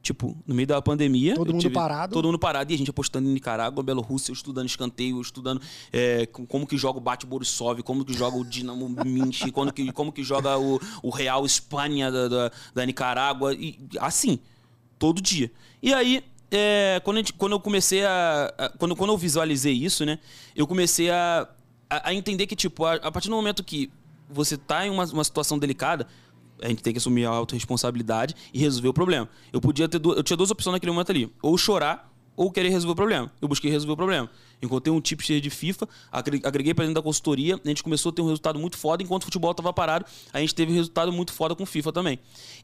[0.00, 1.34] Tipo, no meio da pandemia.
[1.34, 2.12] Todo mundo tive, parado.
[2.12, 5.60] Todo mundo parado e a gente apostando em Nicarágua, Bielorrússia, eu estudando escanteio, estudando
[5.92, 9.90] é, como que joga o Bate Borisov, como que joga o Dinamo Minsk, como que,
[9.92, 13.54] como que joga o, o Real Espanha da, da, da Nicarágua.
[13.54, 14.38] E assim
[15.02, 15.50] todo dia.
[15.82, 18.68] E aí, é, quando, gente, quando eu comecei a, a.
[18.68, 20.20] quando, quando eu visualizei isso, né?
[20.54, 21.48] Eu comecei a,
[21.90, 23.90] a, a entender que, tipo, a, a, partir do momento que
[24.30, 26.06] você tá em uma, uma situação delicada,
[26.62, 29.28] a gente tem que assumir a autorresponsabilidade e resolver o problema.
[29.52, 31.32] Eu podia ter eu tinha duas opções naquele momento ali.
[31.42, 33.32] Ou chorar ou querer resolver o problema.
[33.40, 34.30] Eu busquei resolver o problema.
[34.62, 38.22] Encontrei um tipo de FIFA, agreguei para dentro da consultoria, a gente começou a ter
[38.22, 41.32] um resultado muito foda, enquanto o futebol estava parado, a gente teve um resultado muito
[41.32, 42.18] foda com FIFA também.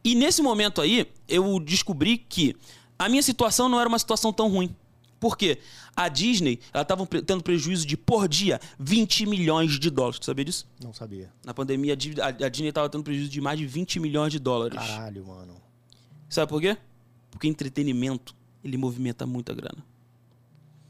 [0.04, 2.54] E nesse momento aí, eu descobri que
[2.98, 4.74] a minha situação não era uma situação tão ruim.
[5.18, 5.58] Por quê?
[5.96, 10.20] A Disney, ela estava tendo prejuízo de, por dia, 20 milhões de dólares.
[10.20, 10.68] Tu sabia disso?
[10.80, 11.32] Não sabia.
[11.44, 14.78] Na pandemia, a Disney estava tendo prejuízo de mais de 20 milhões de dólares.
[14.78, 15.56] Caralho, mano.
[16.28, 16.76] Sabe por quê?
[17.32, 19.84] Porque entretenimento ele movimenta muita grana.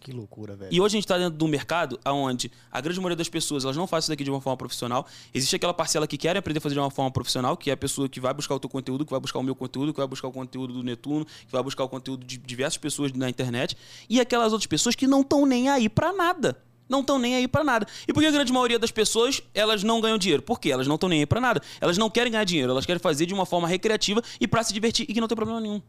[0.00, 0.72] Que loucura, velho.
[0.72, 3.64] E hoje a gente está dentro de um mercado onde a grande maioria das pessoas
[3.64, 5.06] elas não fazem isso daqui de uma forma profissional.
[5.34, 7.76] Existe aquela parcela que quer aprender a fazer de uma forma profissional, que é a
[7.76, 10.06] pessoa que vai buscar o teu conteúdo, que vai buscar o meu conteúdo, que vai
[10.06, 13.76] buscar o conteúdo do Netuno, que vai buscar o conteúdo de diversas pessoas na internet.
[14.08, 16.56] E aquelas outras pessoas que não estão nem aí para nada
[16.88, 17.86] não estão nem aí para nada.
[18.06, 20.42] E por que a grande maioria das pessoas, elas não ganham dinheiro?
[20.42, 20.70] Por quê?
[20.70, 21.60] Elas não estão nem aí para nada.
[21.80, 24.72] Elas não querem ganhar dinheiro, elas querem fazer de uma forma recreativa e para se
[24.72, 25.82] divertir e que não tem problema nenhum.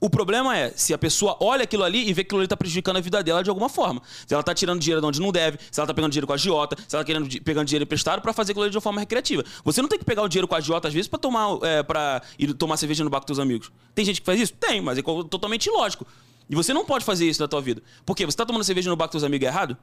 [0.00, 2.56] O problema é se a pessoa olha aquilo ali e vê que aquilo ali está
[2.56, 4.00] prejudicando a vida dela de alguma forma.
[4.26, 6.32] Se ela está tirando dinheiro de onde não deve, se ela está pegando dinheiro com
[6.32, 8.80] a agiota, se ela está querendo pegando dinheiro emprestado para fazer aquilo ali de uma
[8.80, 9.44] forma recreativa.
[9.62, 11.82] Você não tem que pegar o dinheiro com a agiota às vezes para tomar é,
[11.82, 13.70] para ir tomar cerveja no bar com teus amigos.
[13.94, 14.54] Tem gente que faz isso?
[14.54, 16.06] Tem, mas é totalmente ilógico.
[16.48, 17.82] E você não pode fazer isso na tua vida.
[18.06, 18.24] Por quê?
[18.24, 19.76] Você está tomando cerveja no bar com teus amigos é errado?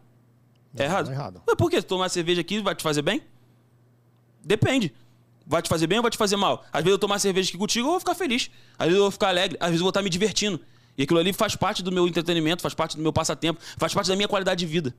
[0.75, 1.09] É errado?
[1.09, 1.41] É errado.
[1.45, 1.81] Mas por quê?
[1.81, 3.21] Tomar cerveja aqui vai te fazer bem?
[4.43, 4.93] Depende.
[5.49, 6.65] Vai te fazer bem ou vai te fazer mal?
[6.73, 8.51] Às vezes eu tomar cerveja aqui contigo, eu vou ficar feliz.
[8.77, 10.59] Às vezes eu vou ficar alegre, às vezes eu vou estar me divertindo.
[10.97, 14.07] E aquilo ali faz parte do meu entretenimento, faz parte do meu passatempo, faz parte
[14.07, 14.93] da minha qualidade de vida.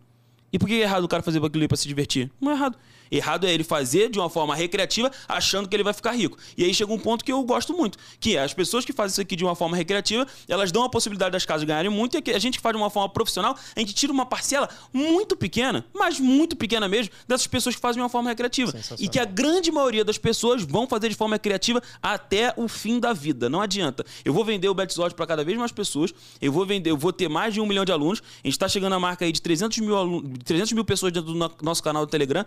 [0.50, 2.30] E por que é errado o cara fazer aquilo ali pra se divertir?
[2.40, 2.78] Não é errado.
[3.10, 6.36] Errado é ele fazer de uma forma recreativa, achando que ele vai ficar rico.
[6.56, 9.12] E aí chega um ponto que eu gosto muito, que é as pessoas que fazem
[9.12, 12.30] isso aqui de uma forma recreativa, elas dão a possibilidade das casas ganharem muito, e
[12.32, 15.84] a gente que faz de uma forma profissional, a gente tira uma parcela muito pequena,
[15.94, 18.72] mas muito pequena mesmo, dessas pessoas que fazem de uma forma recreativa.
[18.98, 22.98] E que a grande maioria das pessoas vão fazer de forma recreativa até o fim
[22.98, 23.48] da vida.
[23.48, 24.04] Não adianta.
[24.24, 27.12] Eu vou vender o Betslot para cada vez mais pessoas, eu vou vender, eu vou
[27.12, 29.40] ter mais de um milhão de alunos, a gente está chegando a marca aí de
[29.40, 32.44] 300 mil, alunos, 300 mil pessoas dentro do nosso canal do Telegram,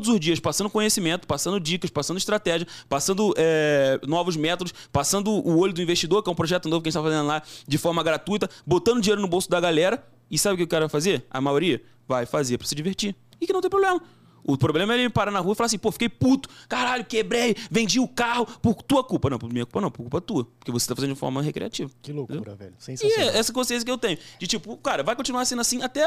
[0.00, 5.58] todos os dias passando conhecimento, passando dicas, passando estratégia, passando é, novos métodos, passando o
[5.58, 7.78] olho do investidor, que é um projeto novo que a gente está fazendo lá de
[7.78, 10.02] forma gratuita, botando dinheiro no bolso da galera.
[10.30, 11.26] E sabe o que o cara vai fazer?
[11.30, 13.14] A maioria vai fazer para se divertir.
[13.40, 14.00] E que não tem problema.
[14.54, 17.56] O problema é ele parar na rua e falar assim, pô, fiquei puto, caralho, quebrei,
[17.70, 19.30] vendi o carro por tua culpa.
[19.30, 20.44] Não, por minha culpa não, por culpa tua.
[20.44, 21.90] Porque você tá fazendo de forma recreativa.
[22.02, 22.56] Que loucura, entendeu?
[22.56, 22.74] velho.
[22.78, 23.18] Sensacional.
[23.18, 24.18] E é essa consciência que eu tenho.
[24.38, 26.06] De tipo, cara, vai continuar sendo assim até.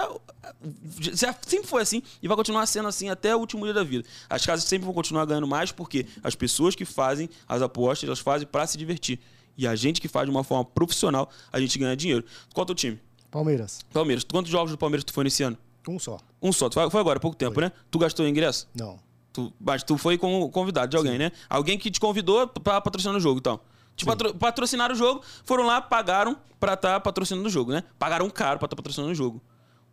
[1.00, 4.08] Já sempre foi assim e vai continuar sendo assim até o último dia da vida.
[4.30, 8.20] As casas sempre vão continuar ganhando mais porque as pessoas que fazem as apostas, elas
[8.20, 9.20] fazem para se divertir.
[9.58, 12.24] E a gente que faz de uma forma profissional, a gente ganha dinheiro.
[12.54, 13.00] Qual é o teu time?
[13.30, 13.82] Palmeiras.
[13.92, 14.24] Palmeiras.
[14.24, 15.58] Quantos jogos do Palmeiras tu foi nesse ano?
[15.88, 16.18] Um só.
[16.42, 16.70] Um só.
[16.70, 17.64] Tu foi agora, há pouco tempo, foi.
[17.64, 17.72] né?
[17.92, 18.68] Tu gastou o ingresso?
[18.74, 19.00] Não.
[19.32, 21.18] Tu, mas tu foi como convidado de alguém, Sim.
[21.18, 21.32] né?
[21.50, 23.60] Alguém que te convidou para patrocinar o jogo, então.
[23.96, 27.84] Te patro, patrocinaram o jogo, foram lá, pagaram pra estar tá patrocinando o jogo, né?
[28.00, 29.42] Pagaram caro pra estar tá patrocinando o jogo.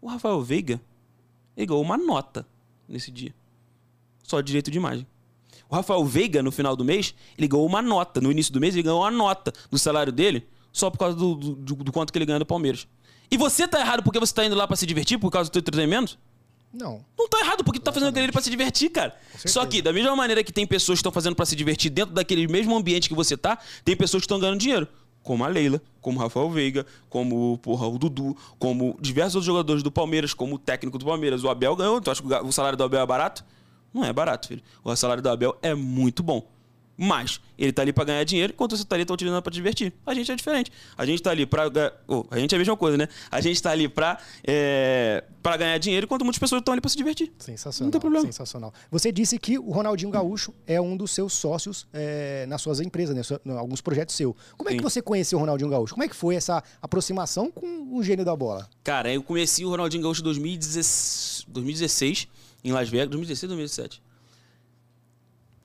[0.01, 0.81] O Rafael Veiga,
[1.57, 2.47] ele ganhou uma nota
[2.89, 3.35] nesse dia.
[4.23, 5.07] Só direito de imagem.
[5.69, 8.21] O Rafael Veiga, no final do mês, ele ganhou uma nota.
[8.21, 11.35] No início do mês, ele ganhou uma nota do salário dele só por causa do,
[11.35, 12.87] do, do, do quanto que ele ganha do Palmeiras.
[13.31, 15.53] E você tá errado porque você tá indo lá para se divertir por causa do
[15.53, 16.19] teu treinamento?
[16.73, 17.05] Não.
[17.19, 19.17] Não tá errado, porque tu tá fazendo aquele pra se divertir, cara.
[19.45, 22.15] Só que, da mesma maneira que tem pessoas que estão fazendo para se divertir dentro
[22.15, 24.87] daquele mesmo ambiente que você tá, tem pessoas que estão ganhando dinheiro.
[25.23, 29.83] Como a Leila, como o Rafael Veiga, como porra, o Dudu, como diversos outros jogadores
[29.83, 31.45] do Palmeiras, como o técnico do Palmeiras.
[31.45, 32.01] O Abel ganhou.
[32.01, 33.45] Tu acha que o salário do Abel é barato?
[33.93, 34.63] Não é barato, filho.
[34.83, 36.49] O salário do Abel é muito bom.
[37.03, 39.91] Mas ele tá ali para ganhar dinheiro, enquanto você tá ali tá utilizando para divertir.
[40.05, 40.71] A gente é diferente.
[40.99, 43.09] A gente tá ali para oh, a gente é a mesma coisa, né?
[43.31, 45.25] A gente tá ali para é...
[45.43, 47.33] para ganhar dinheiro, enquanto muitas pessoas estão ali para se divertir.
[47.39, 47.87] Sensacional.
[47.87, 48.27] Não tem problema.
[48.27, 48.75] Sensacional.
[48.91, 53.17] Você disse que o Ronaldinho Gaúcho é um dos seus sócios é, nas suas empresas,
[53.17, 53.57] né?
[53.57, 54.35] Alguns projetos seus.
[54.59, 54.77] Como é Sim.
[54.77, 55.95] que você conheceu o Ronaldinho Gaúcho?
[55.95, 58.69] Como é que foi essa aproximação com o gênio da bola?
[58.85, 62.29] Cara, eu conheci o Ronaldinho Gaúcho em 2016, 2016
[62.63, 64.10] em Las Vegas, 2016 2017.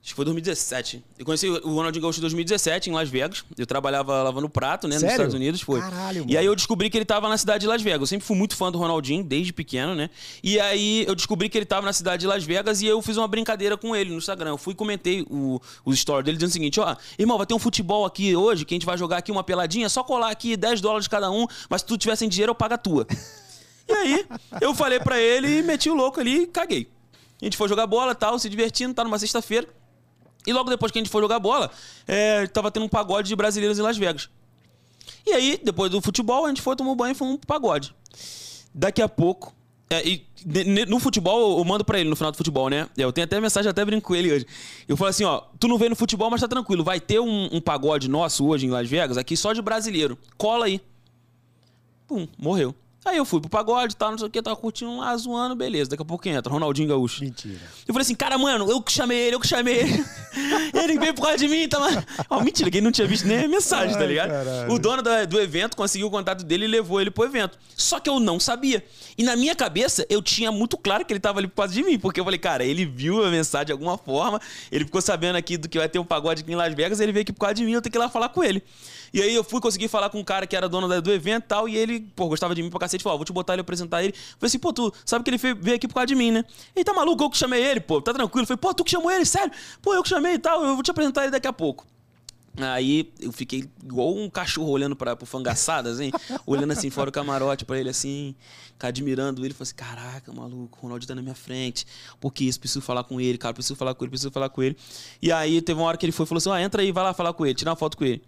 [0.06, 1.02] Acho que foi 2017.
[1.18, 3.44] Eu conheci o Ronaldinho Gaúcho em 2017, em Las Vegas.
[3.58, 4.92] Eu trabalhava lavando prato, né?
[4.92, 5.06] Sério?
[5.06, 5.60] Nos Estados Unidos.
[5.60, 5.80] Foi.
[5.80, 6.32] Caralho, mano.
[6.32, 8.02] E aí eu descobri que ele tava na cidade de Las Vegas.
[8.02, 10.08] Eu sempre fui muito fã do Ronaldinho, desde pequeno, né?
[10.44, 13.16] E aí eu descobri que ele tava na cidade de Las Vegas e eu fiz
[13.16, 14.50] uma brincadeira com ele no Instagram.
[14.50, 17.54] Eu fui e comentei o, os stories dele dizendo o seguinte: ó, irmão, vai ter
[17.54, 20.56] um futebol aqui hoje, que a gente vai jogar aqui uma peladinha, só colar aqui
[20.56, 23.08] 10 dólares cada um, mas se tu tiver sem dinheiro, eu pago a tua.
[23.88, 24.26] e aí
[24.60, 26.88] eu falei para ele e meti o louco ali e caguei.
[27.42, 29.66] A gente foi jogar bola tal, se divertindo, tá numa sexta-feira.
[30.46, 31.70] E logo depois que a gente foi jogar bola,
[32.06, 34.28] é, tava tendo um pagode de brasileiros em Las Vegas.
[35.26, 37.94] E aí, depois do futebol, a gente foi tomar um banho e foi um pagode.
[38.72, 39.54] Daqui a pouco.
[39.88, 40.26] É, e,
[40.86, 42.88] no futebol, eu mando pra ele no final do futebol, né?
[42.96, 44.46] Eu tenho até mensagem, até brinco com ele hoje.
[44.86, 46.84] Eu falo assim: ó, tu não veio no futebol, mas tá tranquilo.
[46.84, 50.18] Vai ter um, um pagode nosso hoje em Las Vegas, aqui só de brasileiro.
[50.36, 50.80] Cola aí.
[52.06, 52.74] Pum, morreu.
[53.06, 55.54] Aí eu fui pro pagode e tal, não sei o que, tava curtindo lá, zoando,
[55.54, 55.90] beleza.
[55.90, 57.22] Daqui a pouco entra, Ronaldinho Gaúcho.
[57.22, 57.60] Mentira.
[57.86, 60.04] Eu falei assim, cara, mano, eu que chamei ele, eu que chamei ele.
[60.74, 62.04] ele veio por causa de mim, tá lá.
[62.28, 64.30] Oh, mentira, que ele não tinha visto nem a mensagem, tá Ai, tá ligado?
[64.30, 64.72] Caralho.
[64.72, 67.56] O dono da, do evento conseguiu o contato dele e levou ele pro evento.
[67.76, 68.84] Só que eu não sabia.
[69.16, 71.84] E na minha cabeça, eu tinha muito claro que ele tava ali por causa de
[71.84, 71.98] mim.
[71.98, 74.40] Porque eu falei, cara, ele viu a mensagem de alguma forma,
[74.70, 77.12] ele ficou sabendo aqui do que vai ter um pagode aqui em Las Vegas, ele
[77.12, 78.62] veio aqui por causa de mim, eu tenho que ir lá falar com ele.
[79.12, 81.48] E aí eu fui conseguir falar com um cara que era dono do evento e
[81.48, 84.02] tal, e ele, pô, gostava de mim pra cacete, falou, vou te botar ele, apresentar
[84.02, 84.12] ele.
[84.12, 86.44] Falei assim, pô, tu sabe que ele veio aqui por causa de mim, né?
[86.74, 88.46] Ele tá maluco, eu que chamei ele, pô, tá tranquilo.
[88.46, 89.52] Falei, pô, tu que chamou ele, sério?
[89.82, 91.86] Pô, eu que chamei e tal, eu vou te apresentar ele daqui a pouco.
[92.58, 96.10] Aí eu fiquei igual um cachorro olhando para pro fangaçada, assim,
[96.46, 98.34] olhando assim fora o camarote para ele assim,
[98.80, 101.86] admirando ele, falei assim: "Caraca, maluco, o Ronaldo tá na minha frente.
[102.18, 102.58] Por que isso?
[102.58, 104.76] Preciso falar com ele, cara, preciso falar com ele, preciso falar com ele".
[105.20, 107.04] E aí teve uma hora que ele foi e falou assim: "Ah, entra aí, vai
[107.04, 108.22] lá falar com ele, tirar uma foto com ele".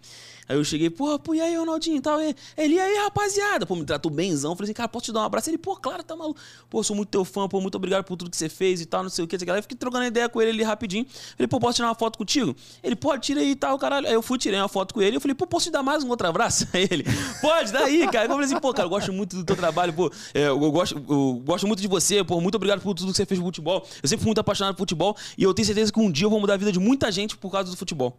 [0.49, 2.19] Aí eu cheguei, pô, pô, e aí, Ronaldinho e tal.
[2.19, 3.67] Ele, e aí, rapaziada?
[3.67, 4.55] Pô, me tratou benzão.
[4.55, 5.47] Falei assim, cara, posso te dar um abraço?
[5.47, 6.39] Ele, pô, claro, tá maluco.
[6.67, 9.03] Pô, sou muito teu fã, pô, muito obrigado por tudo que você fez e tal,
[9.03, 9.35] não sei o que.
[9.35, 11.05] Aí eu fiquei trocando ideia com ele ali rapidinho.
[11.37, 12.55] Ele, pô, posso tirar uma foto contigo?
[12.81, 14.07] Ele, pode, tira aí e tal, caralho.
[14.07, 15.17] Aí eu fui, tirei uma foto com ele.
[15.17, 16.67] Eu falei, pô, posso te dar mais um outro abraço?
[16.73, 17.05] Aí ele,
[17.41, 18.25] pode, daí, cara.
[18.25, 20.11] Eu falei assim, pô, cara, eu gosto muito do teu trabalho, pô.
[20.33, 23.25] É, eu, gosto, eu gosto muito de você, pô, muito obrigado por tudo que você
[23.25, 23.85] fez no futebol.
[24.01, 26.29] Eu sempre fui muito apaixonado por futebol e eu tenho certeza que um dia eu
[26.31, 28.17] vou mudar a vida de muita gente por causa do futebol.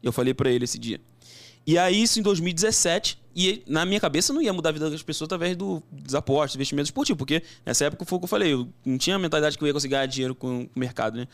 [0.00, 1.00] Eu falei para ele esse dia.
[1.66, 5.02] E aí, isso em 2017, e na minha cabeça não ia mudar a vida das
[5.02, 8.52] pessoas através do, dos apostas, investimentos esportivos, porque nessa época foi o que eu falei,
[8.52, 11.28] eu não tinha a mentalidade que eu ia conseguir ganhar dinheiro com, o mercado, né?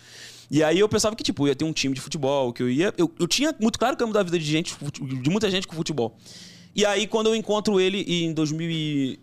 [0.51, 2.95] E aí eu pensava que, tipo, ia ter um time de futebol, que eu ia.
[2.97, 5.51] Eu, eu tinha muito claro que eu ia mudar a vida de gente, de muita
[5.51, 6.16] gente com futebol.
[6.74, 9.18] E aí, quando eu encontro ele em 2000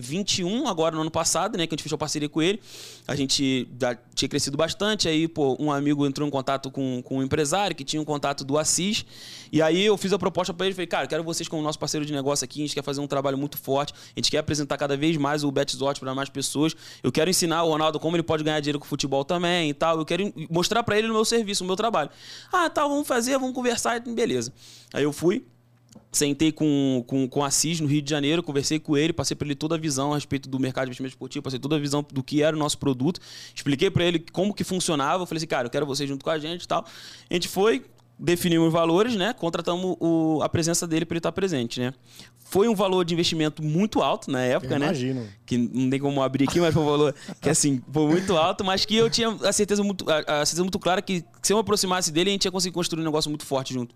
[0.00, 1.66] 21, agora no ano passado, né?
[1.66, 2.60] Que a gente fechou parceria com ele.
[3.06, 5.08] A gente já tinha crescido bastante.
[5.08, 8.44] Aí, pô, um amigo entrou em contato com, com um empresário que tinha um contato
[8.44, 9.04] do Assis.
[9.52, 10.74] E aí eu fiz a proposta para ele.
[10.74, 12.60] Falei, cara, quero vocês como nosso parceiro de negócio aqui.
[12.60, 13.92] A gente quer fazer um trabalho muito forte.
[13.94, 16.74] A gente quer apresentar cada vez mais o Betzot para mais pessoas.
[17.02, 19.98] Eu quero ensinar o Ronaldo como ele pode ganhar dinheiro com futebol também e tal.
[19.98, 22.10] Eu quero mostrar para ele o meu serviço, o meu trabalho.
[22.52, 24.00] Ah, tá, vamos fazer, vamos conversar.
[24.00, 24.52] Beleza.
[24.92, 25.44] Aí eu fui
[26.18, 29.46] sentei com, com, com o Assis no Rio de Janeiro, conversei com ele, passei para
[29.46, 32.04] ele toda a visão a respeito do mercado de investimento esportivo, passei toda a visão
[32.12, 33.20] do que era o nosso produto,
[33.54, 36.38] expliquei para ele como que funcionava, falei assim, cara, eu quero você junto com a
[36.38, 36.84] gente e tal.
[37.30, 37.84] A gente foi,
[38.18, 39.32] definimos os valores, né?
[39.32, 41.92] Contratamos o, a presença dele para ele estar presente, né?
[42.46, 44.86] Foi um valor de investimento muito alto na época, Eu né?
[44.86, 45.26] imagino.
[45.46, 48.62] Que não tem como abrir aqui, mas foi um valor que assim, foi muito alto,
[48.62, 51.56] mas que eu tinha a certeza muito, a, a certeza muito clara que se eu
[51.56, 53.94] me aproximasse dele, a gente ia conseguir construir um negócio muito forte junto.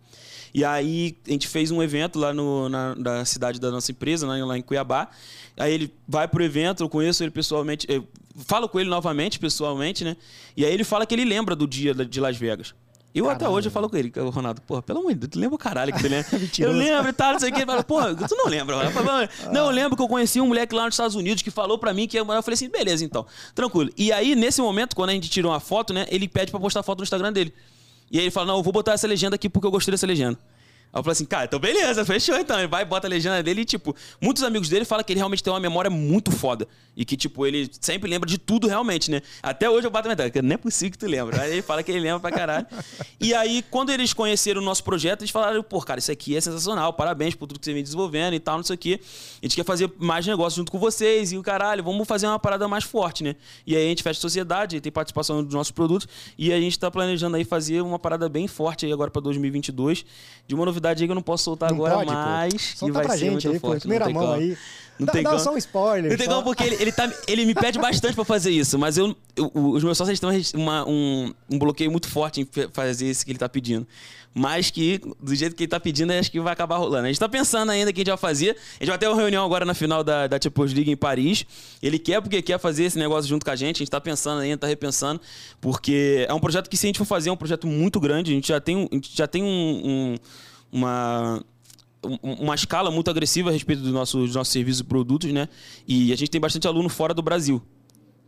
[0.54, 4.26] E aí a gente fez um evento lá no, na, na cidade da nossa empresa,
[4.26, 5.08] lá em- lá em Cuiabá.
[5.56, 8.08] Aí ele vai pro evento, eu conheço ele pessoalmente, eu
[8.46, 10.16] falo com ele novamente, pessoalmente, né?
[10.56, 12.74] E aí ele fala que ele lembra do dia de Las Vegas.
[13.14, 13.56] Eu até Caralho.
[13.56, 15.58] hoje eu falo com ele, o Ronaldo, porra, pelo amor de Deus, tu lembra o
[15.58, 16.26] caralho que tu lembra?
[16.32, 16.78] eu Mentiroso.
[16.78, 17.58] lembro e tal, não sei o que.
[17.58, 18.76] Ele fala, porra, tu não lembra.
[18.76, 21.42] Eu falo, "Mano, Não, eu lembro que eu conheci um moleque lá nos Estados Unidos
[21.42, 23.90] que falou pra mim que eu eu falei assim, beleza, então, tranquilo.
[23.96, 26.82] E aí, nesse momento, quando a gente tirou uma foto, né, ele pede pra postar
[26.82, 27.52] foto no Instagram dele.
[28.10, 30.06] E aí ele fala, não, eu vou botar essa legenda aqui porque eu gostei dessa
[30.06, 30.38] legenda.
[30.92, 32.58] Aí eu falei assim, cara, então beleza, fechou então.
[32.58, 35.42] Ele vai, bota a legenda dele e, tipo, muitos amigos dele falam que ele realmente
[35.42, 36.66] tem uma memória muito foda.
[36.96, 39.22] E que, tipo, ele sempre lembra de tudo realmente, né?
[39.42, 41.42] Até hoje eu bato a metade, não é possível que tu lembra.
[41.42, 42.66] Aí ele fala que ele lembra pra caralho.
[43.20, 46.40] E aí, quando eles conheceram o nosso projeto, eles falaram, pô, cara, isso aqui é
[46.40, 49.00] sensacional, parabéns por tudo que você vem desenvolvendo e tal, não sei o quê.
[49.42, 52.38] A gente quer fazer mais negócio junto com vocês e o caralho, vamos fazer uma
[52.38, 53.34] parada mais forte, né?
[53.66, 56.06] E aí a gente fecha sociedade, tem participação dos nossos produtos
[56.38, 60.04] e a gente tá planejando aí fazer uma parada bem forte aí agora pra 2022,
[60.46, 62.14] de uma novidade aí que eu não posso soltar Não agora pode, pô.
[62.14, 63.76] mais, que Solta vai pra ser gente muito aí, pô, forte.
[63.78, 64.40] em primeira não tem mão como.
[64.42, 64.58] aí.
[64.98, 65.42] Não Dá- tem dá como.
[65.42, 66.32] só um spoiler, Não tem só.
[66.32, 69.50] como porque ele, ele, tá, ele me pede bastante pra fazer isso, mas eu, eu-
[69.54, 73.38] os meus sócios têm uma- um, um bloqueio muito forte em fazer isso que ele
[73.38, 73.86] tá pedindo.
[74.34, 77.04] Mas que, do jeito que ele tá pedindo, acho que vai acabar rolando.
[77.06, 78.50] A gente tá pensando ainda que a gente vai fazer.
[78.78, 81.46] A gente vai ter uma reunião agora na final da, da Champions League em Paris.
[81.82, 83.76] Ele quer porque quer fazer esse negócio junto com a gente.
[83.76, 85.20] A gente tá pensando ainda, tá repensando.
[85.60, 88.30] Porque é um projeto que, se a gente for fazer, é um projeto muito grande.
[88.30, 89.46] A gente já tem, a gente já tem um-
[89.84, 90.16] um-
[90.72, 91.42] uma
[92.04, 95.48] um- uma escala muito agressiva a respeito dos nossos, dos nossos serviços e produtos, né?
[95.86, 97.60] E a gente tem bastante aluno fora do Brasil.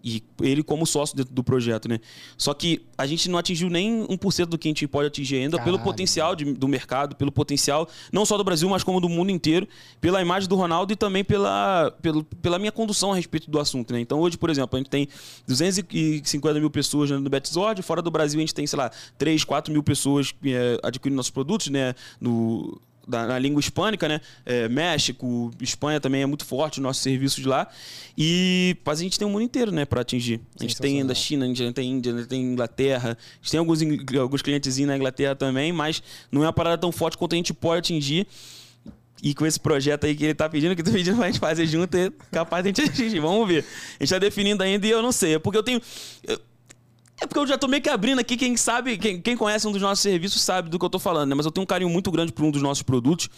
[0.03, 2.01] E ele como sócio dentro do projeto, né?
[2.39, 5.59] Só que a gente não atingiu nem 1% do que a gente pode atingir ainda
[5.59, 5.85] pelo Caralho.
[5.85, 9.69] potencial de- do mercado, pelo potencial não só do Brasil, mas como do mundo inteiro,
[10.01, 13.93] pela imagem do Ronaldo e também pela, pelo, pela minha condução a respeito do assunto,
[13.93, 14.01] né?
[14.01, 15.07] Então hoje, por exemplo, a gente tem
[15.47, 19.73] 250 mil pessoas no Betzord, fora do Brasil a gente tem, sei lá, 3, 4
[19.73, 21.95] mil pessoas eh, adquirindo nossos produtos, né?
[22.21, 22.81] No,
[23.11, 24.21] da- na língua hispânica, né?
[24.47, 27.67] É, México, Espanha também é muito forte o nosso serviço de lá.
[28.17, 30.41] E mas a gente tem o mundo inteiro, né, para atingir.
[30.59, 33.19] A gente tem ainda China, a gente tem Índia, a gente tem Inglaterra.
[33.21, 33.81] A gente tem alguns,
[34.19, 37.53] alguns clientes na Inglaterra também, mas não é uma parada tão forte quanto a gente
[37.53, 38.27] pode atingir.
[39.23, 41.67] E com esse projeto aí que ele tá pedindo, que tu pedindo pra gente fazer
[41.67, 43.21] junto, é capaz de a gente atingir.
[43.21, 43.65] Vamos ver.
[43.99, 45.35] A gente tá definindo ainda e eu não sei.
[45.35, 45.81] É porque eu tenho.
[46.27, 46.41] eu-
[47.21, 49.73] é porque eu já tô meio que abrindo aqui, quem sabe, quem, quem conhece um
[49.73, 51.35] dos nossos serviços sabe do que eu tô falando, né?
[51.35, 53.29] Mas eu tenho um carinho muito grande por um dos nossos produtos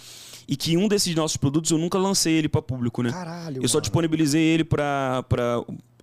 [0.47, 3.11] e que um desses nossos produtos eu nunca lancei ele para público, né?
[3.11, 3.83] Caralho, Eu só mano.
[3.83, 5.25] disponibilizei ele para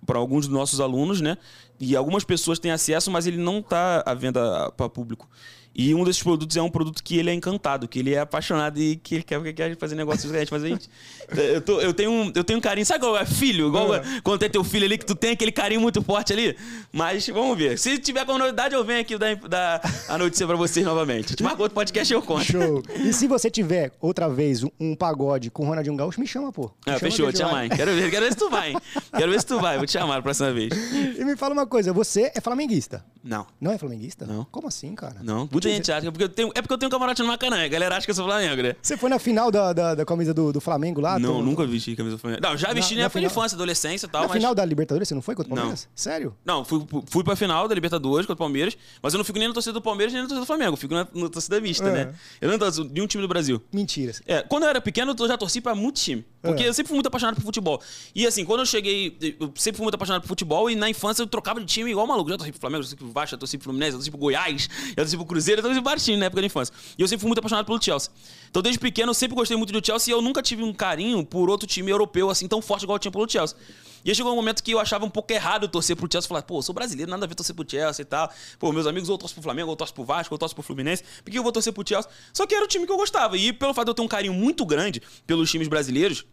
[0.06, 1.38] para alguns dos nossos alunos, né?
[1.80, 5.30] E algumas pessoas têm acesso, mas ele não tá à venda para público.
[5.76, 8.80] E um desses produtos é um produto que ele é encantado, que ele é apaixonado
[8.80, 10.52] e que ele quer, quer, quer fazer negócios com a gente.
[10.52, 10.90] Mas a gente.
[11.30, 12.84] Eu, tô- eu, tenho um, eu tenho um carinho.
[12.88, 13.68] Sabe igual é filho?
[13.68, 14.02] Igual É.
[14.24, 16.58] quando tem teu filho ali, que tu tem aquele carinho muito forte ali.
[16.92, 17.78] Mas vamos ver.
[17.78, 21.36] Se tiver com novidade, eu venho aqui dar, dar a notícia pra vocês novamente.
[21.36, 22.44] Te marcou outro podcast e eu conto.
[22.46, 22.82] Show.
[23.00, 26.72] E se você tiver outra vez um, pagode com o Ronaldinho Gaúcho, me chama, pô.
[26.88, 27.52] Me Ah, fechou, te a chamar.
[27.68, 27.70] vai.
[27.70, 28.74] Quero ver, quero ver se tu vai.
[29.16, 29.78] Quero ver se tu vai.
[29.78, 30.72] Vou te chamar na próxima vez.
[31.18, 33.06] E me fala uma coisa, você é flamenguista?
[33.24, 33.46] Não.
[33.62, 34.26] Não é flamenguista?
[34.26, 34.46] Não.
[34.46, 35.18] Como assim, cara?
[35.22, 35.46] Não,
[35.76, 36.12] gente acha.
[36.12, 37.64] Porque eu tenho, é porque eu tenho um camarote no Maracanã.
[37.64, 38.76] A galera acha que eu sou Flamengo, né?
[38.82, 41.18] Você foi na final da, da, da camisa do, do Flamengo lá?
[41.20, 42.42] não, nunca vesti camisa do Flamengo.
[42.42, 44.38] Não, já vesti Na- na, de final- infância, adolescência e tal, Na mas.
[44.38, 45.62] final da Libertadores, você não foi contra o Não.
[45.64, 45.88] Palmeiras?
[45.96, 46.36] Sério?
[46.46, 49.48] Não, fui, fui pra final da Libertadores contra o Palmeiras, mas eu não fico nem
[49.48, 50.74] na torcida do Palmeiras nem na torcida do Flamengo.
[50.74, 51.92] Eu fico na, na torcida mista, É.
[52.06, 52.14] né?
[52.42, 53.62] Eu não torço de um time do Brasil.
[53.74, 54.22] Mentiras.
[54.26, 56.26] É, quando eu era pequeno, eu já torci pra muito time.
[56.42, 56.70] Porque É.
[56.70, 57.82] eu sempre fui muito apaixonado por futebol.
[58.16, 61.22] E assim, quando eu cheguei, eu sempre fui muito apaixonado por futebol e na infância
[61.22, 62.30] eu trocava de time igual maluco.
[62.30, 64.20] Já torci pro Flamengo, já torci pro Vasco, já torci pro Fluminense, já torci pro
[64.20, 66.74] Goiás, já torci pro Cruzeiro, já torci pro vários times na época da infância.
[66.98, 68.10] E eu sempre fui muito apaixonado pelo Chelsea.
[68.50, 71.26] Então desde pequeno eu sempre gostei muito do Chelsea e eu nunca tive um carinho
[71.26, 73.58] por outro time europeu assim tão forte igual eu tinha pelo Chelsea.
[74.04, 76.28] E aí chegou um momento que eu achava um pouco errado torcer pro Chelsea.
[76.28, 78.32] Falar, pô, sou brasileiro, nada a ver torcer pro Chelsea e tal.
[78.58, 81.04] Pô, meus amigos ou torcem pro Flamengo, ou torcem pro Vasco, ou torcem pro Fluminense.
[81.24, 82.10] Por que eu vou torcer pro Chelsea?
[82.34, 83.38] Só que era o time que eu gostava.
[83.38, 86.26] E pelo fato de eu ter um carinho muito grande pelos times brasileiros,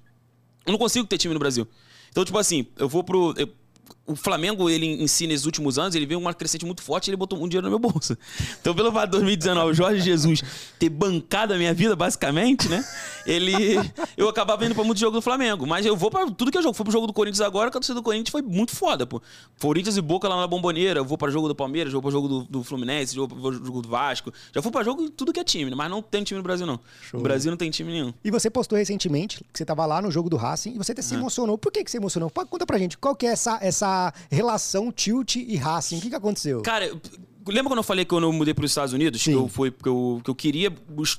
[0.64, 1.66] eu não consigo ter time no Brasil.
[2.10, 3.34] Então, tipo assim, eu vou pro.
[3.36, 3.48] eu-
[4.06, 7.10] o Flamengo, ele em si, nesses últimos anos, ele veio uma crescente muito forte e
[7.10, 8.16] ele botou um dinheiro no meu bolso.
[8.60, 10.42] Então, pelo fato de 2019, o Jorge Jesus
[10.78, 12.84] ter bancado a minha vida, basicamente, né?
[13.24, 13.52] Ele.
[14.16, 15.66] Eu acabava indo pra muito jogo do Flamengo.
[15.66, 16.74] Mas eu vou pra tudo que é jogo.
[16.74, 19.22] Fui pro jogo do Corinthians agora, que a torcida do Corinthians foi muito foda, pô.
[19.60, 21.00] Corinthians e Boca lá na Bomboneira.
[21.00, 23.82] Eu vou pra jogo do Palmeiras, vou pro jogo do, do Fluminense, vou pro jogo
[23.82, 24.32] do Vasco.
[24.52, 25.76] Já fui pra jogo tudo que é time, né?
[25.76, 26.80] Mas não tem time no Brasil, não.
[27.02, 27.18] Show.
[27.18, 28.12] No Brasil não tem time nenhum.
[28.24, 31.02] E você postou recentemente que você tava lá no jogo do Racing e você até
[31.02, 31.56] se emocionou.
[31.56, 32.30] Por que, que você emocionou?
[32.30, 33.95] Conta pra gente, qual que é essa, essa
[34.30, 35.98] relação Tilt e Racing?
[35.98, 36.62] O que, que aconteceu?
[36.62, 36.86] Cara,
[37.46, 39.22] lembra quando eu falei que eu mudei para os Estados Unidos?
[39.22, 39.32] Sim.
[39.32, 40.72] Que eu, fui, que, eu, que eu queria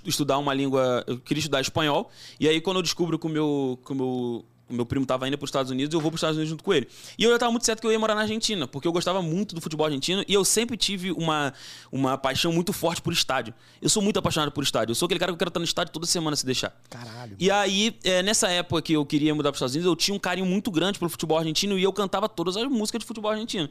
[0.05, 2.09] estudar uma língua, eu queria estudar espanhol.
[2.39, 5.37] E aí, quando eu descubro que o meu, que o meu meu primo estava indo
[5.37, 6.87] para os Estados Unidos, eu vou para os Estados Unidos junto com ele.
[7.17, 9.21] E eu já estava muito certo que eu ia morar na Argentina, porque eu gostava
[9.21, 11.53] muito do futebol argentino e eu sempre tive uma,
[11.91, 13.53] uma paixão muito forte por estádio.
[13.81, 14.91] Eu sou muito apaixonado por estádio.
[14.91, 16.75] Eu sou aquele cara que eu quero estar no estádio toda semana se deixar.
[16.89, 17.35] Caralho.
[17.39, 20.15] E aí, é, nessa época que eu queria mudar para os Estados Unidos, eu tinha
[20.15, 23.31] um carinho muito grande pelo futebol argentino e eu cantava todas as músicas de futebol
[23.31, 23.69] argentino.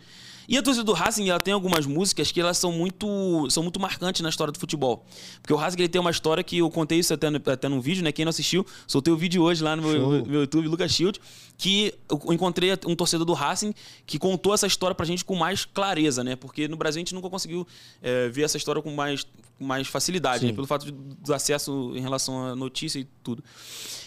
[0.48, 3.80] E a torcida do Racing, ela tem algumas músicas que elas são muito, são muito
[3.80, 5.04] marcantes na história do futebol.
[5.42, 7.80] Porque o Racing ele tem uma história que eu contei isso até, no, até num
[7.80, 8.12] vídeo, né?
[8.12, 11.20] Quem não assistiu, soltei o vídeo hoje lá no meu, meu, YouTube, Lucas Shield,
[11.58, 13.74] que eu encontrei um torcedor do Racing
[14.04, 16.36] que contou essa história pra gente com mais clareza, né?
[16.36, 17.66] Porque no Brasil a gente nunca conseguiu
[18.02, 19.26] é, ver essa história com mais,
[19.58, 20.52] mais facilidade, né?
[20.52, 23.42] Pelo fato do acesso em relação à notícia e tudo.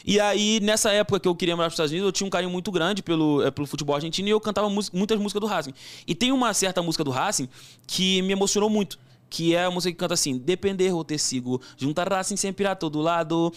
[0.05, 2.51] E aí, nessa época que eu queria morar nos Estados Unidos, eu tinha um carinho
[2.51, 5.73] muito grande pelo, é, pelo futebol argentino e eu cantava muitas músicas do Racing.
[6.05, 7.49] E tem uma certa música do Racing
[7.87, 8.99] que me emocionou muito
[9.29, 12.75] que é a música que canta assim: Depender ou te sigo, junta Racing sempre a
[12.75, 13.53] todo lado,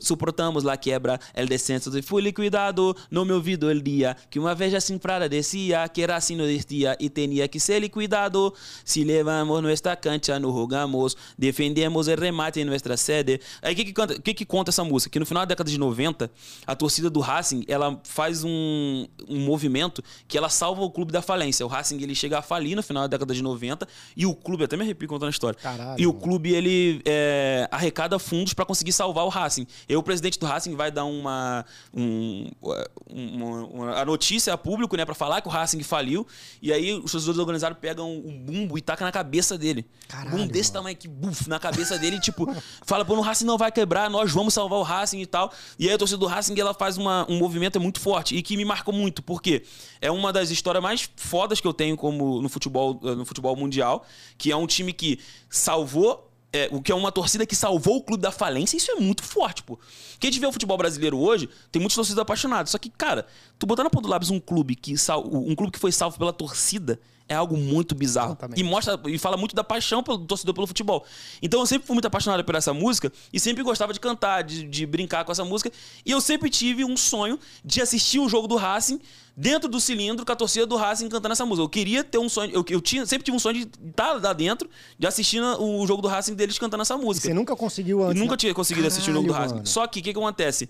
[0.00, 4.54] suportamos la quebra, el descenso de fui liquidado, no me ouvido el dia, que uma
[4.54, 8.52] vez assim prada descia, que Racing no destia e tinha que ser liquidado,
[8.84, 13.40] se levamos nuestra cancha, no rogamos, defendemos el remate em nuestra sede.
[13.62, 15.10] Aí o que que, que que conta essa música?
[15.10, 16.30] Que no final da década de 90,
[16.66, 21.22] a torcida do Racing, ela faz um, um movimento que ela salva o clube da
[21.22, 21.64] falência.
[21.64, 23.86] O Racing ele chega a falir no final da década de 90
[24.16, 25.58] e o clube, até me arrepio contando a história.
[25.60, 29.66] Caralho, e o clube, ele é, arrecada fundos para conseguir salvar o Racing.
[29.88, 32.50] E o presidente do Racing vai dar uma, um,
[33.08, 36.26] uma, uma a notícia a público, né, para falar que o Racing faliu.
[36.60, 39.86] E aí os torcedores organizados pegam um bumbo e taca na cabeça dele.
[40.08, 42.46] Caralho, um bumbo desse tamanho aqui, buf, na cabeça dele, tipo,
[42.84, 45.52] fala, pô, o Racing não vai quebrar, nós vamos salvar o Racing e tal.
[45.78, 48.56] E aí a torcida do Racing, ela faz uma, um movimento muito forte e que
[48.56, 49.62] me marcou muito, porque
[50.00, 54.04] é uma das histórias mais fodas que eu tenho como no futebol, no futebol mundial,
[54.36, 55.20] que é um time que que
[55.50, 58.94] salvou é, o que é uma torcida que salvou o clube da falência, isso é
[58.94, 59.76] muito forte, pô.
[60.20, 62.70] Quem a gente vê o futebol brasileiro hoje, tem muitos torcedores apaixonados.
[62.70, 63.26] Só que, cara,
[63.58, 66.16] tu botar na ponta do lápis um clube que sal, um clube que foi salvo
[66.16, 68.30] pela torcida é algo muito bizarro.
[68.30, 68.60] Exatamente.
[68.60, 71.04] E mostra e fala muito da paixão pelo torcedor pelo futebol.
[71.40, 74.64] Então eu sempre fui muito apaixonado por essa música e sempre gostava de cantar, de,
[74.64, 75.70] de brincar com essa música.
[76.04, 79.00] E eu sempre tive um sonho de assistir um jogo do Racing
[79.36, 81.64] dentro do cilindro com a torcida do Racing cantando essa música.
[81.64, 84.32] Eu queria ter um sonho, eu, eu tinha, sempre tive um sonho de estar lá
[84.32, 84.68] dentro,
[84.98, 87.26] de assistir o jogo do Racing deles cantando essa música.
[87.26, 88.16] E você nunca conseguiu antes?
[88.16, 88.38] Eu nunca né?
[88.38, 89.54] tinha conseguido Caralho, assistir o jogo do Racing.
[89.54, 89.66] Mano.
[89.66, 90.68] Só que o que, que acontece?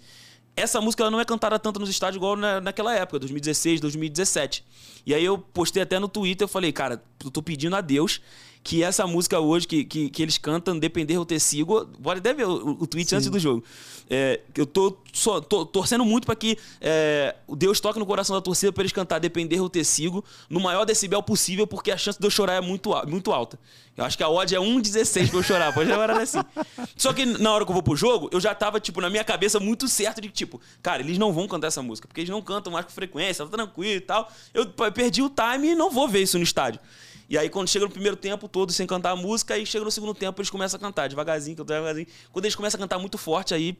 [0.56, 4.64] Essa música ela não é cantada tanto nos estádios igual na, naquela época, 2016, 2017.
[5.06, 8.20] E aí eu postei até no Twitter, eu falei, cara, eu tô pedindo a Deus
[8.64, 12.32] que essa música hoje, que, que, que eles cantam, Depender ou Ter Sigo, pode até
[12.32, 13.16] ver o, o tweet Sim.
[13.16, 13.62] antes do jogo.
[14.08, 18.40] É, eu tô, só, tô torcendo muito para que é, Deus toque no coração da
[18.40, 22.18] torcida para eles cantar Depender ou Ter Sigo no maior decibel possível, porque a chance
[22.18, 23.60] de eu chorar é muito, muito alta.
[23.94, 26.40] Eu acho que a odd é 1,16 pra eu chorar, pode levar assim.
[26.96, 29.24] Só que na hora que eu vou pro jogo, eu já tava, tipo, na minha
[29.24, 32.30] cabeça muito certo de que, tipo, cara, eles não vão cantar essa música, porque eles
[32.30, 34.32] não cantam mais com frequência, tá tranquilo e tal.
[34.54, 36.80] Eu perdi o time e não vou ver isso no estádio.
[37.28, 39.90] E aí, quando chega no primeiro tempo, todos sem cantar a música, aí chega no
[39.90, 42.06] segundo tempo, eles começam a cantar devagarzinho, devagarzinho.
[42.32, 43.78] Quando eles começam a cantar muito forte, aí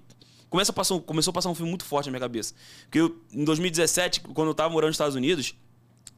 [0.49, 2.55] começa a passar, começou a passar um filme muito forte na minha cabeça.
[2.85, 5.55] Porque eu, em 2017, quando eu tava morando nos Estados Unidos,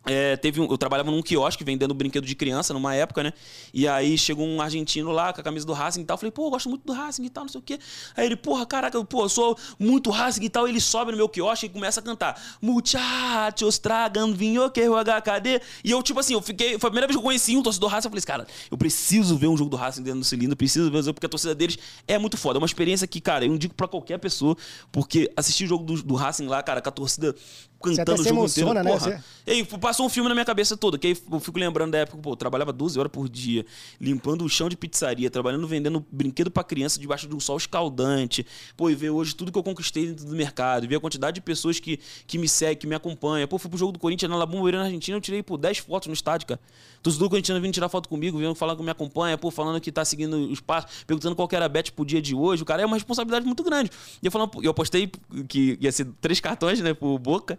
[0.07, 3.33] é, teve um, eu trabalhava num quiosque vendendo brinquedo de criança numa época, né?
[3.75, 6.15] E aí chegou um argentino lá com a camisa do Racing e tal.
[6.15, 7.79] Eu falei, pô, eu gosto muito do Racing e tal, não sei o quê.
[8.17, 10.69] Aí ele, porra, caraca, pô, eu sou muito Racing e tal.
[10.69, 15.61] Ele sobe no meu quiosque e começa a cantar: Muchachos, tragam vinho que HKD.
[15.83, 16.79] E eu, tipo assim, eu fiquei.
[16.79, 18.07] Foi a primeira vez que eu conheci um torcedor do Racing.
[18.07, 21.13] Eu falei, cara, eu preciso ver um jogo do Racing dentro do cilindro, preciso ver,
[21.13, 22.59] porque a torcida deles é muito foda.
[22.59, 24.57] É uma experiência que, cara, eu indico para qualquer pessoa,
[24.93, 27.35] porque assistir o jogo do, do Racing lá, cara, com a torcida
[27.81, 28.99] cantando o jogo emociona, inteiro.
[28.99, 28.99] Né?
[28.99, 29.25] Porra.
[29.47, 31.99] E aí, passou um filme na minha cabeça toda, que aí eu fico lembrando da
[31.99, 33.65] época, pô, eu trabalhava 12 horas por dia,
[34.01, 38.45] limpando o chão de pizzaria, trabalhando, vendendo brinquedo para criança debaixo de um sol escaldante.
[38.77, 41.41] Pô, e ver hoje tudo que eu conquistei dentro do mercado, ver a quantidade de
[41.41, 43.47] pessoas que, que me seguem, que me acompanham.
[43.47, 46.09] Pô, fui pro jogo do Corinthians na Labumbeira, na Argentina, eu tirei, pô, 10 fotos
[46.09, 46.61] no estádio, cara.
[47.03, 50.05] Torcedor corintiano vindo tirar foto comigo, vindo falar que me acompanha, pô, falando que tá
[50.05, 52.63] seguindo os passos, perguntando qual era a bet pro dia de hoje.
[52.65, 53.93] O cara é uma responsabilidade muito grande.
[54.21, 55.11] E eu falando, eu apostei
[55.47, 57.59] que ia ser três cartões, né, pro Boca.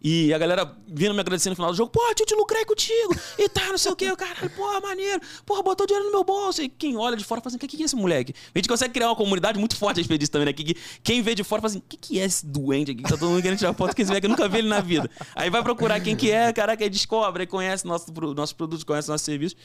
[0.00, 3.14] E a galera vindo me agradecendo no final do jogo, pô, tio, te lucrei contigo,
[3.38, 6.62] e tá, não sei o quê, caralho, porra, maneiro, porra, botou dinheiro no meu bolso.
[6.62, 8.34] E quem olha de fora fala assim, o que, que é esse moleque?
[8.54, 10.52] A gente consegue criar uma comunidade muito forte a respeito disso também, né?
[10.52, 13.02] Que, quem vê de fora fala assim, o que, que é esse doente aqui?
[13.02, 14.80] Que tá todo mundo querendo tirar foto com esse moleque, eu nunca vi ele na
[14.80, 15.10] vida.
[15.34, 19.08] Aí vai procurar quem que é, caraca, aí descobre, aí conhece nosso, nossos produtos, conhece
[19.08, 19.56] nossos serviços.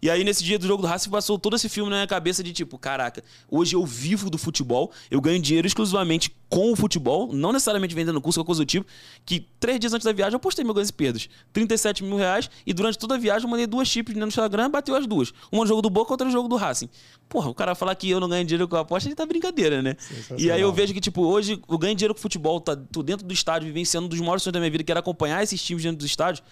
[0.00, 2.42] E aí, nesse dia do jogo do Racing, passou todo esse filme na minha cabeça
[2.42, 7.32] de tipo, caraca, hoje eu vivo do futebol, eu ganho dinheiro exclusivamente com o futebol,
[7.32, 8.84] não necessariamente vendendo curso ou coisa do tipo,
[9.24, 11.28] que três dias antes da viagem eu postei meu ganhos e perdas.
[11.52, 14.94] 37 mil reais e durante toda a viagem eu mandei duas chips no Instagram, bateu
[14.94, 15.32] as duas.
[15.50, 16.88] Uma no jogo do Boca, outra no jogo do Racing.
[17.28, 19.82] Porra, o cara falar que eu não ganho dinheiro com a aposta, ele tá brincadeira,
[19.82, 19.96] né?
[20.38, 23.02] E aí eu vejo que, tipo, hoje eu ganho dinheiro com o futebol, tá, tô
[23.02, 25.62] dentro do estádio, vivenciando um dos maiores sonhos da minha vida, que era acompanhar esses
[25.62, 26.42] times dentro do estádio.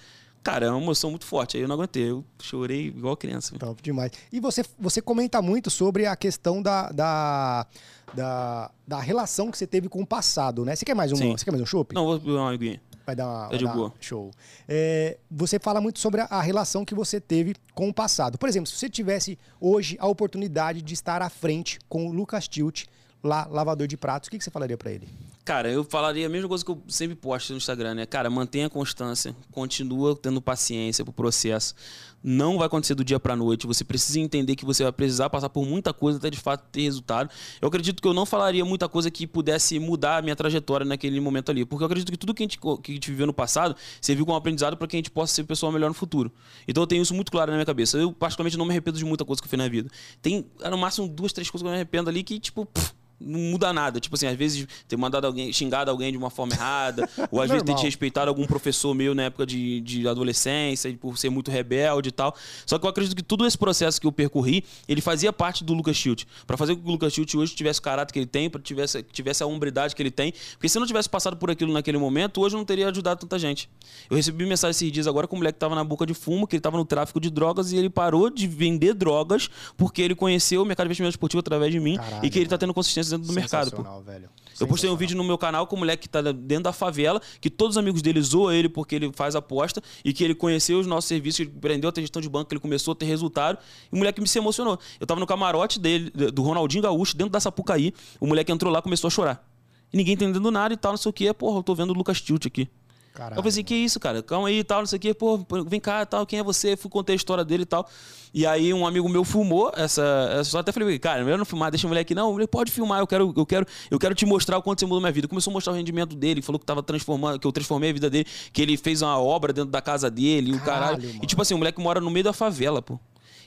[0.42, 1.56] Cara, é uma emoção muito forte.
[1.56, 2.10] Aí eu não aguentei.
[2.10, 3.54] Eu chorei igual criança.
[3.58, 4.10] Top demais.
[4.32, 7.66] E você, você comenta muito sobre a questão da, da,
[8.14, 10.74] da, da relação que você teve com o passado, né?
[10.74, 11.94] Você quer mais um, você quer mais um chopp?
[11.94, 12.80] Não, vou beber uma aguinha.
[13.10, 13.48] Vai dar uma.
[13.52, 13.92] É de boa.
[14.00, 14.30] Show.
[14.68, 18.38] É, você fala muito sobre a, a, relação que você teve com o passado.
[18.38, 22.46] Por exemplo, se você tivesse hoje a oportunidade de estar à frente com o Lucas
[22.46, 22.84] Tilt,
[23.20, 25.08] lá, lavador de pratos, o que, que você falaria para ele?
[25.44, 28.06] Cara, eu falaria a mesma coisa que eu sempre posto no Instagram, né?
[28.06, 31.74] Cara, mantenha a constância, continua tendo paciência pro processo.
[32.22, 33.66] Não vai acontecer do dia pra noite.
[33.66, 36.82] Você precisa entender que você vai precisar passar por muita coisa até de fato ter
[36.82, 37.30] resultado.
[37.60, 41.18] Eu acredito que eu não falaria muita coisa que pudesse mudar a minha trajetória naquele
[41.20, 41.64] momento ali.
[41.64, 44.26] Porque eu acredito que tudo que a gente, que a gente viveu no passado serviu
[44.26, 46.30] como aprendizado para que a gente possa ser pessoa melhor no futuro.
[46.68, 47.96] Então eu tenho isso muito claro na minha cabeça.
[47.96, 49.90] Eu, particularmente, não me arrependo de muita coisa que eu fiz na vida.
[50.20, 52.66] Tem, no máximo, duas, três coisas que eu me arrependo ali que, tipo.
[52.66, 54.00] Pff, não muda nada.
[54.00, 57.48] Tipo assim, às vezes ter mandado alguém, xingado alguém de uma forma errada, ou às
[57.48, 62.08] vezes ter desrespeitado algum professor meu na época de, de adolescência, por ser muito rebelde
[62.08, 62.34] e tal.
[62.64, 65.74] Só que eu acredito que todo esse processo que eu percorri, ele fazia parte do
[65.74, 66.24] Lucas Schilt.
[66.46, 68.60] Para fazer com que o Lucas Schilt hoje tivesse o caráter que ele tem, para
[68.60, 70.32] tivesse, tivesse a hombridade que ele tem.
[70.52, 73.20] Porque se eu não tivesse passado por aquilo naquele momento, hoje eu não teria ajudado
[73.20, 73.68] tanta gente.
[74.08, 76.46] Eu recebi mensagem esses dias agora com um moleque que tava na boca de fumo,
[76.46, 80.14] que ele tava no tráfico de drogas e ele parou de vender drogas porque ele
[80.14, 82.74] conheceu o mercado de investimento esportivo através de mim Caralho, e que ele tá tendo
[82.74, 83.70] consistência dentro do mercado.
[83.72, 84.00] Pô.
[84.00, 84.28] Velho.
[84.58, 87.20] Eu postei um vídeo no meu canal com um moleque que tá dentro da favela,
[87.40, 90.78] que todos os amigos dele zoam ele porque ele faz aposta e que ele conheceu
[90.78, 93.58] os nossos serviços, ele aprendeu a ter gestão de banco, ele começou a ter resultado.
[93.90, 94.78] E o moleque me se emocionou.
[94.98, 97.94] Eu tava no camarote dele, do Ronaldinho Gaúcho, dentro da Sapucaí.
[98.20, 99.50] O moleque entrou lá começou a chorar.
[99.92, 101.32] E ninguém entendendo nada e tal, não sei o que.
[101.32, 102.68] Porra, eu tô vendo o Lucas Tilt aqui.
[103.12, 104.22] Caralho, eu pensei, que isso, cara?
[104.22, 105.12] Calma aí e tal, não sei o quê.
[105.12, 106.76] Pô, vem cá tal, quem é você?
[106.76, 107.88] Fui contar a história dele e tal.
[108.32, 110.02] E aí um amigo meu filmou essa.
[110.38, 112.14] essa até falei, cara, melhor não filmar, deixa o moleque.
[112.14, 114.86] Não, ele pode filmar, eu quero, eu quero, eu quero te mostrar o quanto você
[114.86, 115.26] mudou minha vida.
[115.26, 118.08] Começou a mostrar o rendimento dele, falou que tava transformando, que eu transformei a vida
[118.08, 121.08] dele, que ele fez uma obra dentro da casa dele, caralho, o caralho.
[121.08, 121.20] Mano.
[121.22, 122.98] E tipo assim, o moleque mora no meio da favela, pô.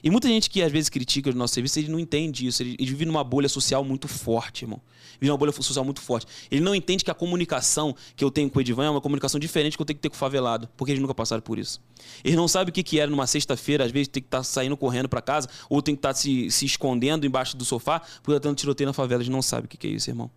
[0.02, 2.62] E muita gente que às vezes critica o nosso serviço, ele não entende isso.
[2.62, 4.82] Ele, ele vive numa bolha social muito forte, irmão.
[5.28, 6.26] Numa bolha social muito forte.
[6.50, 9.38] Ele não entende que a comunicação que eu tenho com o Edivan é uma comunicação
[9.38, 11.80] diferente que eu tenho que ter com o favelado, porque eles nunca passaram por isso.
[12.22, 14.44] Eles não sabem o que, que era numa sexta-feira, às vezes tem que estar tá
[14.44, 18.00] saindo correndo para casa, ou tem que estar tá se, se escondendo embaixo do sofá,
[18.22, 19.22] porque tá tendo tiroteio na favela.
[19.22, 20.30] Eles não sabem o que, que é isso, irmão.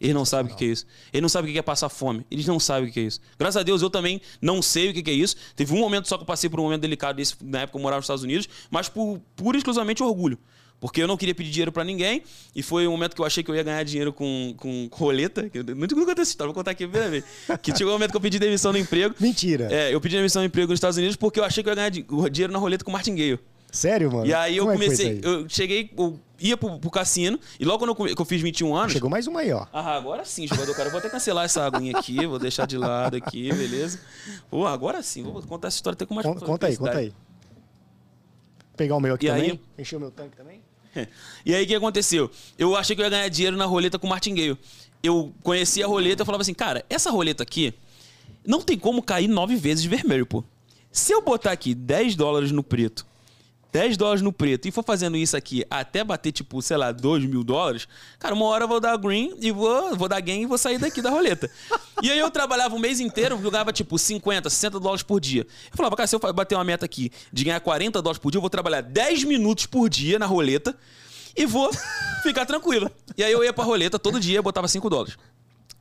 [0.00, 0.86] Eles não sabem o que é isso.
[1.12, 2.24] Eles não sabem o que é passar fome.
[2.30, 3.20] Eles não sabem o que é isso.
[3.38, 5.36] Graças a Deus eu também não sei o que é isso.
[5.56, 7.82] Teve um momento só que eu passei por um momento delicado desse, na época eu
[7.82, 10.38] morava nos Estados Unidos, mas por pura e exclusivamente orgulho.
[10.80, 12.22] Porque eu não queria pedir dinheiro para ninguém.
[12.54, 15.48] E foi um momento que eu achei que eu ia ganhar dinheiro com, com roleta.
[15.48, 17.24] Que eu nunca contei essa história, vou contar aqui a primeira vez.
[17.60, 19.14] Que chegou um momento que eu pedi demissão do emprego.
[19.18, 19.68] Mentira.
[19.70, 21.76] É, eu pedi demissão do emprego nos Estados Unidos porque eu achei que eu ia
[21.76, 21.90] ganhar
[22.30, 23.38] dinheiro na roleta com o martingale.
[23.70, 24.26] Sério, mano?
[24.26, 25.20] E aí eu Como é comecei.
[25.22, 28.40] É eu cheguei, eu ia pro, pro cassino, e logo quando eu, que eu fiz
[28.40, 28.92] 21 anos.
[28.92, 29.66] Chegou mais uma aí, ó.
[29.72, 30.88] Ah, agora sim, jogador, cara.
[30.88, 34.00] Eu vou até cancelar essa aguinha aqui, vou deixar de lado aqui, beleza?
[34.50, 37.08] Pô, agora sim, vou contar essa história até com mais Conta, conta aí, conta aí.
[37.08, 37.16] Vou
[38.76, 39.50] pegar o meu aqui e também.
[39.50, 39.60] Aí...
[39.78, 40.62] Encher o meu tanque também.
[41.44, 42.30] e aí o que aconteceu?
[42.58, 44.58] Eu achei que eu ia ganhar dinheiro na roleta com o martingueio.
[45.02, 47.74] Eu conhecia a roleta e falava assim, cara, essa roleta aqui
[48.44, 50.44] não tem como cair nove vezes vermelho, pô.
[50.90, 53.06] Se eu botar aqui 10 dólares no preto
[53.70, 57.26] 10 dólares no preto e for fazendo isso aqui até bater, tipo, sei lá, 2
[57.26, 57.86] mil dólares,
[58.18, 60.78] cara, uma hora eu vou dar green e vou, vou dar gang e vou sair
[60.78, 61.50] daqui da roleta.
[62.02, 65.42] e aí eu trabalhava um mês inteiro, jogava, tipo, 50, 60 dólares por dia.
[65.70, 68.38] Eu falava, cara, se eu bater uma meta aqui de ganhar 40 dólares por dia,
[68.38, 70.74] eu vou trabalhar 10 minutos por dia na roleta
[71.36, 71.70] e vou
[72.22, 72.90] ficar tranquilo.
[73.16, 75.16] E aí eu ia pra roleta todo dia, botava 5 dólares.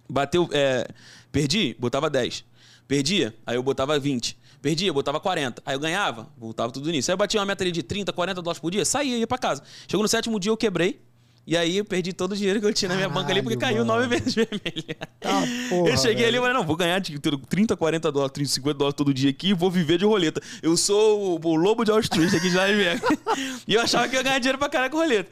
[0.10, 0.88] Bateu, é,
[1.32, 2.44] perdi, botava 10.
[2.86, 4.38] Perdia, aí eu botava 20.
[4.62, 5.62] Perdia, botava 40.
[5.66, 7.12] Aí eu ganhava, voltava tudo nisso.
[7.12, 9.38] Aí eu batia uma meta ali de 30, 40 dólares por dia, saía, ia pra
[9.38, 9.64] casa.
[9.88, 11.00] Chegou no sétimo dia, eu quebrei.
[11.48, 13.56] E aí eu perdi todo o dinheiro que eu tinha na minha banca ali, porque
[13.56, 14.98] caiu Caralho, nove vezes vermelha.
[15.18, 16.42] Tá, porra, eu cheguei ali e velho.
[16.42, 19.54] falei, não, vou ganhar tipo, 30, 40 dólares, 30, 50 dólares todo dia aqui e
[19.54, 20.42] vou viver de roleta.
[20.62, 23.02] Eu sou o, o lobo de Wall Street aqui de Las Vegas.
[23.66, 25.30] e eu achava que eu ia ganhar dinheiro pra caralho com roleta.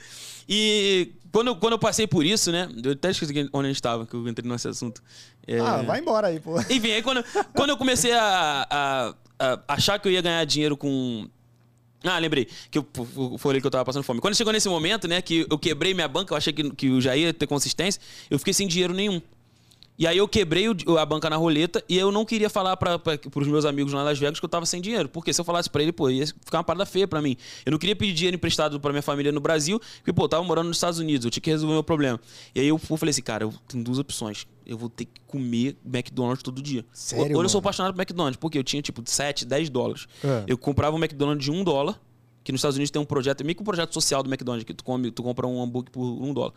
[0.47, 2.70] E quando, eu- quando eu passei por isso, né?
[2.82, 5.03] Eu até esqueci onde a gente estava, que eu entrei nesse assunto.
[5.45, 6.57] É, Ah, vai embora aí, pô.
[6.62, 10.78] enfim, aí quando, quando eu comecei a, a- a achar que eu ia ganhar dinheiro
[10.78, 11.28] com.
[12.03, 12.48] Ah, lembrei.
[12.72, 12.88] Que eu
[13.38, 14.22] falei que eu tava passando fome.
[14.22, 17.02] Quando chegou nesse momento, né, que eu quebrei minha banca, eu achei que, que eu
[17.02, 17.99] já ia ter consistência,
[18.30, 19.22] eu fiquei sem dinheiro nenhum.
[19.98, 23.00] E aí eu quebrei o- a banca na roleta e eu não queria falar para
[23.34, 25.08] os meus amigos lá em Las Vegas que eu tava sem dinheiro.
[25.08, 27.38] Porque se eu falasse pra ele, pô, ia ficar uma parada feia pra mim.
[27.66, 30.44] Eu não queria pedir dinheiro emprestado pra minha família no Brasil, porque, pô, eu tava
[30.44, 32.20] morando nos Estados Unidos, eu tinha que resolver o meu problema.
[32.54, 34.46] E aí eu, eu falei assim, cara, eu tenho duas opções.
[34.66, 36.84] Eu vou ter que comer McDonald's todo dia.
[36.92, 40.08] Sério, Hoje eu sou apaixonado por McDonald's, porque eu tinha, tipo, 7, 10 dólares.
[40.24, 40.44] É.
[40.48, 42.02] Eu comprava um McDonald's de 1 dólar,
[42.46, 44.74] que nos Estados Unidos tem um projeto, meio que um projeto social do McDonald's, que
[44.74, 46.54] tu, come, tu compra um hambúrguer por 1 dólar.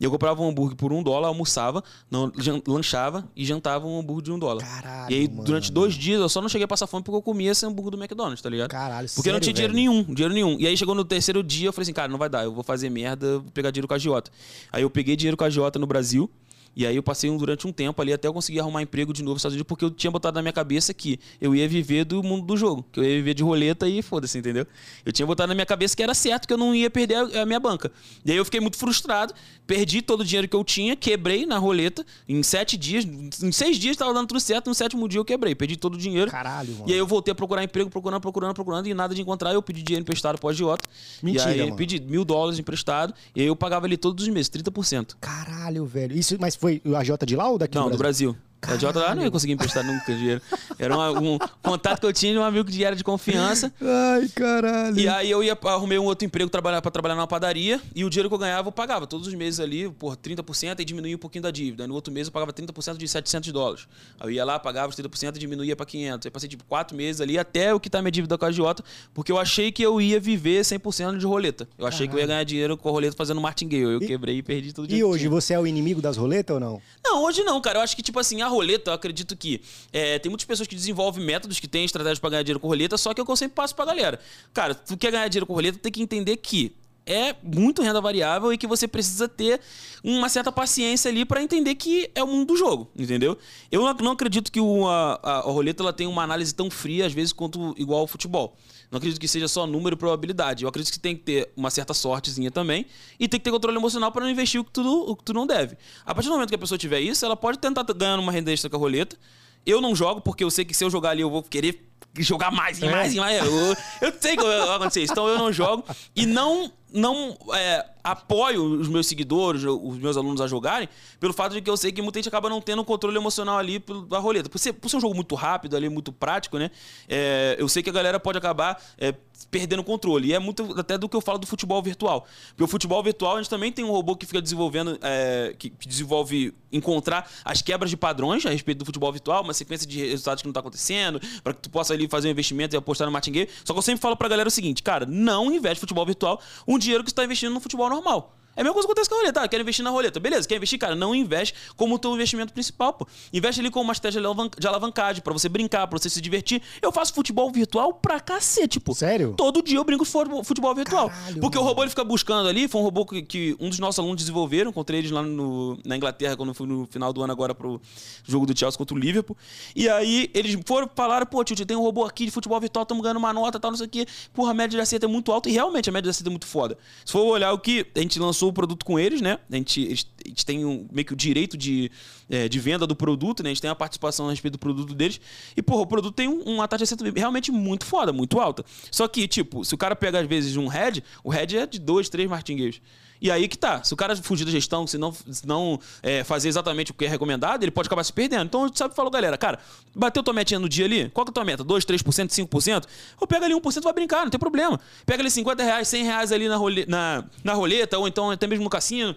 [0.00, 2.32] E eu comprava um hambúrguer por 1 dólar, almoçava, não,
[2.66, 4.62] lanchava e jantava um hambúrguer de 1 dólar.
[4.64, 5.44] Caralho, E aí, mano.
[5.44, 7.92] durante dois dias, eu só não cheguei a passar fome porque eu comia esse hambúrguer
[7.92, 8.70] do McDonald's, tá ligado?
[8.70, 9.90] Caralho, Porque eu não sério, tinha dinheiro velho?
[10.04, 10.56] nenhum, dinheiro nenhum.
[10.58, 12.64] E aí chegou no terceiro dia, eu falei assim, cara, não vai dar, eu vou
[12.64, 14.30] fazer merda, vou pegar dinheiro com a Giota.
[14.72, 16.30] Aí eu peguei dinheiro com a Giota no Brasil.
[16.76, 19.22] E aí eu passei um- durante um tempo ali até eu conseguir arrumar emprego de
[19.22, 22.04] novo nos Estados Unidos, porque eu tinha botado na minha cabeça que eu ia viver
[22.04, 24.66] do mundo do jogo, que eu ia viver de roleta e foda-se, entendeu?
[25.04, 27.46] Eu tinha botado na minha cabeça que era certo, que eu não ia perder a,
[27.46, 27.90] minha banca.
[28.24, 29.32] E aí eu fiquei muito frustrado,
[29.66, 33.78] perdi todo o dinheiro que eu tinha, quebrei na roleta, em sete dias, em seis
[33.78, 36.30] dias tava dando tudo certo, no sétimo dia eu quebrei, perdi todo o dinheiro.
[36.30, 36.84] Caralho, mano.
[36.86, 39.54] E aí eu voltei a procurar emprego, procurando, procurando, procurando, e nada de encontrar.
[39.54, 40.86] Eu pedi dinheiro emprestado pro agiota.
[41.22, 41.76] Mentira, E aí mano.
[41.76, 45.16] pedi mil dólares emprestado, e aí eu pagava ele todos os meses, 30%.
[45.20, 46.16] Caralho, velho.
[46.16, 48.36] Isso, mas foi o AJ de lá ou daqui Não, do Brasil.
[48.68, 50.40] A agiota lá não ia conseguir emprestar nunca dinheiro.
[50.78, 53.72] Era uma- um contato que eu tinha de um amigo que era de confiança.
[53.80, 54.98] Ai, caralho.
[54.98, 58.10] E aí eu ia arrumei um outro emprego trabalhar para trabalhar numa padaria e o
[58.10, 61.18] dinheiro que eu ganhava eu pagava todos os meses ali, por 30% e diminuía um
[61.18, 61.84] pouquinho da dívida.
[61.84, 63.86] Aí no outro mês eu pagava 30% de 700 dólares.
[64.20, 66.26] Aí eu ia lá, pagava os 30% e diminuía para 500.
[66.26, 68.82] Aí passei tipo quatro meses ali até eu quitar minha dívida com a agiota,
[69.14, 71.68] porque eu achei que eu ia viver 100% de roleta.
[71.78, 73.94] Eu achei que eu ia ganhar dinheiro com a roleta fazendo martingale.
[73.94, 75.30] Eu quebrei e perdi tudo E dinheiro que hoje, tinha.
[75.30, 76.80] você é o inimigo das roletas ou não?
[77.04, 77.78] Não, hoje não, cara.
[77.78, 79.60] Eu acho que, tipo assim, a roleta, eu acredito que
[79.92, 82.96] é, tem muitas pessoas que desenvolvem métodos, que têm estratégias pra ganhar dinheiro com roleta,
[82.98, 84.18] só que é que eu sempre passo pra galera.
[84.52, 86.74] Cara, tu quer ganhar dinheiro com roleta, tem que entender que
[87.08, 89.60] é muito renda variável e que você precisa ter
[90.02, 93.38] uma certa paciência ali pra entender que é o mundo do jogo, entendeu?
[93.70, 97.06] Eu não, acredito que o- a, a- a roleta ela tenha uma análise tão fria,
[97.06, 98.56] às vezes, quanto igual ao futebol.
[98.90, 100.64] Não acredito que seja só número e probabilidade.
[100.64, 102.86] Eu acredito que tem que ter uma certa sortezinha também
[103.18, 105.32] e tem que ter controle emocional para não investir o que, tu, o que tu
[105.32, 105.76] não deve.
[106.04, 108.52] A partir do momento que a pessoa tiver isso, ela pode tentar ganhar uma renda
[108.52, 109.16] extra com a roleta.
[109.64, 111.84] Eu não jogo, porque eu sei que se eu jogar ali eu vou querer
[112.18, 113.44] jogar mais e mais e mais.
[113.44, 115.84] Eu, eu sei que vai acontecer isso, então eu não jogo.
[116.14, 120.88] E não, não é, apoio os meus seguidores, os meus alunos a jogarem,
[121.18, 123.58] pelo fato de que eu sei que muita gente acaba não tendo um controle emocional
[123.58, 124.48] ali da roleta.
[124.48, 126.70] Por ser, por ser um jogo muito rápido ali, muito prático, né?
[127.08, 129.12] É, eu sei que a galera pode acabar é,
[129.50, 130.28] perdendo o controle.
[130.28, 132.26] E é muito até do que eu falo do futebol virtual.
[132.50, 135.70] Porque o futebol virtual, a gente também tem um robô que fica desenvolvendo, é, que,
[135.70, 140.06] que desenvolve encontrar as quebras de padrões a respeito do futebol virtual, uma sequência de
[140.06, 143.06] resultados que não tá acontecendo, para que tu possa ali fazer um investimento e apostar
[143.06, 143.48] no martingale.
[143.64, 146.40] Só que eu sempre falo pra galera o seguinte, cara, não investe em futebol virtual
[146.66, 148.36] um dinheiro que você tá investindo no futebol normal.
[148.56, 149.40] É a mesma coisa que acontece com a roleta.
[149.42, 150.18] Ah, quero investir na roleta.
[150.18, 150.78] Beleza, quer investir?
[150.78, 153.06] Cara, não investe como o teu investimento principal, pô.
[153.32, 156.20] Investe ali com uma estratégia de alavan- de alavancagem, pra você brincar, pra você se
[156.20, 156.62] divertir.
[156.80, 158.94] Eu faço futebol virtual pra cacete, pô.
[158.94, 159.34] Sério?
[159.36, 161.10] Todo dia eu brinco futebol virtual.
[161.10, 161.68] Caralho, porque o mano.
[161.70, 164.70] robô ele fica buscando ali, foi um robô que, que um dos nossos alunos desenvolveram,
[164.70, 167.80] encontrei eles lá no- na Inglaterra quando eu fui no final do ano agora pro
[168.24, 169.36] jogo do Chelsea contra o Liverpool.
[169.74, 173.02] E aí eles foram, falaram, pô, tio, tem um robô aqui de futebol virtual, estamos
[173.02, 174.06] ganhando uma nota, tal, não sei o quê.
[174.32, 176.30] Porra, a média de acerto é muito alta e realmente a média de acerto é
[176.30, 176.78] muito foda.
[177.04, 179.38] Se for olhar o que a gente lançou o produto com eles, né?
[179.50, 179.82] A gente,
[180.24, 181.90] a gente tem um, meio que o direito de,
[182.28, 183.50] é, de venda do produto, né?
[183.50, 185.20] A gente tem a participação a respeito do produto deles.
[185.56, 188.64] E, porra, o produto tem um, uma taxa de acerto realmente muito foda, muito alta.
[188.90, 191.78] Só que, tipo, se o cara pega às vezes um head, o head é de
[191.78, 192.80] dois, três martingales.
[193.20, 193.82] E aí que tá.
[193.82, 197.04] Se o cara fugir da gestão, se não, se não é, fazer exatamente o que
[197.04, 198.44] é recomendado, ele pode acabar se perdendo.
[198.44, 199.58] Então, a gente sabe falou, galera, cara,
[199.94, 201.08] bateu tua metinha no dia ali?
[201.10, 201.64] Qual que é a tua meta?
[201.64, 202.84] 2, 3%, 5%?
[203.20, 204.80] Ou pega ali 1% e vai brincar, não tem problema.
[205.04, 208.46] Pega ali 50 reais, 100 reais ali na, role, na, na roleta, ou então até
[208.46, 209.14] mesmo no cassino.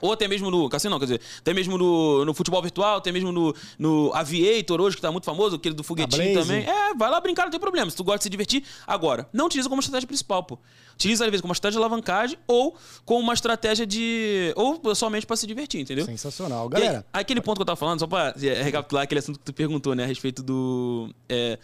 [0.00, 3.10] Ou até mesmo no cassino, não, quer dizer, até mesmo no, no futebol virtual, até
[3.10, 6.64] mesmo no, no Aviator hoje, que tá muito famoso, aquele do foguetinho também.
[6.64, 7.90] É, vai lá brincar, não tem problema.
[7.90, 9.28] Se tu gosta de se divertir, agora.
[9.32, 10.58] Não utiliza como estratégia principal, pô.
[10.94, 14.52] Utiliza, às vezes, como uma estratégia de alavancagem ou como uma estratégia de.
[14.56, 16.04] Ou somente pra se divertir, entendeu?
[16.06, 16.68] Sensacional.
[16.68, 19.44] Galera, aí, aquele ponto que eu tava falando, só pra é, recapitular aquele assunto que
[19.44, 21.10] tu perguntou, né, a respeito do.
[21.28, 21.58] é,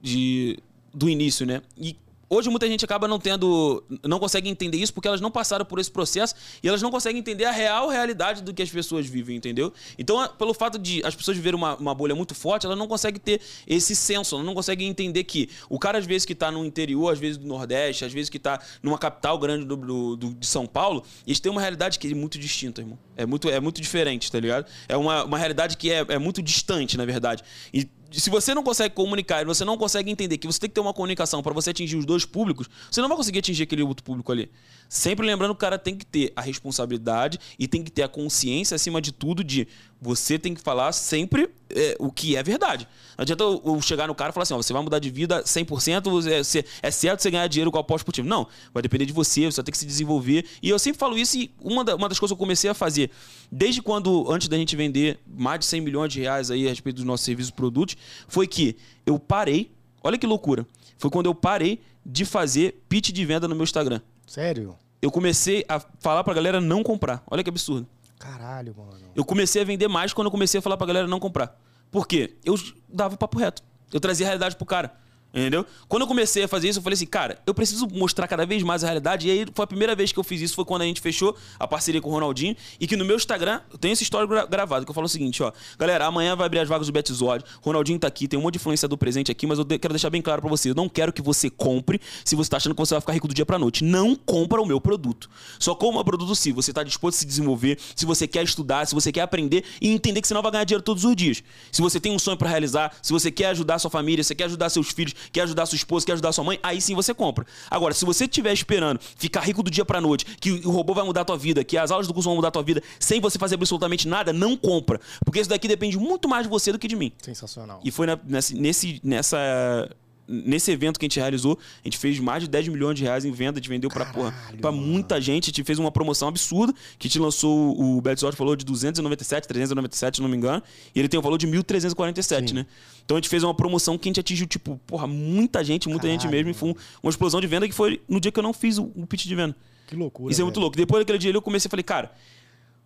[0.00, 0.58] de,
[0.92, 1.62] do início, né?
[1.76, 1.96] E
[2.34, 3.82] hoje muita gente acaba não tendo.
[4.02, 7.20] não consegue entender isso porque elas não passaram por esse processo e elas não conseguem
[7.20, 9.72] entender a real realidade do que as pessoas vivem, entendeu?
[9.98, 13.20] Então, pelo fato de as pessoas viverem uma, uma bolha muito forte, elas não conseguem
[13.20, 17.12] ter esse senso, não conseguem entender que o cara, às vezes, que tá no interior,
[17.12, 20.46] às vezes do Nordeste, às vezes que tá numa capital grande do, do, do de
[20.46, 22.98] São Paulo, eles têm uma realidade que é muito distinta, irmão.
[23.16, 24.66] É muito, é muito diferente, tá ligado?
[24.88, 27.42] É uma, uma realidade que é, é muito distante, na verdade.
[27.72, 27.88] E
[28.20, 30.80] se você não consegue comunicar e você não consegue entender que você tem que ter
[30.80, 34.04] uma comunicação para você atingir os dois públicos, você não vai conseguir atingir aquele outro
[34.04, 34.50] público ali.
[34.94, 38.08] Sempre lembrando que o cara tem que ter a responsabilidade e tem que ter a
[38.08, 39.66] consciência, acima de tudo, de
[40.00, 42.86] você tem que falar sempre é, o que é verdade.
[43.18, 45.42] Não adianta eu, chegar no cara e falar assim: ó, você vai mudar de vida
[45.42, 48.28] 100%, é, você, é certo você ganhar dinheiro com a aposta time.
[48.28, 50.46] Não, vai depender de você, você ter que se desenvolver.
[50.62, 52.74] E eu sempre falo isso e uma, da, uma das coisas que eu comecei a
[52.74, 53.10] fazer,
[53.50, 56.96] desde quando, antes da gente vender mais de 100 milhões de reais aí a respeito
[56.96, 57.96] dos nossos serviços e produtos,
[58.28, 59.72] foi que eu parei,
[60.04, 60.64] olha que loucura,
[60.98, 64.00] foi quando eu parei de fazer pitch de venda no meu Instagram.
[64.24, 64.76] Sério?
[65.04, 67.22] Eu comecei a falar pra galera não comprar.
[67.30, 67.86] Olha que absurdo.
[68.18, 68.92] Caralho, mano.
[69.14, 71.60] Eu comecei a vender mais quando eu comecei a falar pra galera não comprar.
[71.90, 72.38] Por quê?
[72.42, 72.54] Eu
[72.88, 73.62] dava o papo reto.
[73.92, 74.94] Eu trazia a realidade pro cara.
[75.34, 75.66] Entendeu?
[75.88, 78.62] Quando eu comecei a fazer isso, eu falei assim, cara, eu preciso mostrar cada vez
[78.62, 79.26] mais a realidade.
[79.26, 81.36] E aí foi a primeira vez que eu fiz isso, foi quando a gente fechou
[81.58, 82.56] a parceria com o Ronaldinho.
[82.78, 85.08] E que no meu Instagram, eu tenho essa história gra gravada, que eu falo o
[85.08, 85.50] seguinte, ó.
[85.76, 87.44] Galera, amanhã vai abrir as vagas do Betzod.
[87.60, 90.22] Ronaldinho tá aqui, tem um monte de influenciador presente aqui, mas eu quero deixar bem
[90.22, 90.70] claro para você.
[90.70, 93.26] Eu não quero que você compre se você tá achando que você vai ficar rico
[93.26, 93.82] do dia pra noite.
[93.82, 95.28] Não compra o meu produto.
[95.58, 98.86] Só compra o produto se você tá disposto a se desenvolver, se você quer estudar,
[98.86, 101.42] se você quer aprender e entender que você não vai ganhar dinheiro todos os dias.
[101.72, 104.34] Se você tem um sonho para realizar, se você quer ajudar sua família, se você
[104.36, 107.14] quer ajudar seus filhos, quer ajudar sua esposa, quer ajudar sua mãe, aí sim você
[107.14, 107.46] compra.
[107.70, 111.04] Agora, se você estiver esperando ficar rico do dia pra noite, que o robô vai
[111.04, 113.20] mudar a tua vida, que as aulas do curso vão mudar a tua vida, sem
[113.20, 115.00] você fazer absolutamente nada, não compra.
[115.24, 117.12] Porque isso daqui depende muito mais de você do que de mim.
[117.22, 117.80] Sensacional.
[117.84, 119.88] E foi na, nesse, nesse, nessa
[120.26, 123.24] nesse evento que a gente realizou, a gente fez mais de 10 milhões de reais
[123.24, 126.28] em venda, a gente vendeu pra, porra, pra muita gente, a gente fez uma promoção
[126.28, 130.62] absurda, que a gente lançou, o Betzord falou de 297, 397, se não me engano,
[130.94, 132.66] e ele tem o valor de 1.347, né?
[133.04, 136.02] Então a gente fez uma promoção que a gente atingiu, tipo, porra, muita gente, muita
[136.02, 138.38] Caralho, gente mesmo, e foi um, uma explosão de venda que foi no dia que
[138.38, 139.54] eu não fiz o, o pitch de venda.
[139.86, 140.32] Que loucura.
[140.32, 140.76] Isso é muito louco.
[140.76, 142.10] Depois daquele dia eu comecei a falei, cara,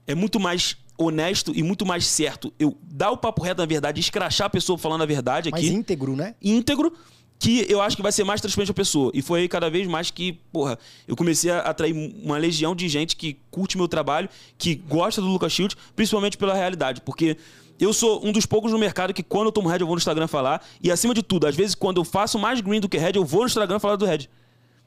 [0.06, 4.00] é muito mais honesto e muito mais certo eu dar o papo reto na verdade,
[4.00, 5.62] escrachar a pessoa falando a verdade aqui.
[5.62, 6.34] Mas íntegro, né?
[6.42, 6.92] Íntegro
[7.38, 9.12] que eu acho que vai ser mais transparente a pessoa.
[9.14, 12.88] E foi aí cada vez mais que, porra, eu comecei a atrair uma legião de
[12.88, 17.00] gente que curte meu trabalho, que gosta do Lucas Shield, principalmente pela realidade.
[17.00, 17.36] Porque
[17.78, 20.00] eu sou um dos poucos no mercado que quando eu tomo Red eu vou no
[20.00, 20.64] Instagram falar.
[20.82, 23.24] E acima de tudo, às vezes quando eu faço mais green do que Red, eu
[23.24, 24.28] vou no Instagram falar do Red.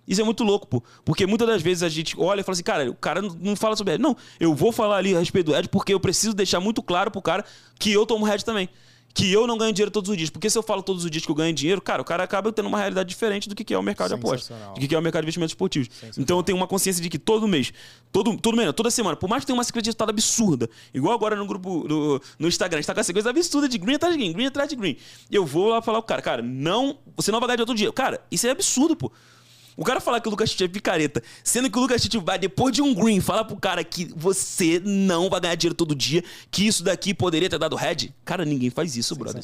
[0.06, 0.84] Isso é muito louco, pô.
[1.06, 3.78] Porque muitas das vezes a gente olha e fala assim, cara, o cara não fala
[3.78, 4.00] sobre Red.
[4.00, 7.10] Não, eu vou falar ali a respeito do Red porque eu preciso deixar muito claro
[7.10, 7.46] pro cara
[7.80, 8.68] que eu tomo Red também
[9.14, 10.30] que eu não ganho dinheiro todos os dias.
[10.30, 12.52] Porque se eu falo todos os dias que eu ganho dinheiro, cara, o cara acaba
[12.52, 15.02] tendo uma realidade diferente do que é o mercado de apostas, do que é o
[15.02, 15.90] mercado de investimentos esportivos.
[16.18, 17.74] Então eu tenho uma consciência de que todo mês,
[18.12, 21.14] todo, todo mês, toda semana, por mais que tenha uma sequência de resultado absurda, igual
[21.14, 24.20] agora no grupo no, no Instagram, está com essa coisa absurda de green atrás de
[24.20, 24.98] green, green atrás de green.
[25.30, 27.92] Eu vou lá falar pro cara, cara, não, você não vai ganhar dinheiro todo dia.
[27.92, 29.12] Cara, isso é absurdo, pô.
[29.82, 32.38] O cara falar que o Lucas Tite é picareta, sendo que o Lucas Tite vai,
[32.38, 36.24] depois de um green, falar pro cara que você não vai ganhar dinheiro todo dia,
[36.52, 38.14] que isso daqui poderia ter dado head.
[38.24, 39.42] Cara, ninguém faz isso, brother.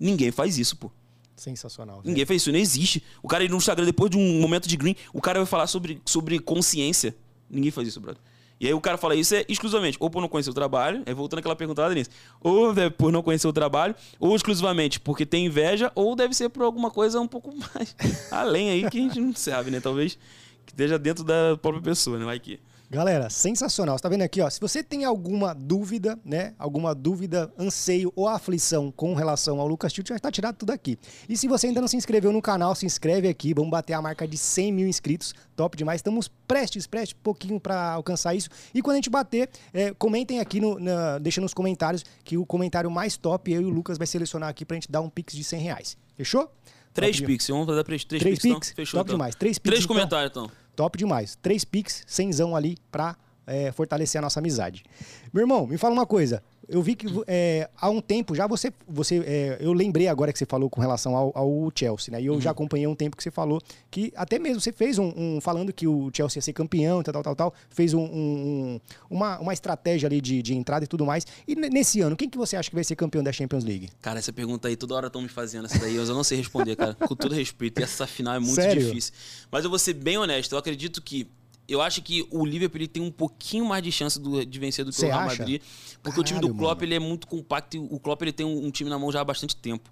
[0.00, 0.90] Ninguém faz isso, pô.
[1.36, 2.00] Sensacional.
[2.04, 3.00] Ninguém faz isso, não existe.
[3.22, 5.68] O cara ir no Instagram depois de um momento de green, o cara vai falar
[5.68, 7.14] sobre, sobre consciência.
[7.48, 8.20] Ninguém faz isso, brother.
[8.58, 11.12] E aí o cara fala isso é exclusivamente ou por não conhecer o trabalho, aí
[11.12, 12.08] voltando àquela pergunta lá, Denise,
[12.40, 16.48] ou é por não conhecer o trabalho, ou exclusivamente porque tem inveja, ou deve ser
[16.48, 17.94] por alguma coisa um pouco mais
[18.30, 19.80] além aí que a gente não sabe, né?
[19.80, 20.18] Talvez
[20.64, 22.24] que esteja dentro da própria pessoa, né?
[22.24, 22.58] Vai que...
[22.88, 23.98] Galera, sensacional.
[23.98, 24.48] Você tá vendo aqui, ó?
[24.48, 26.54] Se você tem alguma dúvida, né?
[26.56, 30.96] Alguma dúvida, anseio ou aflição com relação ao Lucas Tilt, já tá tirado tudo aqui.
[31.28, 33.52] E se você ainda não se inscreveu no canal, se inscreve aqui.
[33.52, 35.34] Vamos bater a marca de 100 mil inscritos.
[35.56, 35.98] Top demais.
[35.98, 38.48] Estamos prestes, prestes, pouquinho para alcançar isso.
[38.72, 42.46] E quando a gente bater, é, comentem aqui, no, na, deixa nos comentários que o
[42.46, 45.34] comentário mais top eu e o Lucas vai selecionar aqui pra gente dar um pix
[45.34, 45.98] de 100 reais.
[46.14, 46.52] Fechou?
[46.94, 47.48] Três pix.
[47.48, 48.68] Vamos fazer três, três, três pix, pix?
[48.68, 48.76] Então?
[48.76, 49.18] Fechou, Top então.
[49.18, 49.34] demais.
[49.34, 49.70] Três pix.
[49.70, 49.94] Três então.
[49.94, 50.50] comentários, então.
[50.76, 51.36] Top demais.
[51.40, 53.16] Três Pix, cenzão ali pra
[53.46, 54.84] é, fortalecer a nossa amizade.
[55.32, 56.42] Meu irmão, me fala uma coisa.
[56.68, 58.72] Eu vi que é, há um tempo já você.
[58.88, 62.20] você é, eu lembrei agora que você falou com relação ao, ao Chelsea, né?
[62.20, 62.40] E eu uhum.
[62.40, 63.60] já acompanhei um tempo que você falou
[63.90, 65.12] que até mesmo você fez um.
[65.16, 68.80] um falando que o Chelsea ia ser campeão, tal, tal, tal, tal fez um, um,
[69.08, 71.26] uma, uma estratégia ali de, de entrada e tudo mais.
[71.46, 73.90] E nesse ano, quem que você acha que vai ser campeão da Champions League?
[74.00, 76.74] Cara, essa pergunta aí toda hora estão me fazendo essa daí, eu não sei responder,
[76.76, 76.94] cara.
[76.94, 77.80] com todo respeito.
[77.80, 78.82] E essa final é muito Sério?
[78.82, 79.12] difícil.
[79.50, 81.28] Mas eu vou ser bem honesto, eu acredito que
[81.68, 84.84] eu acho que o Liverpool ele tem um pouquinho mais de chance do, de vencer
[84.84, 85.38] do que Cê o Real acha?
[85.38, 85.62] Madrid.
[86.02, 86.84] Porque Caralho, o time do Klopp mano.
[86.84, 89.20] ele é muito compacto e o Klopp ele tem um, um time na mão já
[89.20, 89.90] há bastante tempo.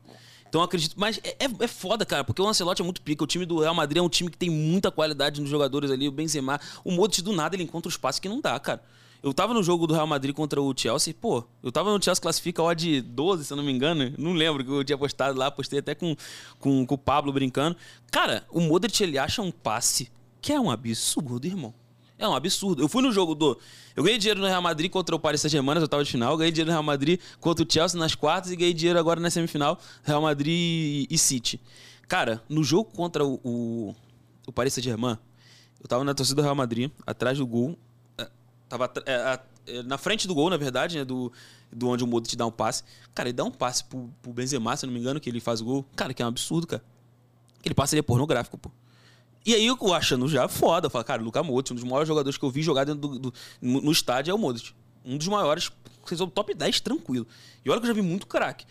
[0.48, 0.94] Então eu acredito.
[0.96, 3.24] Mas é, é, é foda, cara, porque o Ancelotti é muito pica.
[3.24, 6.06] O time do Real Madrid é um time que tem muita qualidade nos jogadores ali.
[6.06, 8.80] O Benzema, o Modric do nada ele encontra o espaço que não dá, cara.
[9.20, 12.20] Eu tava no jogo do Real Madrid contra o Chelsea, pô, eu tava no Chelsea
[12.20, 14.12] classifica ó de 12, se eu não me engano.
[14.18, 16.14] Não lembro que eu tinha postado lá, postei até com,
[16.60, 17.74] com, com o Pablo brincando.
[18.12, 20.10] Cara, o Modric ele acha um passe
[20.44, 21.72] que é um absurdo, irmão.
[22.18, 22.82] É um absurdo.
[22.82, 23.58] Eu fui no jogo do.
[23.96, 26.36] Eu ganhei dinheiro no Real Madrid contra o Paris Saint-Germain, eu tava de final.
[26.36, 29.30] Ganhei dinheiro no Real Madrid contra o Chelsea nas quartas e ganhei dinheiro agora na
[29.30, 31.58] semifinal, Real Madrid e City.
[32.06, 33.94] Cara, no jogo contra o, o,
[34.46, 35.16] o Paris Saint-Germain,
[35.80, 37.78] eu tava na torcida do Real Madrid, atrás do gol.
[38.68, 41.06] Tava é, é, na frente do gol, na verdade, né?
[41.06, 41.32] Do,
[41.72, 42.84] do onde o Modric dá um passe.
[43.14, 45.62] Cara, ele dá um passe pro, pro Benzema, se não me engano, que ele faz
[45.62, 45.86] o gol.
[45.96, 46.84] Cara, que é um absurdo, cara.
[47.58, 48.70] Aquele passe ele é pornográfico, pô.
[49.44, 52.08] E aí eu achando já foda, eu falo, cara, o Luka Modric, um dos maiores
[52.08, 54.72] jogadores que eu vi jogar dentro do, do no estádio é o Modric.
[55.04, 55.70] Um dos maiores,
[56.32, 57.26] top 10 tranquilo.
[57.64, 58.64] E olha que eu já vi muito craque.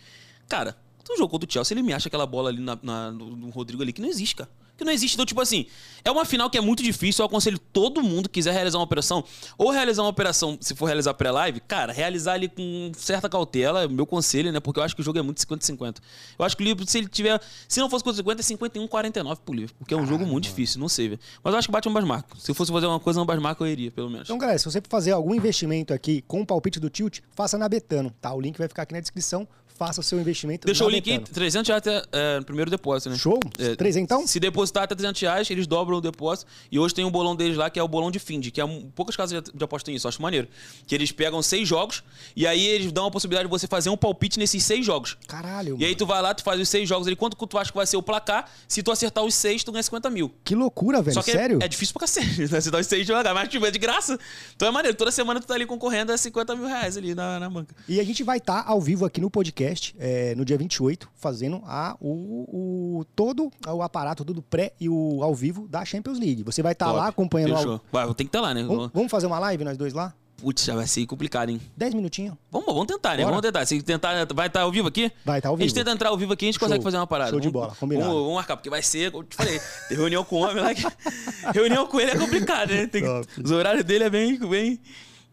[0.48, 3.50] Cara, tu jogou do Chelsea, ele me acha aquela bola ali na, na, no, no
[3.50, 5.14] Rodrigo ali que não existe, cara que não existe.
[5.14, 5.66] Então, tipo assim,
[6.04, 7.22] é uma final que é muito difícil.
[7.22, 9.24] Eu aconselho todo mundo que quiser realizar uma operação,
[9.56, 13.88] ou realizar uma operação, se for realizar pré-live, cara, realizar ali com certa cautela, é
[13.88, 14.60] meu conselho, né?
[14.60, 15.96] Porque eu acho que o jogo é muito 50-50.
[16.38, 17.40] Eu acho que o livro, se ele tiver.
[17.68, 19.74] Se não fosse 50-50, é 51-49 pro livro.
[19.78, 20.18] Porque é um Caramba.
[20.18, 21.20] jogo muito difícil, não sei, velho.
[21.42, 22.42] Mas eu acho que bate ambas marcas.
[22.42, 24.26] Se eu fosse fazer uma coisa, ambas marcas eu iria, pelo menos.
[24.26, 27.56] Então, galera, se você for fazer algum investimento aqui com o palpite do Tilt, faça
[27.56, 28.32] na Betano, tá?
[28.34, 30.66] O link vai ficar aqui na descrição faça o seu investimento.
[30.66, 33.16] Deixou o link aí, 300 reais até, é, no primeiro depósito, né?
[33.16, 33.38] Show?
[33.58, 34.26] É, 300 então?
[34.26, 36.50] Se depositar até 300 reais, eles dobram o depósito.
[36.70, 38.64] E hoje tem um bolão deles lá, que é o bolão de Find, que é
[38.64, 40.48] um, poucas casas de aposta nisso, acho maneiro.
[40.86, 42.02] Que eles pegam seis jogos
[42.36, 45.16] e aí eles dão a possibilidade de você fazer um palpite nesses seis jogos.
[45.26, 45.82] Caralho, mano.
[45.82, 47.76] E aí tu vai lá, tu faz os seis jogos ali, quanto tu acha que
[47.76, 48.50] vai ser o placar?
[48.68, 50.32] Se tu acertar os seis, tu ganha 50 mil.
[50.44, 51.14] Que loucura, velho.
[51.14, 51.58] Só que Sério?
[51.60, 52.58] É, é difícil pra cacete, né?
[52.58, 54.18] Acertar os seis jogar, mas tipo, é de graça.
[54.54, 54.96] Então é maneiro.
[54.96, 57.74] Toda semana tu tá ali concorrendo a 50 mil reais ali na, na banca.
[57.88, 59.63] E a gente vai estar tá ao vivo aqui no podcast,
[59.98, 65.22] é, no dia 28, fazendo a, o, o todo o aparato, tudo pré e o
[65.22, 66.42] ao vivo da Champions League.
[66.42, 67.56] Você vai estar tá lá acompanhando.
[67.56, 67.72] Fechou.
[67.72, 67.80] Ao...
[67.92, 68.62] Vai, tem que estar tá lá, né?
[68.62, 70.14] Vamos, vamos fazer uma live nós dois lá?
[70.36, 71.60] Putz, já vai ser complicado, hein?
[71.76, 72.36] 10 minutinhos.
[72.50, 73.22] Vamos, vamos tentar, né?
[73.22, 73.28] Bora.
[73.28, 73.64] Vamos tentar.
[73.64, 75.10] Se tentar, vai estar tá ao vivo aqui?
[75.24, 75.64] Vai estar tá ao vivo.
[75.64, 76.68] A gente tenta entrar ao vivo aqui, a gente Show.
[76.68, 77.30] consegue fazer uma parada.
[77.30, 78.08] Show de bola, combinado.
[78.08, 80.62] Vamos, vamos marcar, porque vai ser, como eu te falei, tem reunião com o homem
[80.62, 80.74] lá.
[80.74, 80.82] Que...
[81.54, 82.86] reunião com ele é complicado, né?
[82.86, 83.04] Tem...
[83.42, 84.80] Os horários dele é bem, bem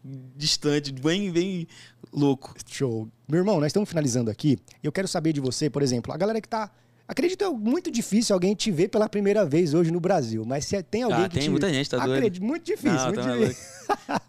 [0.04, 1.66] distante, bem, bem
[2.12, 2.54] louco.
[2.66, 3.08] Show.
[3.28, 4.58] Meu irmão, nós estamos finalizando aqui.
[4.82, 6.70] Eu quero saber de você, por exemplo, a galera que tá.
[7.06, 10.80] Acredito é muito difícil alguém te ver pela primeira vez hoje no Brasil, mas se
[10.84, 11.50] tem alguém ah, que tem te...
[11.50, 12.14] muita gente, tá doido.
[12.14, 13.64] Acredito, muito difícil, Não, muito tá difícil.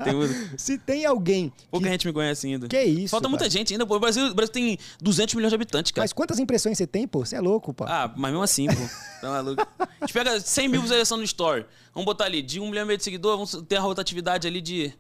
[0.04, 0.34] tem muito...
[0.60, 1.92] se tem alguém Pouca que...
[1.92, 2.68] gente me conhece ainda.
[2.68, 3.30] Que isso, Falta cara.
[3.30, 3.96] muita gente ainda, pô.
[3.96, 6.04] O Brasil, o Brasil tem 200 milhões de habitantes, cara.
[6.04, 7.24] Mas quantas impressões você tem, pô?
[7.24, 7.86] Você é louco, pô.
[7.88, 8.82] Ah, mas mesmo assim, pô.
[9.22, 9.66] Tá maluco.
[9.80, 11.66] A gente pega 100 mil visualizações no Story.
[11.94, 14.60] Vamos botar ali, de 1 milhão e meio de seguidores, vamos ter a rotatividade ali
[14.60, 14.94] de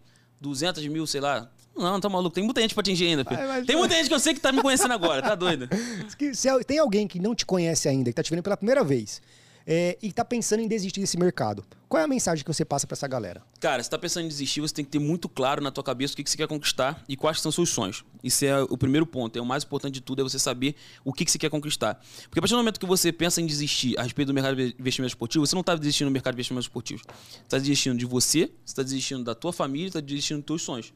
[0.43, 2.35] 200 mil, sei lá, não, tá maluco.
[2.35, 3.47] Tem muita gente pra atingir ainda, filho.
[3.47, 5.67] Vai, tem muita gente que eu sei que tá me conhecendo agora, tá doido?
[6.33, 9.21] Se tem alguém que não te conhece ainda, que tá te vendo pela primeira vez,
[9.65, 12.87] é, e tá pensando em desistir desse mercado, qual é a mensagem que você passa
[12.87, 13.41] para essa galera?
[13.59, 16.13] Cara, se tá pensando em desistir, você tem que ter muito claro na tua cabeça
[16.13, 18.03] o que, que você quer conquistar e quais são seus sonhos.
[18.23, 19.37] Isso é o primeiro ponto.
[19.37, 20.75] É o mais importante de tudo, é você saber
[21.05, 21.95] o que, que você quer conquistar.
[22.23, 24.75] Porque a partir do momento que você pensa em desistir a respeito do mercado de
[24.77, 27.03] investimento esportivo, você não tá desistindo do mercado de investimento esportivo.
[27.05, 30.45] Você tá desistindo de você, você tá desistindo da tua família, você tá desistindo dos
[30.47, 30.93] teus sonhos.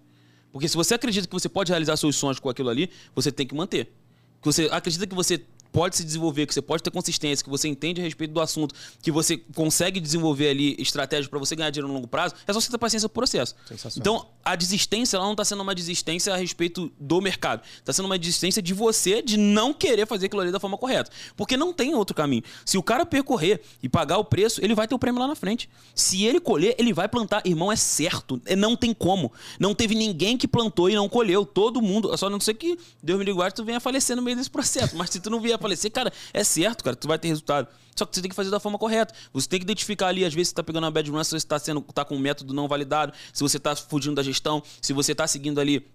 [0.51, 3.45] Porque se você acredita que você pode realizar seus sonhos com aquilo ali, você tem
[3.45, 3.93] que manter.
[4.41, 7.67] Que você acredita que você pode se desenvolver, que você pode ter consistência, que você
[7.67, 11.87] entende a respeito do assunto, que você consegue desenvolver ali estratégias para você ganhar dinheiro
[11.87, 13.55] no longo prazo, é só você ter paciência pro processo.
[13.95, 17.61] Então, a desistência ela não está sendo uma desistência a respeito do mercado.
[17.77, 21.11] Está sendo uma desistência de você de não querer fazer aquilo ali da forma correta.
[21.35, 22.43] Porque não tem outro caminho.
[22.65, 25.35] Se o cara percorrer e pagar o preço, ele vai ter o prêmio lá na
[25.35, 25.69] frente.
[25.93, 27.41] Se ele colher, ele vai plantar.
[27.45, 28.41] Irmão, é certo.
[28.45, 29.31] É, não tem como.
[29.59, 31.45] Não teve ninguém que plantou e não colheu.
[31.45, 32.15] Todo mundo.
[32.17, 34.95] Só não sei que Deus me ligue, tu venha falecer no meio desse processo.
[34.95, 37.67] Mas se tu não vier falecer, cara, é certo, cara, tu vai ter resultado.
[37.95, 39.13] Só que você tem que fazer da forma correta.
[39.33, 41.37] Você tem que identificar ali, às vezes, você tá pegando uma bad run, se você
[41.37, 44.93] está sendo, tá com um método não validado, se você está fugindo da gestão, se
[44.93, 45.87] você está seguindo ali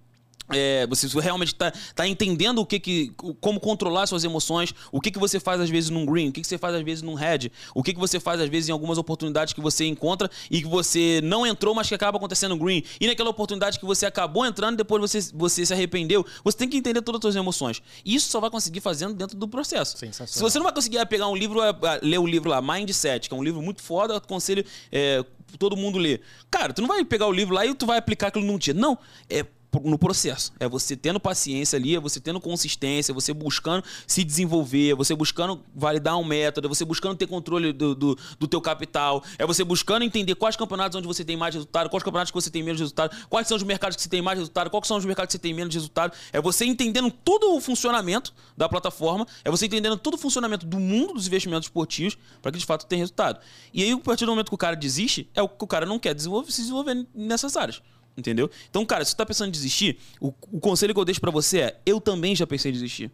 [0.51, 5.11] é, você realmente está tá entendendo o que, que como controlar suas emoções, o que,
[5.11, 7.15] que você faz às vezes num green, o que, que você faz às vezes num
[7.15, 10.61] red, o que, que você faz às vezes em algumas oportunidades que você encontra e
[10.61, 14.07] que você não entrou, mas que acaba acontecendo no green, e naquela oportunidade que você
[14.07, 16.25] acabou entrando depois você, você se arrependeu.
[16.45, 17.83] Você tem que entender todas as suas emoções.
[18.05, 19.97] E isso só vai conseguir fazendo dentro do processo.
[20.27, 21.61] Se você não vai conseguir pegar um livro,
[22.03, 25.25] ler o livro lá, Mindset, que é um livro muito foda, eu aconselho é,
[25.59, 26.21] todo mundo ler.
[26.51, 28.75] Cara, tu não vai pegar o livro lá e tu vai aplicar aquilo num dia.
[28.75, 28.99] Não.
[29.29, 29.45] É
[29.85, 30.53] no processo.
[30.61, 34.95] É você tendo paciência ali, é você tendo consistência, é você buscando se desenvolver, é
[34.95, 39.23] você buscando validar um método, é você buscando ter controle do, do, do teu capital,
[39.39, 42.51] é você buscando entender quais campeonatos onde você tem mais resultado, quais campeonatos que você
[42.51, 45.05] tem menos resultado, quais são os mercados que você tem mais resultado, quais são os
[45.05, 46.13] mercados que você tem menos resultado.
[46.33, 50.79] É você entendendo todo o funcionamento da plataforma, é você entendendo todo o funcionamento do
[50.79, 53.41] mundo dos investimentos esportivos para que de fato tenha resultado.
[53.73, 55.87] E aí, a partir do momento que o cara desiste, é o que o cara
[55.87, 57.81] não quer desenvolver, se desenvolver nessas áreas.
[58.17, 58.51] Entendeu?
[58.69, 61.31] Então, cara, se você tá pensando em desistir, o, o conselho que eu deixo para
[61.31, 63.11] você é: eu também já pensei em desistir.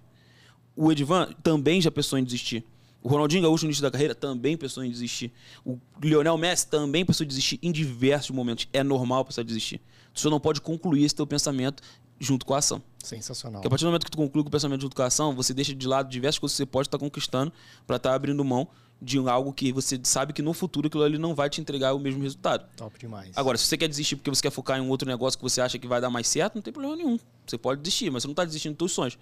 [0.75, 2.65] O Edvan também já pensou em desistir.
[3.03, 5.33] O Ronaldinho Gaúcho, no início da carreira, também pensou em desistir.
[5.65, 8.69] O Lionel Messi também pensou em desistir em diversos momentos.
[8.73, 9.81] É normal pensar em desistir.
[10.13, 11.83] Você não pode concluir esse teu pensamento
[12.19, 12.83] junto com a ação.
[13.03, 13.61] Sensacional.
[13.61, 15.35] Porque a partir do momento que tu conclui com o pensamento junto com a ação,
[15.35, 17.53] você deixa de lado diversas coisas que você pode estar conquistando
[17.87, 18.69] para estar tá abrindo mão
[19.01, 21.99] de algo que você sabe que no futuro aquilo ali não vai te entregar o
[21.99, 22.67] mesmo resultado.
[22.77, 23.31] Top demais.
[23.37, 25.61] Agora, se você quer desistir porque você quer focar em um outro negócio que você
[25.61, 27.19] acha que vai dar mais certo, não tem problema nenhum.
[27.47, 29.19] Você pode desistir, mas você não está desistindo dos seus sonhos.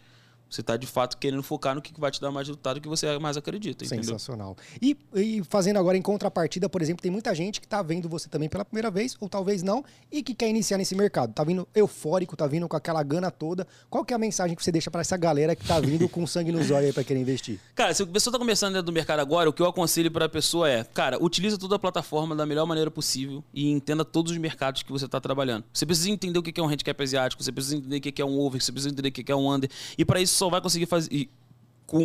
[0.49, 3.19] Você está de fato querendo focar no que vai te dar mais resultado que você
[3.19, 3.85] mais acredita.
[3.85, 4.57] Sensacional.
[4.81, 8.29] E, e, fazendo agora em contrapartida, por exemplo, tem muita gente que está vendo você
[8.29, 11.33] também pela primeira vez, ou talvez não, e que quer iniciar nesse mercado.
[11.33, 13.67] Tá vindo eufórico, tá vindo com aquela gana toda.
[13.91, 16.27] Qual que é a mensagem que você deixa para essa galera que está vindo com
[16.27, 17.59] sangue nos olhos aí para querer investir?
[17.75, 20.27] Cara, se a pessoa está começando dentro do mercado agora, o que eu aconselho para
[20.27, 24.33] a pessoa é, cara, utiliza toda a plataforma da melhor maneira possível e entenda todos
[24.33, 25.65] os mercados que você está trabalhando.
[25.73, 28.25] Você precisa entender o que é um handicap asiático, você precisa entender o que é
[28.25, 29.71] um over, você precisa entender o que é um under.
[29.99, 31.29] E para isso só vai conseguir fazer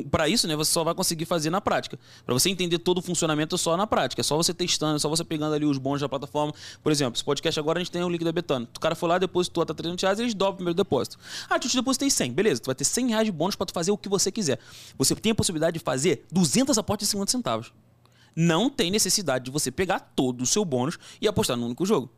[0.10, 1.98] para isso, né, você só vai conseguir fazer na prática.
[2.26, 4.22] Para você entender todo o funcionamento é só na prática.
[4.22, 6.54] É só você testando, é só você pegando ali os bons da plataforma.
[6.84, 8.68] Por exemplo, esse podcast agora a gente tem o link da Betano.
[8.76, 11.18] O cara foi lá, depositou até 300 reais eles dobram o primeiro depósito.
[11.50, 12.32] Ah, tu te depositei 100.
[12.32, 14.60] Beleza, tu vai ter 100 reais de bônus para tu fazer o que você quiser.
[14.98, 17.74] Você tem a possibilidade de fazer 200 aportes de 50 centavos.
[18.36, 22.10] Não tem necessidade de você pegar todo o seu bônus e apostar num único jogo.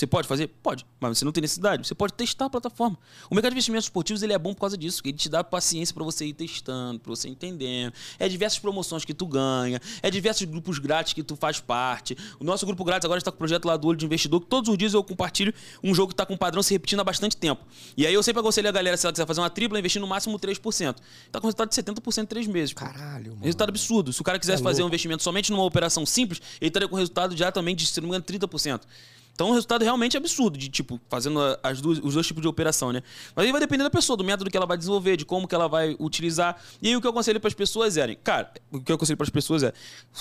[0.00, 0.48] Você pode fazer?
[0.62, 1.86] Pode, mas você não tem necessidade.
[1.86, 2.98] Você pode testar a plataforma.
[3.28, 5.94] O mercado de investimentos esportivos ele é bom por causa disso, ele te dá paciência
[5.94, 7.92] para você ir testando, para você entendendo.
[8.18, 12.16] É diversas promoções que tu ganha, é diversos grupos grátis que tu faz parte.
[12.38, 14.46] O nosso grupo grátis agora está com o projeto lá do Olho de Investidor, que
[14.46, 15.52] todos os dias eu compartilho
[15.84, 17.62] um jogo que está com um padrão se repetindo há bastante tempo.
[17.94, 20.06] E aí eu sempre aconselho a galera, se ela quiser fazer uma tripla, investir no
[20.06, 20.96] máximo 3%.
[21.26, 22.72] Está com resultado de 70% em 3 meses.
[22.72, 23.44] Caralho, mano.
[23.44, 24.14] Resultado absurdo.
[24.14, 26.96] Se o cara quisesse é fazer um investimento somente numa operação simples, ele estaria com
[26.96, 28.80] resultado já também de, se não me engano, 30%.
[29.40, 32.92] Então, um resultado realmente absurdo, de tipo, fazendo as duas, os dois tipos de operação,
[32.92, 33.02] né?
[33.34, 35.54] Mas aí vai depender da pessoa, do método que ela vai desenvolver, de como que
[35.54, 36.62] ela vai utilizar.
[36.82, 39.16] E aí o que eu aconselho para as pessoas é, cara, o que eu aconselho
[39.16, 39.72] para as pessoas é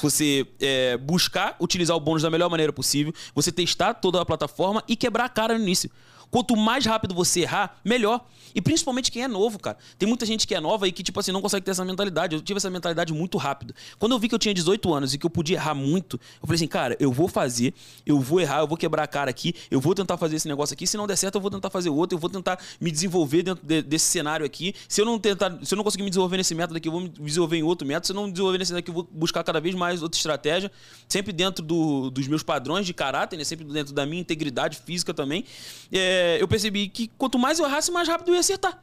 [0.01, 4.81] você é, buscar utilizar o bônus da melhor maneira possível, você testar toda a plataforma
[4.87, 5.91] e quebrar a cara no início.
[6.31, 8.26] Quanto mais rápido você errar, melhor.
[8.53, 9.77] E principalmente quem é novo, cara.
[9.97, 12.35] Tem muita gente que é nova e que, tipo assim, não consegue ter essa mentalidade.
[12.35, 13.73] Eu tive essa mentalidade muito rápido.
[13.97, 16.47] Quando eu vi que eu tinha 18 anos e que eu podia errar muito, eu
[16.47, 17.73] falei assim, cara, eu vou fazer,
[18.06, 20.73] eu vou errar, eu vou quebrar a cara aqui, eu vou tentar fazer esse negócio
[20.73, 20.88] aqui.
[20.88, 23.65] Se não der certo, eu vou tentar fazer outro, eu vou tentar me desenvolver dentro
[23.65, 24.73] de, desse cenário aqui.
[24.88, 27.01] Se eu não tentar, se eu não conseguir me desenvolver nesse método aqui, eu vou
[27.01, 28.07] me desenvolver em outro método.
[28.07, 30.72] Se eu não me desenvolver nesse daqui, eu vou buscar cada vez mais outra estratégia,
[31.07, 33.43] sempre dentro do, dos meus padrões de caráter, né?
[33.43, 35.45] sempre dentro da minha integridade física também.
[35.91, 38.81] É, eu percebi que quanto mais eu errasse, mais rápido eu ia acertar.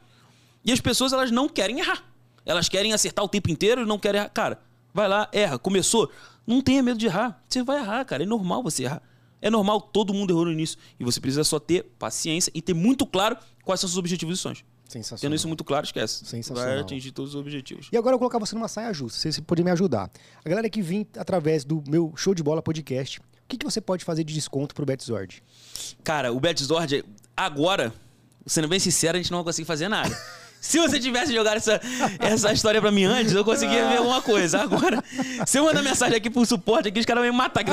[0.63, 2.03] E as pessoas, elas não querem errar.
[2.45, 4.29] Elas querem acertar o tempo inteiro e não querem errar.
[4.29, 4.59] Cara,
[4.93, 5.57] vai lá, erra.
[5.57, 6.11] Começou.
[6.45, 7.43] Não tenha medo de errar.
[7.47, 8.23] Você vai errar, cara.
[8.23, 9.01] É normal você errar.
[9.41, 10.77] É normal, todo mundo errou no início.
[10.99, 14.39] E você precisa só ter paciência e ter muito claro quais são os seus objetivos
[14.39, 14.63] e sonhos.
[14.87, 15.21] Sensacional.
[15.21, 16.25] Tendo isso muito claro, esquece.
[16.25, 16.73] Sensacional.
[16.73, 17.89] Vai atingir todos os objetivos.
[17.91, 19.31] E agora eu vou colocar você numa saia justa.
[19.31, 20.09] Você pode me ajudar.
[20.43, 23.81] A galera que vem através do meu Show de Bola podcast, o que, que você
[23.81, 25.43] pode fazer de desconto pro Betzord?
[26.03, 27.03] Cara, o Betzord,
[27.37, 27.93] agora,
[28.45, 30.13] sendo bem sincero, a gente não vai conseguir fazer nada.
[30.59, 31.79] Se você tivesse jogado essa,
[32.19, 34.59] essa história pra mim antes, eu conseguia ver alguma coisa.
[34.59, 35.03] Agora,
[35.45, 37.63] se eu mandar mensagem aqui pro suporte aqui, os caras vão me matar.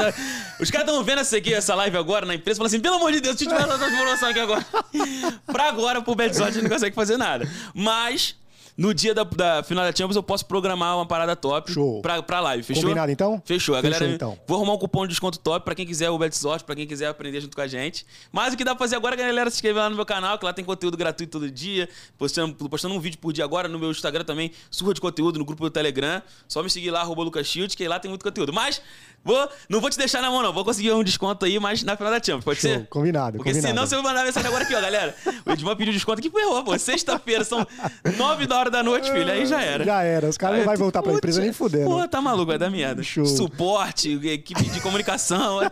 [0.61, 2.97] Os caras estão vendo essa, aqui, essa live agora na empresa e falam assim: pelo
[2.97, 4.65] amor de Deus, se tiver essa informação aqui agora.
[5.47, 7.51] pra agora, pro Betzot, a gente não consegue fazer nada.
[7.73, 8.37] Mas,
[8.77, 12.03] no dia da, da, final da Champions, eu posso programar uma parada top Show.
[12.03, 12.63] Pra, pra live.
[12.63, 12.83] Fechou?
[12.83, 13.43] Combinado, então?
[13.45, 13.75] Fechou.
[13.75, 14.39] A Fechou, galera, então.
[14.47, 17.07] Vou arrumar um cupom de desconto top pra quem quiser o Betsort, pra quem quiser
[17.07, 18.05] aprender junto com a gente.
[18.33, 20.39] Mas o que dá pra fazer agora é galera se inscrever lá no meu canal,
[20.39, 21.89] que lá tem conteúdo gratuito todo dia.
[22.19, 25.45] Postando, postando um vídeo por dia agora no meu Instagram também, surra de conteúdo no
[25.45, 26.21] grupo do Telegram.
[26.49, 28.53] Só me seguir lá, arroba Lucas Shield, que lá tem muito conteúdo.
[28.53, 28.83] Mas
[29.25, 30.53] vou, não vou te deixar na mão, não.
[30.53, 32.71] Vou conseguir um desconto aí, mas na final da Champions, pode Show.
[32.71, 32.87] ser?
[32.89, 33.75] Combinado, Porque combinado.
[33.75, 35.15] senão você vai mandar mensagem agora aqui, ó, galera.
[35.47, 36.79] O Edmar pediu desconto aqui, foi errou, pô.
[36.79, 37.67] Sexta-feira, são
[38.17, 39.85] 9 da hora da noite, filho, aí já era.
[39.85, 40.29] Já era.
[40.29, 41.87] Os caras não vão voltar pra Putz, empresa nem fudendo.
[41.87, 43.03] Porra, tá maluco, vai dar merda.
[43.03, 43.25] Show.
[43.27, 45.67] Suporte, equipe de comunicação, é.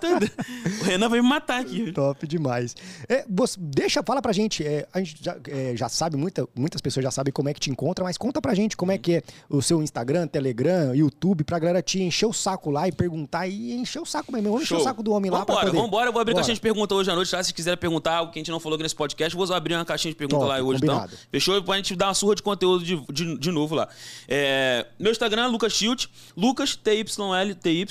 [0.81, 1.93] O Renan vai me matar aqui.
[1.93, 2.75] Top demais.
[3.09, 4.65] É, você- deixa, fala pra gente.
[4.67, 7.61] é, a gente já, é, já sabe, muita, muitas pessoas já sabem como é que
[7.61, 11.45] te encontra, mas conta pra gente como é que é o seu Instagram, Telegram, YouTube,
[11.45, 14.49] pra galera te encher o saco lá e perguntar e encher o saco mesmo.
[14.51, 15.83] Vamos encher o saco do homem lá pra Vambora, poder.
[15.83, 16.09] vambora.
[16.09, 16.43] Eu vou abrir Bora.
[16.43, 17.43] caixinha de pergunta hoje à noite, tá?
[17.43, 19.85] Se quiser perguntar algo que a gente não falou aqui nesse podcast, vou abrir uma
[19.85, 21.13] caixinha de pergunta Top, lá hoje, combinado.
[21.13, 21.27] então.
[21.31, 21.63] Fechou?
[21.63, 23.89] Pra gente dar uma surra de conteúdo de, de, de novo lá.
[24.29, 26.07] É, meu Instagram é Lucas Schilt,
[26.37, 27.87] Lucas, TYL, TY.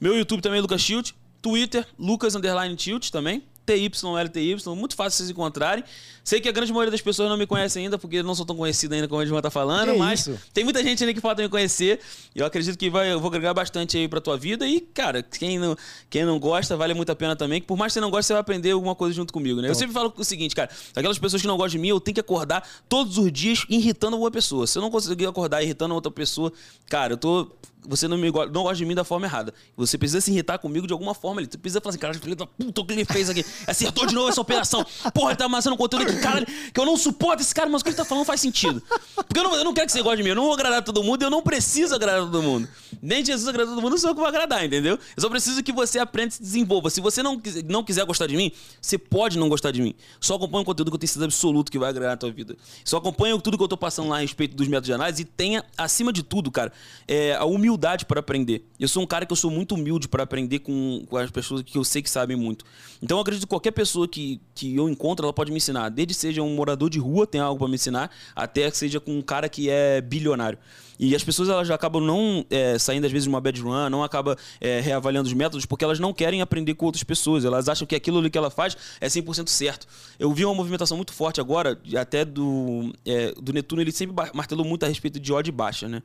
[0.00, 1.12] Meu YouTube também é Lucas Schilt.
[1.42, 3.42] Twitter, Lucas Underline Tilt também.
[3.66, 5.82] TYLTY, muito fácil vocês encontrarem.
[6.22, 8.46] Sei que a grande maioria das pessoas não me conhece ainda, porque eu não sou
[8.46, 10.40] tão conhecido ainda como a gente tá falando, Que mas isso?
[10.54, 12.00] tem muita gente ainda que falta me conhecer.
[12.34, 14.66] E eu acredito que vai, eu vou agregar bastante aí pra tua vida.
[14.66, 15.76] E, cara, quem não,
[16.08, 17.60] quem não gosta, vale muito a pena também.
[17.60, 19.68] Que por mais que você não goste, você vai aprender alguma coisa junto comigo, né?
[19.68, 20.70] Eu sempre falo o seguinte, cara.
[20.96, 24.16] Aquelas pessoas que não gostam de mim, eu tenho que acordar todos os dias irritando
[24.16, 24.66] uma pessoa.
[24.66, 26.50] Se eu não conseguir acordar irritando outra pessoa,
[26.88, 27.50] cara, eu tô.
[27.86, 29.52] Você não, me, não gosta de mim da forma errada.
[29.76, 31.48] Você precisa se irritar comigo de alguma forma ali.
[31.50, 33.44] Você precisa falar assim, cara, filho da puta, o que ele fez aqui?
[33.66, 34.84] Acertou de novo essa operação.
[35.12, 37.84] Porra, ele tá amassando conteúdo aqui, caralho, que eu não suporto esse cara, mas o
[37.84, 38.82] que ele tá falando faz sentido.
[39.14, 40.30] Porque eu não, eu não quero que você goste de mim.
[40.30, 42.68] Eu não vou agradar todo mundo eu não preciso agradar todo mundo.
[43.02, 44.98] Nem Jesus agradar todo mundo, não sou eu que vou agradar, entendeu?
[45.16, 46.90] Eu só preciso que você aprenda e se desenvolva.
[46.90, 49.94] Se você não, não quiser gostar de mim, você pode não gostar de mim.
[50.20, 52.56] Só acompanha o conteúdo que eu tenho certeza absoluto que vai agradar a tua vida.
[52.84, 55.24] Só acompanha tudo que eu tô passando lá a respeito dos métodos de análise e
[55.24, 56.72] tenha, acima de tudo, cara,
[57.06, 57.73] é, a humildade
[58.06, 58.64] para aprender.
[58.78, 61.62] Eu sou um cara que eu sou muito humilde para aprender com, com as pessoas
[61.62, 62.64] que eu sei que sabem muito.
[63.02, 65.88] Então eu acredito que qualquer pessoa que, que eu encontro, ela pode me ensinar.
[65.88, 69.16] Desde seja um morador de rua, tem algo para me ensinar, até que seja com
[69.18, 70.58] um cara que é bilionário.
[70.98, 74.02] E as pessoas elas acabam não é, saindo às vezes de uma bad run, não
[74.04, 77.44] acabam é, reavaliando os métodos porque elas não querem aprender com outras pessoas.
[77.44, 79.86] Elas acham que aquilo que ela faz é 100% certo.
[80.18, 84.64] Eu vi uma movimentação muito forte agora, até do, é, do Netuno, ele sempre martelou
[84.64, 86.02] muito a respeito de odd baixa, né?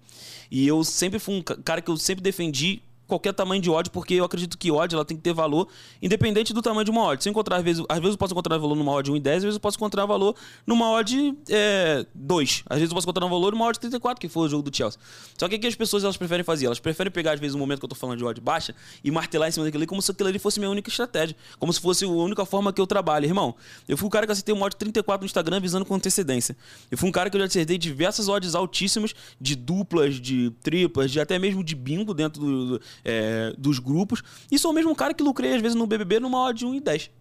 [0.49, 3.89] E eu sempre fui um ca- cara que eu sempre defendi qualquer tamanho de odd,
[3.89, 5.67] porque eu acredito que odd ela tem que ter valor
[6.01, 7.21] independente do tamanho de uma odd.
[7.23, 9.55] Se encontrar, às vezes, às vezes eu posso encontrar valor numa odd 1,10, às vezes
[9.55, 12.63] eu posso encontrar valor numa odd é, 2.
[12.69, 14.75] Às vezes eu posso encontrar um valor numa odd 34, que foi o jogo do
[14.75, 14.99] Chelsea.
[15.37, 16.67] Só que o que as pessoas elas preferem fazer?
[16.67, 18.73] Elas preferem pegar, às vezes, um momento que eu tô falando de odd baixa
[19.03, 21.35] e martelar em cima daquilo ali como se aquilo ali fosse minha única estratégia.
[21.57, 23.25] Como se fosse a única forma que eu trabalho.
[23.25, 23.55] Irmão,
[23.87, 26.55] eu fui o cara que acertei um odd 34 no Instagram visando com antecedência.
[26.91, 31.11] Eu fui um cara que eu já acertei diversas odds altíssimas de duplas, de triplas,
[31.11, 34.21] de até mesmo de bingo dentro do- do, é, dos grupos.
[34.51, 36.79] E sou o mesmo cara que lucrei, às vezes, no BBB numa odd 1 e
[36.79, 37.11] 10.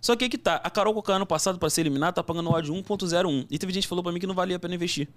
[0.00, 2.50] Só que aí que tá, a Carol Coca ano passado, pra ser eliminada, tá pagando
[2.50, 3.46] odd 1.01.
[3.50, 5.08] E teve gente que falou pra mim que não valia a pena investir.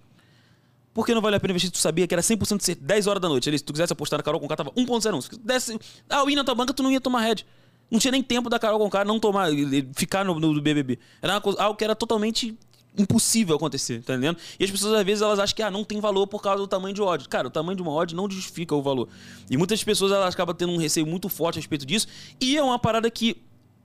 [0.94, 1.72] Por que não valia a pena investir?
[1.72, 3.50] Tu sabia que era 100% ser 10 horas da noite.
[3.50, 5.22] Ali, se tu quisesse apostar na Carol Conká, tava 1.01.
[5.22, 5.80] Se desse
[6.24, 7.46] o ir na tua banca, tu não ia tomar head.
[7.92, 9.50] Não tinha nem tempo da Carol Conká não tomar,
[9.94, 10.98] ficar no, no BBB.
[11.22, 12.58] Era coisa- algo que era totalmente
[12.98, 14.38] impossível acontecer, tá entendendo?
[14.60, 16.68] E as pessoas, às vezes, elas acham que ah, não tem valor por causa do
[16.68, 17.28] tamanho de odd.
[17.28, 19.08] Cara, o tamanho de uma odd não justifica o valor.
[19.50, 22.08] E muitas pessoas, elas acabam tendo um receio muito forte a respeito disso.
[22.40, 23.42] E é uma parada que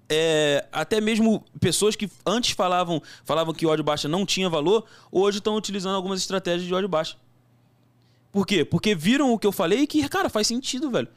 [0.09, 5.39] é, até mesmo pessoas que antes falavam, falavam que ódio baixa não tinha valor, hoje
[5.39, 7.16] estão utilizando algumas estratégias de ódio baixa.
[8.32, 8.65] Por quê?
[8.65, 11.09] Porque viram o que eu falei e que, cara, faz sentido, velho.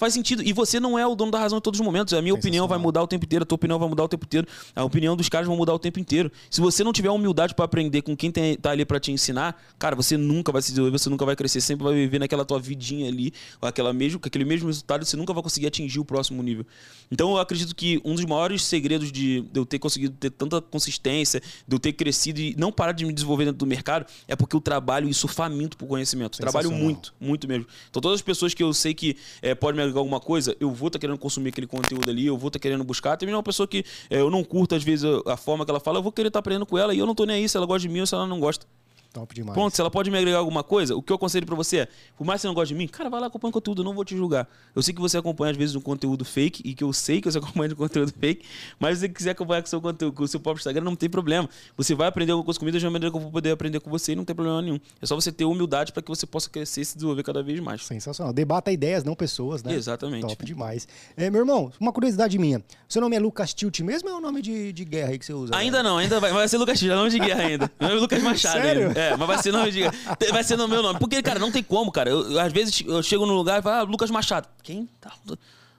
[0.00, 0.42] Faz sentido.
[0.42, 2.14] E você não é o dono da razão em todos os momentos.
[2.14, 4.24] A minha opinião vai mudar o tempo inteiro, a tua opinião vai mudar o tempo
[4.24, 6.32] inteiro, a opinião dos caras vai mudar o tempo inteiro.
[6.48, 9.62] Se você não tiver humildade pra aprender com quem tem, tá ali pra te ensinar,
[9.78, 12.58] cara, você nunca vai se desenvolver, você nunca vai crescer, sempre vai viver naquela tua
[12.58, 16.42] vidinha ali, com, aquela mesmo, aquele mesmo resultado, você nunca vai conseguir atingir o próximo
[16.42, 16.64] nível.
[17.10, 20.62] Então eu acredito que um dos maiores segredos de, de eu ter conseguido ter tanta
[20.62, 24.34] consistência, de eu ter crescido e não parar de me desenvolver dentro do mercado, é
[24.34, 26.38] porque eu trabalho isso faminto por conhecimento.
[26.38, 27.66] Trabalho muito, muito mesmo.
[27.90, 30.70] Então todas as pessoas que eu sei que eh, podem me agregar alguma coisa, eu
[30.70, 33.16] vou estar querendo consumir aquele conteúdo ali, eu vou estar querendo buscar.
[33.16, 35.98] Tem uma pessoa que eh, eu não curto às vezes a, forma que ela fala,
[35.98, 37.66] eu vou querer estar aprendendo com ela e eu não tô nem aí se ela
[37.66, 38.66] gosta de mim ou se ela não gosta.
[39.12, 39.54] Top demais.
[39.54, 41.88] Ponto, se ela pode me agregar alguma coisa, o que eu aconselho pra você é,
[42.16, 43.92] por mais que você não goste de mim, cara, vai lá acompanha conteúdo, eu não
[43.92, 44.48] vou te julgar.
[44.74, 47.30] Eu sei que você acompanha às vezes um conteúdo fake e que eu sei que
[47.30, 48.46] você acompanha um conteúdo fake,
[48.78, 50.94] mas se você quiser acompanhar com o seu conteúdo, com o seu próprio Instagram, não
[50.94, 51.48] tem problema.
[51.76, 53.90] Você vai aprender alguma coisa comigo da mesma maneira que eu vou poder aprender com
[53.90, 54.78] você e não tem problema nenhum.
[55.00, 57.58] É só você ter humildade pra que você possa crescer e se desenvolver cada vez
[57.58, 57.84] mais.
[57.84, 58.32] Sensacional.
[58.32, 59.74] Debata ideias, não pessoas, né?
[59.74, 60.26] Exatamente.
[60.26, 60.86] Top demais.
[61.16, 62.62] É, meu irmão, uma curiosidade minha.
[62.88, 65.26] Seu nome é Lucas Tilt mesmo ou é o nome de, de guerra aí que
[65.26, 65.56] você usa?
[65.56, 67.70] Ainda não, ainda vai, vai ser Lucas Tira, nome de guerra ainda.
[67.80, 68.88] Meu nome é Lucas Machado Sério?
[68.88, 68.99] ainda.
[69.00, 69.82] É, mas vai ser nome de.
[70.30, 70.98] Vai ser no meu nome.
[70.98, 72.10] Porque, cara, não tem como, cara.
[72.10, 74.48] Eu, às vezes eu chego num lugar e falo, ah, Lucas Machado.
[74.62, 74.88] Quem?
[75.00, 75.12] Tá.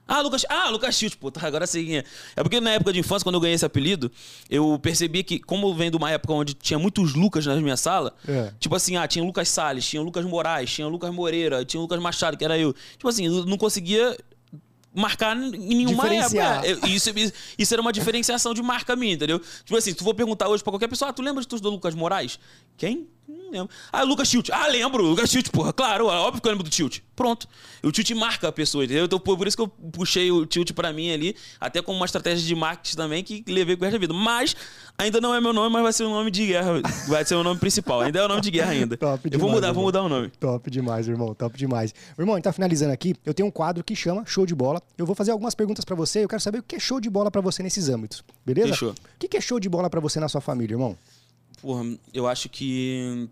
[0.07, 2.03] Ah, Lucas, ah, Lucas Tilt, pô, tá, agora quem é.
[2.35, 4.11] É porque na época de infância, quando eu ganhei esse apelido,
[4.49, 8.13] eu percebi que, como vem de uma época onde tinha muitos Lucas na minha sala,
[8.27, 8.51] É.
[8.59, 12.35] tipo assim, ah, tinha Lucas Salles, tinha Lucas Moraes, tinha Lucas Moreira, tinha Lucas Machado,
[12.35, 12.73] que era eu.
[12.97, 14.17] Tipo assim, eu não conseguia
[14.93, 16.61] marcar em nenhuma época.
[16.65, 17.09] É, Isso,
[17.57, 19.39] isso era uma diferenciação de marca minha, entendeu?
[19.39, 21.59] Tipo assim, se tu for perguntar hoje pra qualquer pessoa, ah, tu lembra de tu
[21.59, 22.39] do Lucas Moraes?
[22.77, 23.07] Quem?
[23.31, 23.69] Não lembro.
[23.91, 24.49] Ah, Lucas Tilt.
[24.51, 25.03] Ah, lembro.
[25.03, 25.71] Lucas Tilt, porra.
[25.71, 26.99] Claro, óbvio que eu lembro do Tilt.
[27.15, 27.47] Pronto.
[27.83, 29.05] O Tilt marca a pessoa, entendeu?
[29.05, 32.45] Então, por isso que eu puxei o Tilt pra mim ali, até como uma estratégia
[32.45, 34.13] de marketing também que levei com o resto da vida.
[34.13, 34.55] Mas
[34.97, 36.81] ainda não é meu nome, mas vai ser o nome de guerra.
[37.07, 38.01] Vai ser o nome principal.
[38.01, 38.97] Ainda é o nome de guerra ainda.
[38.97, 39.73] Top eu demais, vou mudar, irmão.
[39.75, 40.29] vou mudar o nome.
[40.39, 41.33] Top demais, irmão.
[41.33, 41.93] Top demais.
[42.17, 43.15] Irmão, a gente tá finalizando aqui.
[43.25, 44.81] Eu tenho um quadro que chama Show de Bola.
[44.97, 46.23] Eu vou fazer algumas perguntas para você.
[46.23, 48.23] Eu quero saber o que é show de bola para você nesses âmbitos.
[48.45, 48.69] Beleza?
[48.69, 48.91] Fechou.
[48.91, 50.97] O que é show de bola para você na sua família, irmão?
[51.61, 53.29] Porra, eu acho que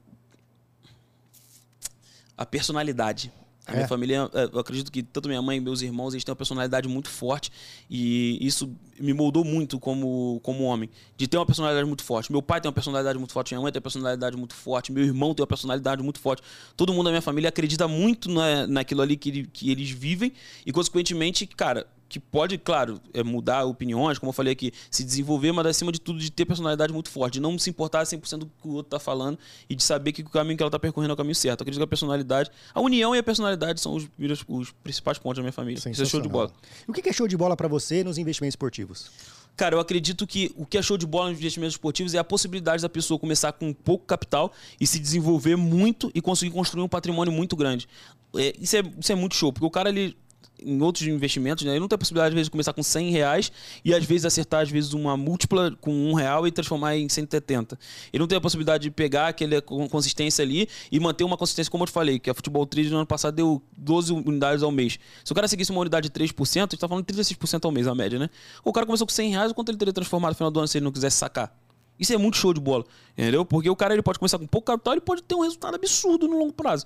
[2.37, 3.31] a personalidade.
[3.65, 3.75] A é.
[3.75, 6.35] minha família, é, eu acredito que tanto minha mãe e meus irmãos, eles têm uma
[6.35, 7.51] personalidade muito forte
[7.89, 12.31] e isso me moldou muito como, como homem, de ter uma personalidade muito forte.
[12.31, 15.03] Meu pai tem uma personalidade muito forte, minha mãe tem uma personalidade muito forte, meu
[15.03, 16.41] irmão tem uma personalidade muito forte.
[16.75, 20.33] Todo mundo da minha família acredita muito na, naquilo ali que, que eles vivem
[20.65, 25.51] e, consequentemente, cara, que pode, claro, é, mudar opiniões, como eu falei aqui, se desenvolver,
[25.51, 28.45] mas acima de tudo de ter personalidade muito forte, de não se importar 100% do
[28.47, 29.37] que o outro está falando
[29.69, 31.61] e de saber que o caminho que ela está percorrendo é o caminho certo.
[31.61, 34.09] Eu acredito que a personalidade, a união e a personalidade são os,
[34.47, 35.77] os principais pontos da minha família.
[35.77, 36.51] Isso é show de bola.
[36.87, 39.11] o que é show de bola para você nos investimentos esportivos?
[39.55, 42.23] Cara, eu acredito que o que é show de bola nos investimentos esportivos é a
[42.23, 46.87] possibilidade da pessoa começar com pouco capital e se desenvolver muito e conseguir construir um
[46.87, 47.87] patrimônio muito grande.
[48.35, 50.15] É, isso, é, isso é muito show, porque o cara ele
[50.63, 51.71] em outros investimentos, né?
[51.71, 53.51] Ele não tem a possibilidade, às vezes, de começar com 100 reais
[53.83, 57.77] e, às vezes, acertar, às vezes, uma múltipla com um real e transformar em 170.
[58.11, 61.83] Ele não tem a possibilidade de pegar aquela consistência ali e manter uma consistência, como
[61.83, 64.99] eu te falei, que a Futebol Trade no ano passado deu 12 unidades ao mês.
[65.23, 67.71] Se o cara seguisse uma unidade de 3%, a gente tá falando de 36% ao
[67.71, 68.29] mês, a média, né?
[68.63, 70.77] O cara começou com 100 reais, quanto ele teria transformado no final do ano se
[70.77, 71.55] ele não quisesse sacar?
[71.99, 72.85] Isso é muito show de bola,
[73.17, 73.43] entendeu?
[73.43, 76.27] Porque o cara ele pode começar com pouco capital e pode ter um resultado absurdo
[76.27, 76.85] no longo prazo.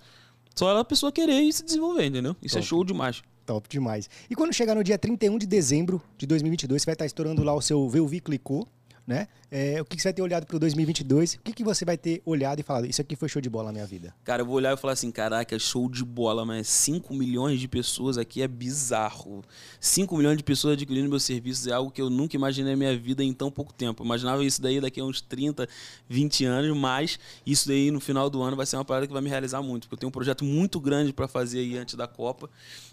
[0.56, 2.36] Só a pessoa querer e se desenvolver, entendeu?
[2.42, 3.22] Isso é é show demais.
[3.46, 4.10] Top demais.
[4.30, 7.54] E quando chegar no dia 31 de dezembro de 2022, você vai estar estourando lá
[7.54, 8.68] o seu Velvi Clicou,
[9.06, 9.28] né?
[9.52, 11.36] É, o que, você vai ter olhado para o 2022?
[11.36, 12.86] O que, que você vai ter olhado e falado?
[12.88, 14.16] Isso aqui foi show de bola na minha vida.
[14.24, 17.68] Cara, eu vou olhar e falar assim: caraca, show de bola, mas 5 milhões de
[17.68, 19.44] pessoas aqui é bizarro.
[19.80, 22.98] 5 milhões de pessoas adquirindo meus serviços é algo que eu nunca imaginei na minha
[22.98, 24.02] vida em tão pouco tempo.
[24.02, 25.68] Eu imaginava isso daí daqui a uns 30,
[26.10, 29.22] 20 anos, mas isso daí no final do ano vai ser uma parada que vai
[29.22, 32.08] me realizar muito, porque eu tenho um projeto muito grande para fazer aí antes da
[32.08, 32.50] Copa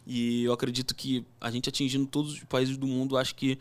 [0.07, 3.59] e eu acredito que a gente atingindo todos os países do mundo, acho que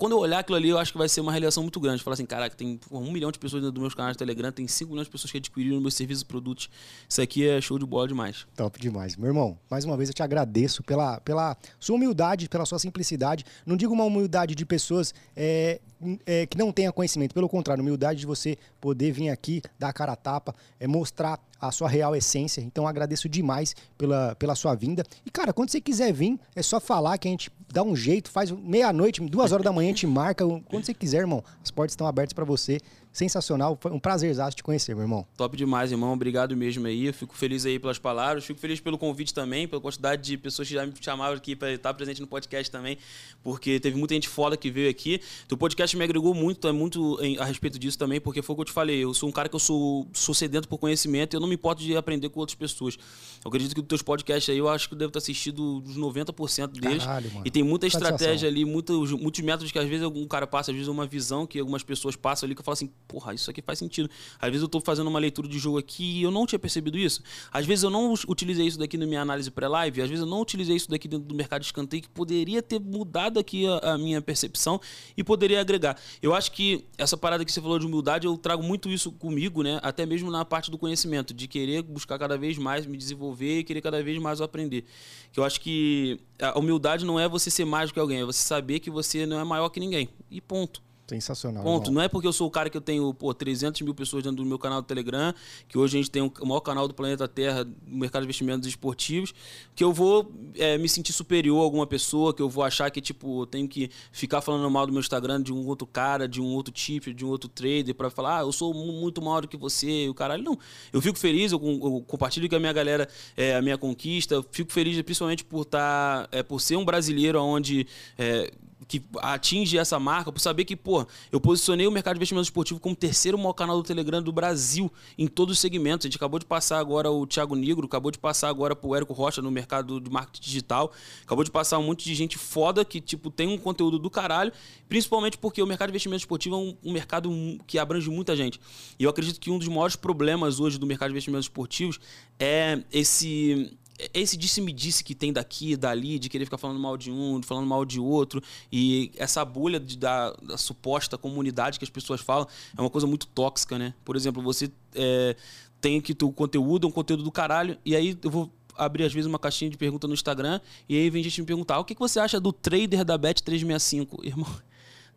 [0.00, 2.02] quando eu olhar aquilo ali, eu acho que vai ser uma realização muito grande.
[2.02, 4.66] Falar assim, caraca, tem um milhão de pessoas dentro dos meus canais do Telegram, tem
[4.66, 6.70] 5 milhões de pessoas que adquiriram meus serviços e produtos.
[7.06, 8.46] Isso aqui é show de bola demais.
[8.56, 9.14] Top demais.
[9.14, 13.44] Meu irmão, mais uma vez eu te agradeço pela, pela sua humildade, pela sua simplicidade.
[13.66, 15.82] Não digo uma humildade de pessoas é,
[16.24, 20.12] é, que não tenha conhecimento, pelo contrário, humildade de você poder vir aqui, dar cara
[20.12, 22.62] a tapa, é, mostrar a sua real essência.
[22.62, 25.04] Então agradeço demais pela, pela sua vinda.
[25.26, 28.30] E, cara, quando você quiser vir, é só falar que a gente dá um jeito,
[28.30, 30.44] faz meia-noite, duas horas da manhã, gente marca.
[30.68, 32.80] Quando você quiser, irmão, as portas estão abertas para você
[33.12, 33.76] sensacional.
[33.80, 35.26] Foi um prazer te conhecer, meu irmão.
[35.36, 36.12] Top demais, irmão.
[36.12, 37.06] Obrigado mesmo aí.
[37.06, 38.44] Eu fico feliz aí pelas palavras.
[38.44, 41.72] Fico feliz pelo convite também, pela quantidade de pessoas que já me chamaram aqui para
[41.72, 42.96] estar presente no podcast também,
[43.42, 45.20] porque teve muita gente foda que veio aqui.
[45.50, 48.60] O podcast me agregou muito, é muito a respeito disso também, porque foi o que
[48.62, 49.04] eu te falei.
[49.04, 51.54] Eu sou um cara que eu sou, sou sedento por conhecimento e eu não me
[51.54, 52.96] importo de aprender com outras pessoas.
[53.44, 55.96] Eu acredito que os teus podcasts aí, eu acho que eu devo ter assistido os
[55.96, 57.04] 90% deles.
[57.04, 60.70] Caralho, e tem muita estratégia ali, muitos, muitos métodos que às vezes algum cara passa,
[60.70, 63.50] às vezes uma visão que algumas pessoas passam ali que eu falo assim, porra, isso
[63.50, 64.08] aqui faz sentido.
[64.38, 66.96] Às vezes eu estou fazendo uma leitura de jogo aqui e eu não tinha percebido
[66.96, 67.22] isso.
[67.50, 70.40] Às vezes eu não utilizei isso daqui na minha análise pré-live, às vezes eu não
[70.40, 73.98] utilizei isso daqui dentro do mercado de escanteio, que poderia ter mudado aqui a, a,
[73.98, 74.80] minha percepção
[75.16, 75.98] e poderia agregar.
[76.22, 79.62] Eu acho que essa parada que você falou de humildade, eu trago muito isso comigo,
[79.62, 79.80] né?
[79.82, 83.64] Até mesmo na parte do conhecimento, de querer buscar cada vez mais me desenvolver e
[83.64, 84.84] querer cada vez mais aprender.
[85.32, 88.24] Que eu acho que a humildade não é você ser mais do que alguém, é
[88.24, 90.08] você saber que você não é maior que ninguém.
[90.30, 90.89] E ponto.
[91.10, 91.64] Sensacional.
[91.64, 91.86] Ponto.
[91.86, 91.94] Irmão.
[91.94, 94.36] Não é porque eu sou o cara que eu tenho pô, 300 mil pessoas dentro
[94.36, 95.34] do meu canal do Telegram,
[95.66, 98.68] que hoje a gente tem o maior canal do planeta Terra no mercado de investimentos
[98.68, 99.34] esportivos,
[99.74, 103.00] que eu vou é, me sentir superior a alguma pessoa, que eu vou achar que,
[103.00, 106.40] tipo, eu tenho que ficar falando mal do meu Instagram de um outro cara, de
[106.40, 109.48] um outro tipo, de um outro trader, para falar, ah, eu sou muito maior do
[109.48, 110.44] que você, e o caralho.
[110.44, 110.56] Não.
[110.92, 114.44] Eu fico feliz, eu, eu compartilho com a minha galera é, a minha conquista, eu
[114.50, 117.86] fico feliz principalmente por estar, tá, é, por ser um brasileiro onde.
[118.16, 118.50] É,
[118.90, 122.80] que atinge essa marca, por saber que, pô, eu posicionei o mercado de investimento esportivo
[122.80, 126.04] como terceiro maior canal do Telegram do Brasil em todos os segmentos.
[126.04, 129.12] A gente acabou de passar agora o Thiago Negro, acabou de passar agora pro Érico
[129.12, 130.90] Rocha no mercado de marketing digital,
[131.22, 134.52] acabou de passar um monte de gente foda que, tipo, tem um conteúdo do caralho,
[134.88, 137.30] principalmente porque o mercado de investimento esportivo é um, um mercado
[137.68, 138.60] que abrange muita gente.
[138.98, 142.00] E eu acredito que um dos maiores problemas hoje do mercado de investimentos esportivos
[142.40, 143.78] é esse
[144.14, 147.84] esse disse-me-disse que tem daqui, dali, de querer ficar falando mal de um, falando mal
[147.84, 152.46] de outro, e essa bolha de, da, da, suposta comunidade que as pessoas falam
[152.76, 153.94] é uma coisa muito tóxica, né?
[154.04, 155.36] Por exemplo, você é,
[155.80, 159.12] tem que o conteúdo, é um conteúdo do caralho, e aí eu vou abrir às
[159.12, 161.94] vezes uma caixinha de pergunta no Instagram, e aí vem gente me perguntar: o que,
[161.94, 164.24] que você acha do trader da Bet365?
[164.24, 164.48] Irmão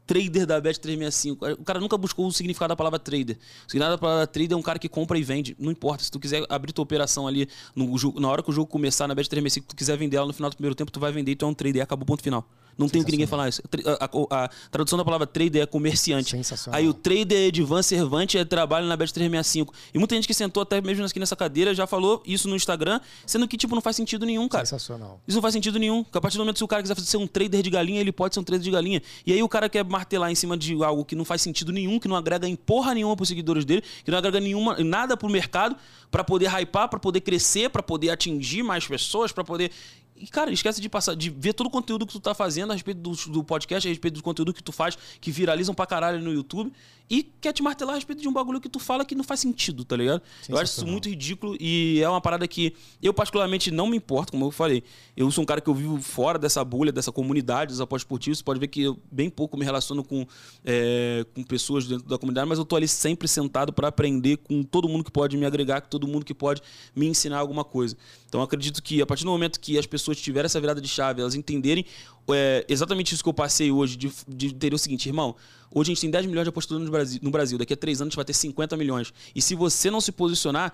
[0.05, 1.57] trader da Bet365.
[1.59, 3.37] O cara nunca buscou o significado da palavra trader.
[3.37, 5.55] O significado da palavra trader é um cara que compra e vende.
[5.59, 6.03] Não importa.
[6.03, 7.87] Se tu quiser abrir tua operação ali no,
[8.19, 10.55] na hora que o jogo começar na Bet365, tu quiser vender ela no final do
[10.55, 11.79] primeiro tempo, tu vai vender e tu é um trader.
[11.79, 12.47] E acabou o ponto final.
[12.77, 13.61] Não tem o que ninguém falar isso.
[13.99, 16.35] A, a, a, tradução da palavra trader é comerciante.
[16.71, 19.67] Aí o trader é de van servante é trabalho na Bet365.
[19.93, 22.99] E muita gente que sentou até mesmo aqui nessa cadeira já falou isso no Instagram,
[23.25, 24.65] sendo que, tipo, não faz sentido nenhum, cara.
[24.65, 25.21] Sensacional.
[25.27, 26.03] Isso não faz sentido nenhum.
[26.03, 28.11] Porque a partir do momento que o cara quiser ser um trader de galinha, ele
[28.11, 29.01] pode ser um trader de galinha.
[29.25, 31.99] E aí o cara quer martelar em cima de algo que não faz sentido nenhum,
[31.99, 35.29] que não agrega em porra nenhuma pros seguidores dele, que não agrega nenhuma, nada pro
[35.29, 35.75] mercado,
[36.09, 39.71] para poder hypar, para poder crescer, para poder atingir mais pessoas, para poder
[40.15, 42.73] e, cara, esquece de passar, de ver todo o conteúdo que tu tá fazendo a
[42.73, 46.19] respeito do, do podcast, a respeito do conteúdo que tu faz, que viralizam pra caralho
[46.19, 46.71] no YouTube,
[47.13, 49.39] e quer te martelar a respeito de um bagulho que tu fala que não faz
[49.39, 50.23] sentido, tá ligado?
[50.49, 52.73] Eu acho isso muito ridículo e é uma parada que
[53.03, 54.83] eu, particularmente, não me importo, como eu falei.
[55.15, 58.39] Eu sou um cara que eu vivo fora dessa bolha, dessa comunidade dos após esportivos.
[58.39, 60.25] Você pode ver que eu bem pouco me relaciono com,
[60.65, 64.63] é, com pessoas dentro da comunidade, mas eu tô ali sempre sentado para aprender com
[64.63, 66.63] todo mundo que pode me agregar, com todo mundo que pode
[66.95, 67.95] me ensinar alguma coisa.
[68.27, 71.21] Então acredito que a partir do momento que as pessoas tiverem essa virada de chave,
[71.21, 71.85] elas entenderem
[72.31, 75.35] é, exatamente isso que eu passei hoje, de, de entender o seguinte, irmão,
[75.73, 78.01] hoje a gente tem 10 milhões de apostadores no Brasil, no Brasil, daqui a 3
[78.01, 79.13] anos a gente vai ter 50 milhões.
[79.35, 80.73] E se você não se posicionar,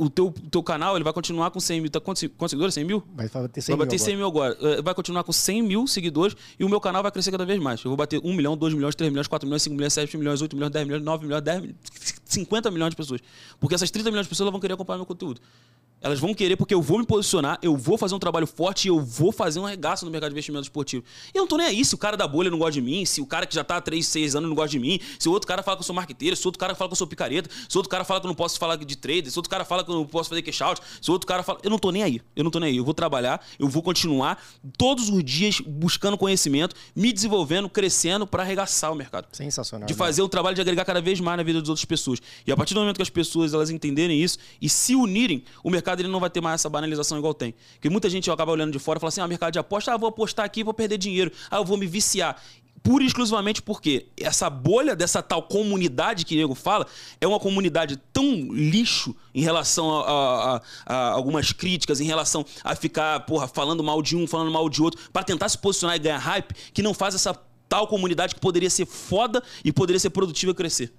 [0.00, 1.90] o teu, teu canal ele vai continuar com 100 mil.
[1.90, 2.74] Tá, quantos, quantos seguidores?
[2.74, 3.02] 100 mil?
[3.14, 4.56] Vai bater 100 vai bater 100 mil agora.
[4.60, 7.60] É, vai continuar com 100 mil seguidores e o meu canal vai crescer cada vez
[7.60, 7.84] mais.
[7.84, 10.40] Eu vou bater 1 milhão, 2 milhões, 3 milhões, 4 milhões, 5 milhões, 7 milhões,
[10.40, 11.76] 8 milhões, 10 milhões, 9 milhões, 10 milhões,
[12.24, 13.20] 50 milhões de pessoas.
[13.60, 15.38] Porque essas 30 milhões de pessoas vão querer acompanhar meu conteúdo.
[16.02, 18.88] Elas vão querer porque eu vou me posicionar, eu vou fazer um trabalho forte e
[18.88, 21.04] eu vou fazer um regaço no mercado de investimento esportivo.
[21.34, 23.04] E eu não tô nem aí se o cara da bolha não gosta de mim,
[23.04, 25.28] se o cara que já tá há 3, 6 anos não gosta de mim, se
[25.28, 26.96] o outro cara fala que eu sou marqueteiro, se o outro cara fala que eu
[26.96, 29.36] sou picareta, se o outro cara fala que eu não posso falar de trader, se
[29.36, 31.42] o outro cara fala que eu não posso fazer cash out, se o outro cara
[31.42, 31.58] fala.
[31.62, 32.22] Eu não tô nem aí.
[32.34, 32.76] Eu não tô nem aí.
[32.78, 34.42] Eu vou trabalhar, eu vou continuar
[34.78, 39.26] todos os dias buscando conhecimento, me desenvolvendo, crescendo para arregaçar o mercado.
[39.32, 39.86] Sensacional.
[39.86, 42.20] De fazer o trabalho de agregar cada vez mais na vida das outras pessoas.
[42.46, 45.68] E a partir do momento que as pessoas elas entenderem isso e se unirem, o
[45.68, 47.54] mercado ele não vai ter mais essa banalização igual tem.
[47.74, 49.96] Porque muita gente acaba olhando de fora e fala assim: ah, mercado de aposta, ah,
[49.96, 52.40] vou apostar aqui, vou perder dinheiro, ah, eu vou me viciar
[52.82, 56.86] pura e exclusivamente porque essa bolha dessa tal comunidade que o nego fala
[57.20, 62.44] é uma comunidade tão lixo em relação a, a, a, a, algumas críticas, em relação
[62.64, 65.96] a ficar, porra, falando mal de um, falando mal de outro, para tentar se posicionar
[65.96, 67.34] e ganhar hype, que não faz essa
[67.68, 70.92] tal comunidade que poderia ser foda e poderia ser produtiva crescer.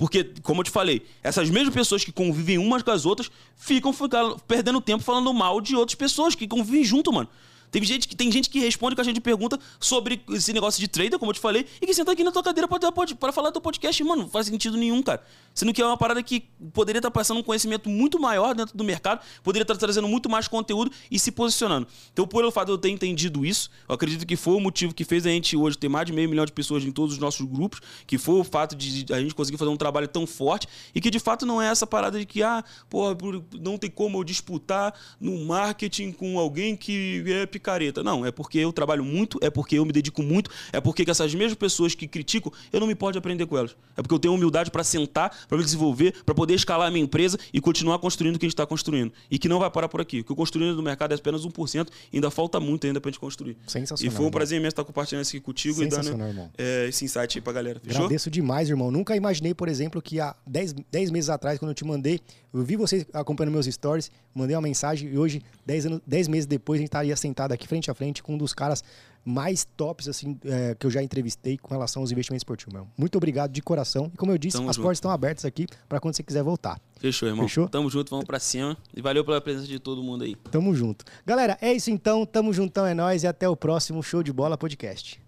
[0.00, 3.92] Porque, como eu te falei, essas mesmas pessoas que convivem umas com as outras ficam,
[3.92, 7.28] ficam perdendo tempo falando mal de outras pessoas que convivem junto, mano.
[7.70, 10.88] Tem gente, que, tem gente que responde com a gente pergunta sobre esse negócio de
[10.88, 13.60] trader, como eu te falei, e que senta aqui na tua cadeira para falar do
[13.60, 14.02] podcast.
[14.02, 15.22] Mano, não faz sentido nenhum, cara.
[15.54, 18.76] Sendo que é uma parada que poderia estar tá passando um conhecimento muito maior dentro
[18.76, 21.86] do mercado, poderia estar tá trazendo muito mais conteúdo e se posicionando.
[22.12, 25.04] Então, por fato de eu ter entendido isso, eu acredito que foi o motivo que
[25.04, 27.46] fez a gente hoje ter mais de meio milhão de pessoas em todos os nossos
[27.46, 31.00] grupos, que foi o fato de a gente conseguir fazer um trabalho tão forte e
[31.00, 33.16] que de fato não é essa parada de que, ah, porra,
[33.60, 38.02] não tem como eu disputar no marketing com alguém que é picareta.
[38.02, 41.34] Não, é porque eu trabalho muito, é porque eu me dedico muito, é porque essas
[41.34, 43.76] mesmas pessoas que criticam, eu não me pode aprender com elas.
[43.96, 47.04] É porque eu tenho humildade para sentar, para me desenvolver, para poder escalar a minha
[47.04, 49.12] empresa e continuar construindo o que a gente está construindo.
[49.30, 50.20] E que não vai parar por aqui.
[50.20, 53.10] O que eu construindo no mercado é apenas 1%, e ainda falta muito ainda para
[53.10, 53.56] a gente construir.
[53.66, 54.12] Sensacional.
[54.12, 57.38] E foi um prazer imenso estar compartilhando isso aqui contigo e dando é, esse insight
[57.38, 57.80] aí pra galera.
[57.80, 58.04] Fechou?
[58.04, 58.90] Agradeço demais, irmão.
[58.90, 62.20] Nunca imaginei, por exemplo, que há 10, 10 meses atrás, quando eu te mandei,
[62.52, 66.46] eu vi você acompanhando meus stories, mandei uma mensagem e hoje, 10, anos, 10 meses
[66.46, 68.82] depois, a gente estaria sentado aqui frente a frente com um dos caras
[69.24, 72.72] mais tops assim é, que eu já entrevistei com relação aos investimentos esportivos.
[72.72, 72.88] Meu.
[72.96, 74.10] Muito obrigado de coração.
[74.12, 74.84] E como eu disse, Tamo as junto.
[74.84, 76.80] portas estão abertas aqui para quando você quiser voltar.
[76.98, 77.46] Fechou, irmão.
[77.46, 77.68] Fechou?
[77.68, 78.76] Tamo junto, vamos para cima.
[78.96, 80.34] E valeu pela presença de todo mundo aí.
[80.50, 81.04] Tamo junto.
[81.26, 82.24] Galera, é isso então.
[82.24, 85.20] Tamo juntão, é nós e até o próximo Show de Bola Podcast.